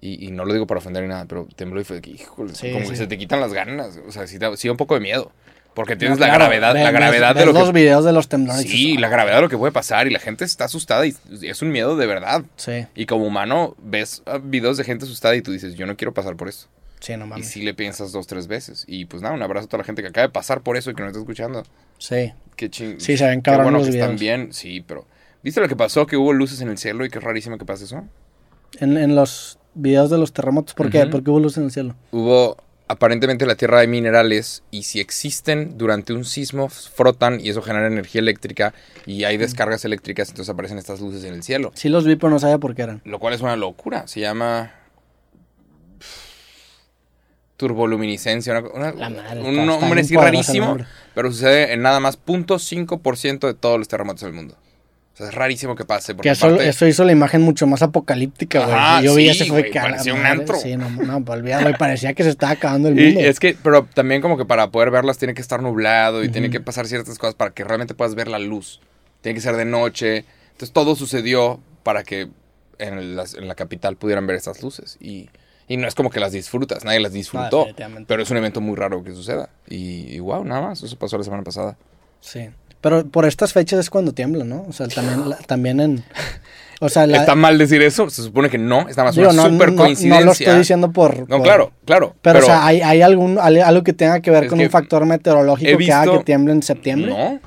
[0.00, 2.70] Y, y no lo digo para ofender ni nada, pero tembló y fue híjole, Sí,
[2.72, 2.90] como sí.
[2.90, 3.98] que se te quitan las ganas.
[4.06, 5.32] O sea, sí, sí da un poco de miedo.
[5.78, 8.04] Porque No, tienes la gravedad, ve- la ves- gravedad de ves lo que los videos
[8.04, 8.64] de los temblores.
[8.64, 11.14] y Sí, la gravedad de lo que puede pasar y la gente está asustada y
[11.42, 12.42] es un miedo de verdad.
[12.56, 15.96] Sí, Y como humano ves ah, videos de gente asustada y tú dices, yo no
[15.96, 16.66] quiero pasar por eso.
[16.98, 17.48] sí, no Y mames.
[17.48, 18.84] sí le piensas dos, tres veces.
[18.88, 20.90] Y pues nada, un abrazo a toda la gente que acaba de pasar por eso
[20.90, 21.62] y que nos está escuchando.
[21.98, 22.32] Sí.
[22.56, 23.00] Qué ching.
[23.00, 24.20] Sí, se ven Qué bueno los que están videos.
[24.20, 25.06] bien, sí, pero...
[25.44, 26.08] ¿Viste lo que pasó?
[26.08, 28.02] Que hubo luces en el cielo y que es rarísimo que pase eso.
[28.80, 31.02] En, en los videos de los terremotos, ¿por qué?
[31.02, 31.10] Ujú.
[31.10, 31.94] Porque hubo luz en el cielo.
[32.10, 32.56] Hubo...
[32.90, 37.60] Aparentemente en la Tierra hay minerales y si existen durante un sismo frotan y eso
[37.60, 38.72] genera energía eléctrica
[39.04, 41.70] y hay descargas eléctricas, entonces aparecen estas luces en el cielo.
[41.74, 43.02] Sí los vi, pero no sabía por qué eran.
[43.04, 44.06] Lo cual es una locura.
[44.08, 44.72] Se llama.
[47.56, 48.58] Turboluminiscencia.
[48.58, 50.78] Una, una- La madre, un nombre así rarísimo.
[51.14, 54.56] Pero sucede en nada más 0.5% de todos los terremotos del mundo.
[55.18, 56.14] O sea, es rarísimo que pase.
[56.14, 58.72] Porque Que eso, hizo la imagen mucho más apocalíptica, güey.
[58.72, 60.56] Ajá, Yo vi ese fue güey, la parecía un madre, antro.
[60.58, 63.20] Sí, no, no, pues olvídalo, y parecía que se estaba acabando el Y mundo.
[63.28, 66.50] es que, pero también como que para poder verlas tiene que estar nublado y tiene
[66.50, 68.80] que pasar ciertas cosas para que realmente puedas ver la luz.
[69.20, 70.24] Tiene que ser de noche.
[70.52, 72.28] Entonces todo sucedió para que
[72.78, 74.98] en, las- en la capital pudieran ver estas luces.
[75.00, 75.30] Y,
[75.66, 77.58] y no es como que las disfrutas, nadie las disfrutó.
[77.58, 78.04] definitivamente.
[78.06, 79.50] pero es un evento muy raro que suceda.
[79.68, 81.76] Y, y wow, nada más, eso pasó la semana pasada.
[82.20, 82.50] Sí.
[82.80, 84.64] Pero por estas fechas es cuando tiembla, ¿no?
[84.68, 86.04] O sea, también, la- también en...
[86.80, 87.16] O sea, la...
[87.18, 89.72] Está mal decir eso, se supone que no, es nada más digo, una no, super
[89.72, 90.20] no- coincidencia.
[90.20, 91.18] no lo estoy diciendo por...
[91.28, 92.14] No, por- claro, claro.
[92.22, 94.70] Pero, o sea, ¿hay, hay algún, hay algo que tenga que ver con que un
[94.70, 97.10] factor meteorológico que haga que tiemble en septiembre?
[97.10, 97.40] No.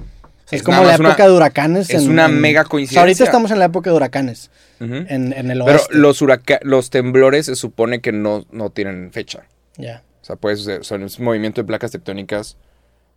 [0.47, 1.89] Es, Es como la una- época de huracanes.
[1.89, 3.23] es en- una en- mega o sea, ahorita coincidencia.
[3.23, 4.51] estamos en la época de huracanes,
[4.81, 5.95] en, en el Pero oeste.
[5.97, 9.43] los, huraca- los temblores se supone que no, no tienen fecha.
[9.77, 10.03] Ya.
[10.21, 12.57] O sea, puede suceder, son es un movimiento de placas tectónicas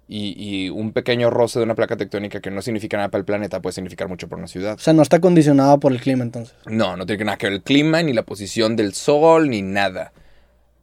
[0.07, 3.25] y, y un pequeño roce de una placa tectónica que no significa nada para el
[3.25, 4.75] planeta puede significar mucho para una ciudad.
[4.75, 6.55] O sea, no está condicionado por el clima entonces.
[6.67, 10.13] No, no tiene nada que ver el clima, ni la posición del sol, ni nada.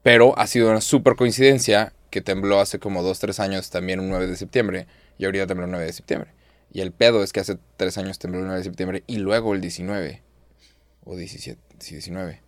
[0.01, 4.09] Pero ha sido una super coincidencia que tembló hace como 2, 3 años también un
[4.09, 6.31] 9 de septiembre y ahorita tembló el 9 de septiembre.
[6.73, 9.53] Y el pedo es que hace 3 años tembló el 9 de septiembre y luego
[9.53, 10.21] el 19
[11.03, 12.41] o 17, sí, 19.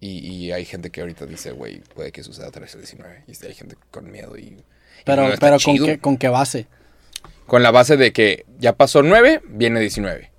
[0.00, 3.24] Y, y hay gente que ahorita dice, güey, puede que suceda otra vez el 19.
[3.28, 4.58] Y hay gente con miedo y...
[5.04, 6.66] Pero, pero ¿con, qué, ¿con qué base?
[7.46, 10.30] Con la base de que ya pasó 9, viene 19.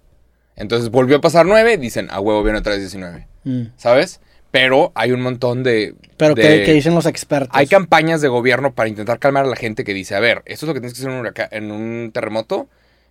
[0.56, 3.28] Entonces volvió a pasar 9, dicen, a huevo viene otra vez 19.
[3.44, 3.62] Mm.
[3.78, 4.20] ¿Sabes?
[4.52, 5.94] Pero hay un montón de...
[6.18, 7.52] Pero de- ¿qué, qué dicen los expertos?
[7.54, 10.66] Hay campañas de gobierno para intentar calmar a la gente que dice, a ver, esto
[10.66, 12.68] es lo que tienes que hacer en un, huraca- en un terremoto.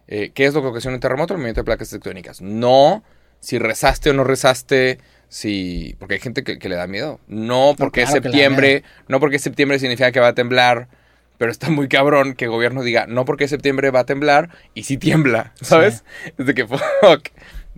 [0.08, 1.34] Eh, ¿Qué es lo que ocasiona un terremoto?
[1.34, 2.40] El movimiento de placas tectónicas.
[2.40, 3.02] No
[3.38, 4.98] si rezaste o no rezaste,
[5.28, 5.94] si...
[5.98, 7.20] Porque hay gente que, que le da miedo.
[7.28, 10.88] No porque claro es septiembre, no porque es septiembre significa que va a temblar.
[11.38, 14.84] Pero está muy cabrón que el gobierno diga, no porque septiembre va a temblar y
[14.84, 16.04] sí tiembla, ¿sabes?
[16.38, 16.80] Es de que fuck.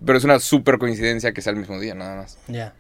[0.05, 2.39] Pero es una súper coincidencia que sea el mismo día, nada más.
[2.47, 2.73] Ya.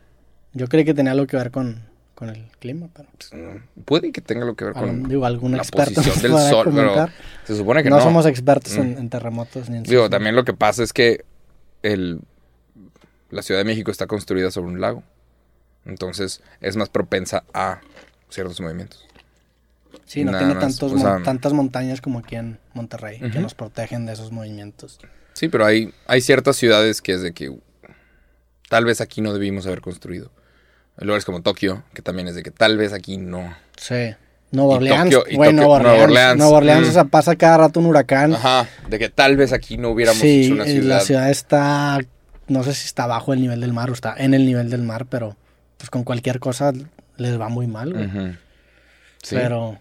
[0.52, 1.82] Yo creí que tenía algo que ver con,
[2.14, 5.26] con el clima, pero Pues, mm, Puede que tenga lo que ver con algún, digo,
[5.26, 7.08] algún la experto posición del sol, pero
[7.44, 8.02] se supone que no, no.
[8.02, 8.98] somos expertos en, Mm.
[8.98, 11.24] en terremotos ni en Digo, también lo que pasa es que
[11.82, 12.20] el,
[13.30, 15.02] la Ciudad de México está construida sobre un lago.
[15.84, 17.80] Entonces es más propensa a
[18.28, 19.07] ciertos movimientos.
[20.04, 23.18] Sí, no nada tiene más, tantos o sea- mon- tantas montañas como aquí en Monterrey
[23.18, 23.40] que Ujú.
[23.40, 24.98] nos protegen de esos movimientos.
[25.34, 27.54] Sí, pero hay, hay ciertas ciudades que es de que
[28.68, 30.30] tal vez aquí no debimos haber construido.
[30.96, 33.54] Hay lugares como Tokio, que también es de que tal vez aquí no.
[33.76, 34.14] Sí.
[34.50, 36.38] Nueva Orleans, Tokio- Tokio- Nueva Orleans.
[36.38, 36.90] Nueva Orleans, mm.
[36.90, 38.34] o sea, pasa cada rato un huracán.
[38.34, 40.88] Ajá, de que tal vez aquí no hubiéramos sí, hecho una ciudad.
[40.96, 41.98] la ciudad está,
[42.48, 44.82] no sé si está bajo el nivel del mar o está en el nivel del
[44.82, 45.36] mar, pero
[45.76, 46.72] pues con cualquier cosa
[47.18, 48.06] les va muy mal, güey.
[48.06, 48.36] Ujú.
[49.22, 49.78] Sí, Pero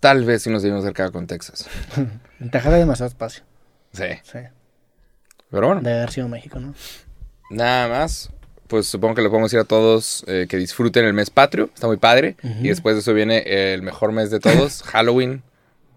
[0.00, 1.68] Tal vez sí nos debimos acercar con Texas.
[2.40, 3.44] en Texas hay demasiado espacio.
[3.92, 4.04] Sí.
[4.22, 4.38] Sí.
[5.50, 5.80] Pero bueno.
[5.80, 6.74] Debe haber sido México, ¿no?
[7.50, 8.30] Nada más.
[8.68, 11.70] Pues supongo que le podemos decir a todos eh, que disfruten el mes patrio.
[11.72, 12.36] Está muy padre.
[12.42, 15.42] Y después de eso viene el mejor mes de todos, Halloween,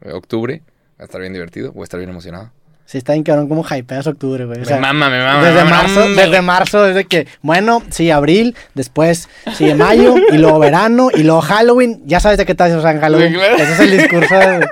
[0.01, 0.61] eh, octubre.
[0.99, 1.71] Va a estar bien divertido.
[1.71, 2.51] Voy a estar bien emocionado.
[2.89, 4.63] Sí, está bien cabrón como hypeas octubre, güey.
[4.63, 5.43] O me mama, me mama.
[5.43, 6.23] desde me mama, marzo, hombre.
[6.25, 11.41] desde marzo, desde que, bueno, sí, abril, después sigue mayo, y luego verano, y luego
[11.41, 12.01] Halloween.
[12.07, 13.29] Ya sabes de qué se en Halloween.
[13.31, 13.55] Sí, claro.
[13.57, 14.33] Ese es el discurso.
[14.35, 14.67] de-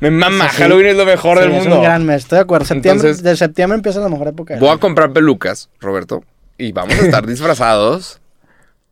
[0.00, 0.50] Me mama.
[0.50, 0.56] Sí.
[0.58, 1.76] Halloween es lo mejor Sí, del es mundo.
[1.78, 2.66] un gran mes, estoy de acuerdo.
[2.66, 4.56] Septiembre, Entonces- de septiembre empieza la mejor época.
[4.60, 6.22] Voy a comprar pelucas, Roberto.
[6.58, 8.20] Y vamos a estar disfrazados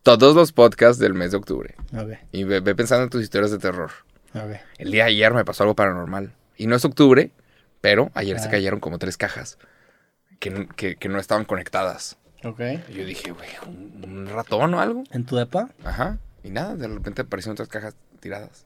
[0.03, 1.75] todos los podcasts del mes de octubre.
[1.95, 3.91] Ok, Y ve, ve pensando en tus historias de terror.
[4.35, 4.57] ok.
[4.79, 6.33] El día de ayer me pasó algo paranormal.
[6.57, 7.31] Y no es octubre,
[7.83, 8.53] pero ayer se Ah.
[8.53, 9.59] cayeron como tres cajas
[10.41, 12.17] que, que- que no estaban conectadas.
[12.45, 12.61] Ok.
[12.89, 15.05] Y yo dije, güey, ¿un, un ratón o algo?
[15.13, 15.69] ¿En tu depa?
[15.85, 16.17] Ajá.
[16.43, 18.65] Y nada, de repente aparecieron tres cajas tiradas.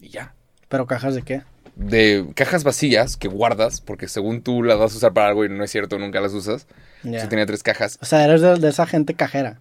[0.00, 0.32] Y ya.
[0.68, 1.42] ¿Pero cajas de qué?
[1.76, 5.48] De cajas vacías que guardas, porque según tú las vas a usar para algo y
[5.48, 6.66] no es cierto, nunca las usas.
[7.04, 7.98] Sí tenía tres cajas.
[8.02, 9.60] O sea, eres de, de esa gente cajera.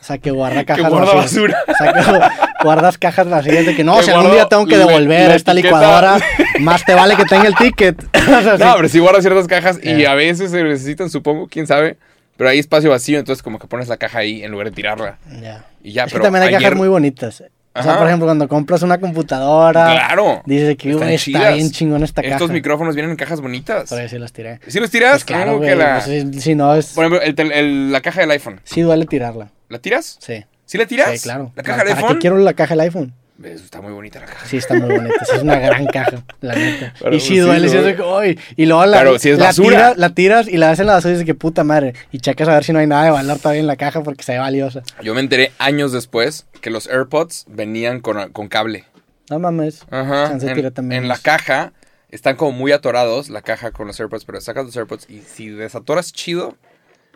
[0.00, 1.52] O sea, que guarda cajas guarda vacías.
[1.52, 1.58] basura.
[1.68, 2.00] O sea, que
[2.62, 5.76] guardas cajas vacías de que no, Que si algún día tengo que devolver esta etiqueta.
[5.76, 6.18] licuadora,
[6.60, 7.96] más te vale que tenga el ticket.
[8.30, 8.62] O sea, sí.
[8.62, 10.12] No, pero sí guardas ciertas cajas y Ya.
[10.12, 11.96] a veces se necesitan, supongo, quién sabe.
[12.36, 15.18] Pero hay espacio vacío, entonces como que pones la caja ahí en lugar de tirarla.
[15.42, 15.64] Ya.
[15.82, 17.42] Y ya, es que pero también hay ayer- cajas muy bonitas.
[17.72, 17.98] O sea, Ajá.
[17.98, 20.42] por ejemplo, cuando compras una computadora, Claro.
[20.46, 21.54] dices que Están "Uy, está chidas.
[21.54, 22.52] bien chingón esta Estos caja.
[22.52, 23.88] micrófonos vienen en cajas bonitas.
[23.90, 24.58] Por ahí sí las tiré.
[24.66, 25.12] ¿Sí los tiras?
[25.12, 25.68] Pues claro, güey.
[25.68, 28.60] que la- pues, si, si no, es, Por ejemplo, el el- la caja del iPhone.
[28.64, 29.50] sí duele tirarla.
[29.68, 30.16] ¿La tiras?
[30.20, 30.44] Sí.
[30.70, 31.10] ¿Sí la tiras?
[31.10, 31.50] Sí, claro.
[31.56, 32.18] ¿La caja ¿Para del qué iPhone?
[32.20, 33.12] quiero la caja del iPhone?
[33.42, 34.46] Eso Está muy bonita la caja.
[34.46, 35.16] Sí, está muy bonita.
[35.20, 36.94] es una gran caja, la neta.
[37.00, 40.14] Pero y sí sí duele, sí, "Ay", Y luego la, si es la, tiras, la
[40.14, 41.94] tiras y la ves en la basura y dices que puta madre.
[42.12, 44.22] Y checas a ver si no hay nada de valor todavía en la caja porque
[44.22, 44.82] se ve valiosa.
[45.02, 48.84] Yo me enteré años después que los AirPods venían con, con cable.
[49.28, 49.84] No mames.
[49.90, 50.30] Ajá.
[50.30, 51.72] En, tiré también en la caja
[52.10, 55.48] están como muy atorados la caja con los AirPods, pero sacas los AirPods y si
[55.48, 56.56] desatoras chido,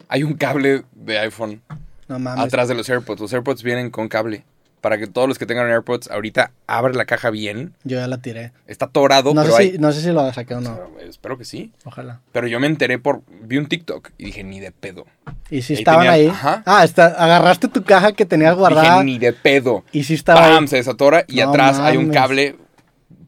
[0.09, 1.63] hay un cable de iPhone
[2.09, 2.45] No mames.
[2.45, 3.21] atrás de los AirPods.
[3.21, 4.45] Los AirPods vienen con cable.
[4.81, 7.73] Para que todos los que tengan AirPods ahorita abre la caja bien.
[7.85, 8.53] Yo ya la tiré.
[8.67, 9.71] Está atorado, No pero sé, hay...
[9.73, 10.79] si, no sé si lo saqué o no.
[11.01, 11.73] Espero que sí.
[11.87, 12.21] Ojalá.
[12.33, 13.23] Pero yo me enteré por...
[13.45, 15.07] Vi un TikTok y dije, ni de pedo.
[15.49, 16.27] ¿Y si Ahí estaban tenía- ahí?
[16.29, 16.63] ajá.
[16.67, 19.85] Ah, está, agarraste tu caja que tenías guardada Dije, ni de pedo.
[19.91, 20.65] y sí estaba ¡Pam!
[20.65, 20.69] ahí.
[20.69, 22.57] Se desatora y No atrás hay un cable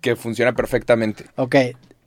[0.03, 1.25] que funciona perfectamente.
[1.37, 1.57] Ok,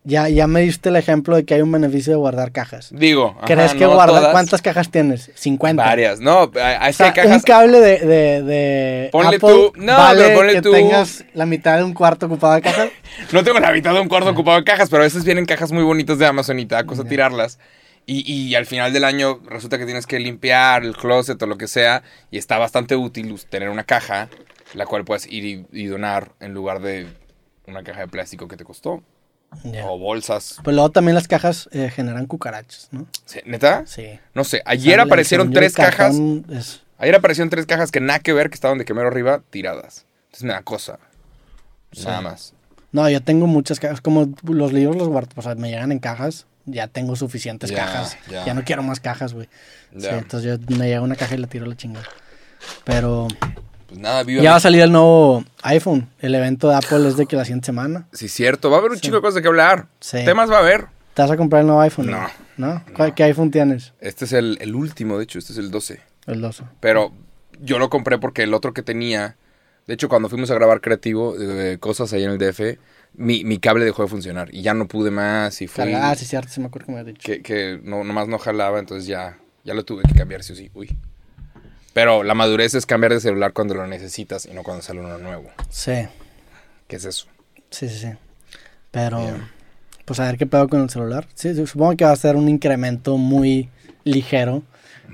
[0.04, 2.90] ya, ya me diste el ejemplo de que hay un beneficio de guardar cajas.
[2.92, 4.18] Digo, ¿Crees que no guardar?
[4.20, 5.30] todas, ¿Cuántas cajas tienes?
[5.36, 5.84] 50.
[5.84, 6.20] Varias.
[6.20, 7.32] No, hay, O sea, cajas...
[7.38, 11.26] un cable de, de, de Ponle Apple tú- no, vale pero ponle que tú- tengas
[11.34, 12.90] la mitad de un cuarto ocupado de cajas.
[13.34, 15.72] No tengo la mitad de un cuarto ocupado de cajas, pero a veces vienen cajas
[15.72, 17.60] muy bonitas de Amazon y te da cosa tirarlas.
[18.06, 21.58] Y, y al final del año resulta que tienes que limpiar el closet o lo
[21.58, 22.02] que sea.
[22.32, 24.30] Y está bastante útil tener una caja,
[24.74, 27.06] la cual puedes ir y, y donar en lugar de
[27.68, 29.04] una caja de plástico que te costó.
[29.84, 30.58] O bolsas.
[30.64, 33.08] Pues luego también las cajas eh, generan cucarachas, ¿no?
[33.26, 33.84] Sí, ¿Neta?
[33.86, 34.20] Sí.
[34.34, 36.16] No sé, O sea, ayer aparecieron tres cajas.
[36.50, 40.06] es- Ayer aparecieron tres cajas que nada que ver, que estaban de quemero arriba, tiradas.
[40.26, 41.00] Entonces me da cosa.
[42.04, 42.54] Nada más.
[42.92, 44.02] No, yo tengo muchas cajas.
[44.02, 46.46] Como los libros los guardo, o sea, me llegan en cajas.
[46.66, 48.18] Ya tengo suficientes cajas.
[48.30, 48.46] ya.
[48.46, 48.54] Ya.
[48.54, 49.48] no quiero más cajas, güey.
[49.98, 52.06] Sí, entonces yo me llega una caja y la tiro a la chingada.
[52.84, 53.28] Pero
[53.90, 56.08] Pues nada, viva ya va a salir el nuevo iPhone.
[56.20, 58.08] El evento de Apple es de que la siguiente semana.
[58.14, 58.70] Sí, cierto.
[58.70, 59.88] Va a haber un chico de cosas de qué hablar.
[60.00, 60.24] Sí.
[60.26, 60.86] Temas va a haber.
[61.14, 62.08] ¿Te vas a comprar el nuevo iPhone?
[62.12, 62.28] No.
[62.58, 62.84] ¿No?
[62.96, 63.94] ¿Cuál- ¿Qué iPhone tienes?
[64.00, 65.40] Este es el, el último, de hecho.
[65.40, 66.00] Este es el 12.
[66.28, 66.64] El 12.
[66.80, 67.12] Pero
[67.60, 69.36] yo lo compré porque el otro que tenía...
[69.88, 72.78] De hecho, cuando fuimos a grabar creativo, eh, cosas ahí en el DF,
[73.16, 74.54] mi, mi cable dejó de funcionar.
[74.54, 75.62] Y ya no pude más.
[75.64, 75.96] Y fue...
[75.96, 77.26] Ah, sí, cierto, sí me acuerdo que me habías dicho.
[77.26, 80.56] que, que no, nomás no jalaba, entonces ya, ya lo tuve que cambiar, sí o
[80.56, 80.70] sí.
[80.76, 80.96] Uy.
[81.94, 85.18] Pero la madurez es cambiar de celular cuando lo necesitas y no cuando sale uno
[85.18, 85.50] nuevo.
[85.70, 85.94] Sí.
[86.88, 87.26] ¿Qué es eso?
[87.70, 88.10] Sí, sí, sí.
[88.92, 89.22] Pero,
[90.06, 91.28] pues a ver qué pedo con el celular.
[91.36, 93.70] Sí, supongo que va a ser un incremento muy
[94.04, 94.64] ligero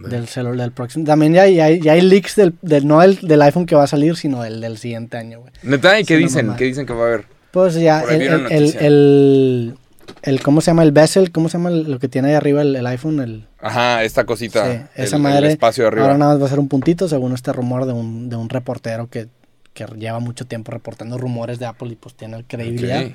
[0.07, 1.05] del celular del próximo.
[1.05, 3.75] También ya hay, ya hay, ya hay leaks del, del no del, del iPhone que
[3.75, 5.53] va a salir, sino del, del siguiente año, güey.
[5.63, 5.99] ¿Neta?
[5.99, 6.55] ¿Y qué Sí, dicen?
[6.55, 7.25] ¿Qué dicen que va a haber?
[7.51, 9.77] Pues ya, el, el, el.
[10.23, 10.83] El- ¿cómo se llama?
[10.83, 13.19] El bezel, ¿cómo se llama lo que tiene ahí arriba el, el iPhone?
[13.19, 14.71] El, Ajá, esta cosita.
[14.71, 15.37] sí, esa el, madre.
[15.47, 16.05] El espacio de arriba.
[16.05, 18.49] Ahora nada más va a ser un puntito, según este rumor de un, de un
[18.49, 19.27] reportero que,
[19.73, 23.03] que lleva mucho tiempo reportando rumores de Apple y pues tiene credibilidad.
[23.05, 23.11] Ok.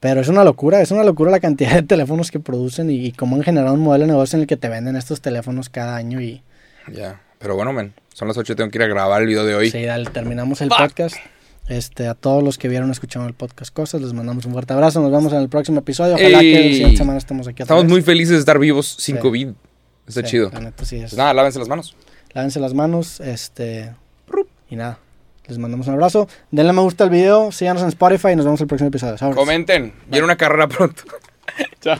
[0.00, 3.12] Pero es una locura, es una locura la cantidad de teléfonos que producen y, y
[3.12, 5.96] cómo han generado un modelo de negocio en el que te venden estos teléfonos cada
[5.96, 6.42] año y
[6.92, 7.20] Ya.
[7.40, 9.70] Pero bueno, men, son las 8 tengo que ir a grabar el video de hoy.
[9.70, 10.78] sí, dale, terminamos el Fuck.
[10.78, 11.16] podcast.
[11.68, 15.00] Este, a todos los que vieron, escucharon el podcast Cosas, les mandamos un fuerte abrazo.
[15.00, 16.14] Nos vemos en el próximo episodio.
[16.14, 17.62] Ojalá que la siguiente semana estemos aquí.
[17.62, 17.92] Estamos vez.
[17.92, 19.20] muy felices de estar vivos sin Sí.
[19.22, 19.48] COVID.
[20.06, 20.50] Está Sí, chido.
[20.52, 21.02] La neta, sí es.
[21.02, 21.94] Pues nada, lávense las manos.
[22.32, 23.92] Lávense las manos, este,
[24.70, 24.98] y nada.
[25.46, 26.28] Les mandamos un abrazo.
[26.50, 29.16] Denle me gusta al video, síganos en Spotify y nos vemos en el próximo episodio.
[29.18, 29.36] Sobres.
[29.36, 29.92] Comenten.
[30.08, 31.02] Viene una carrera pronto.
[31.80, 31.98] Chao.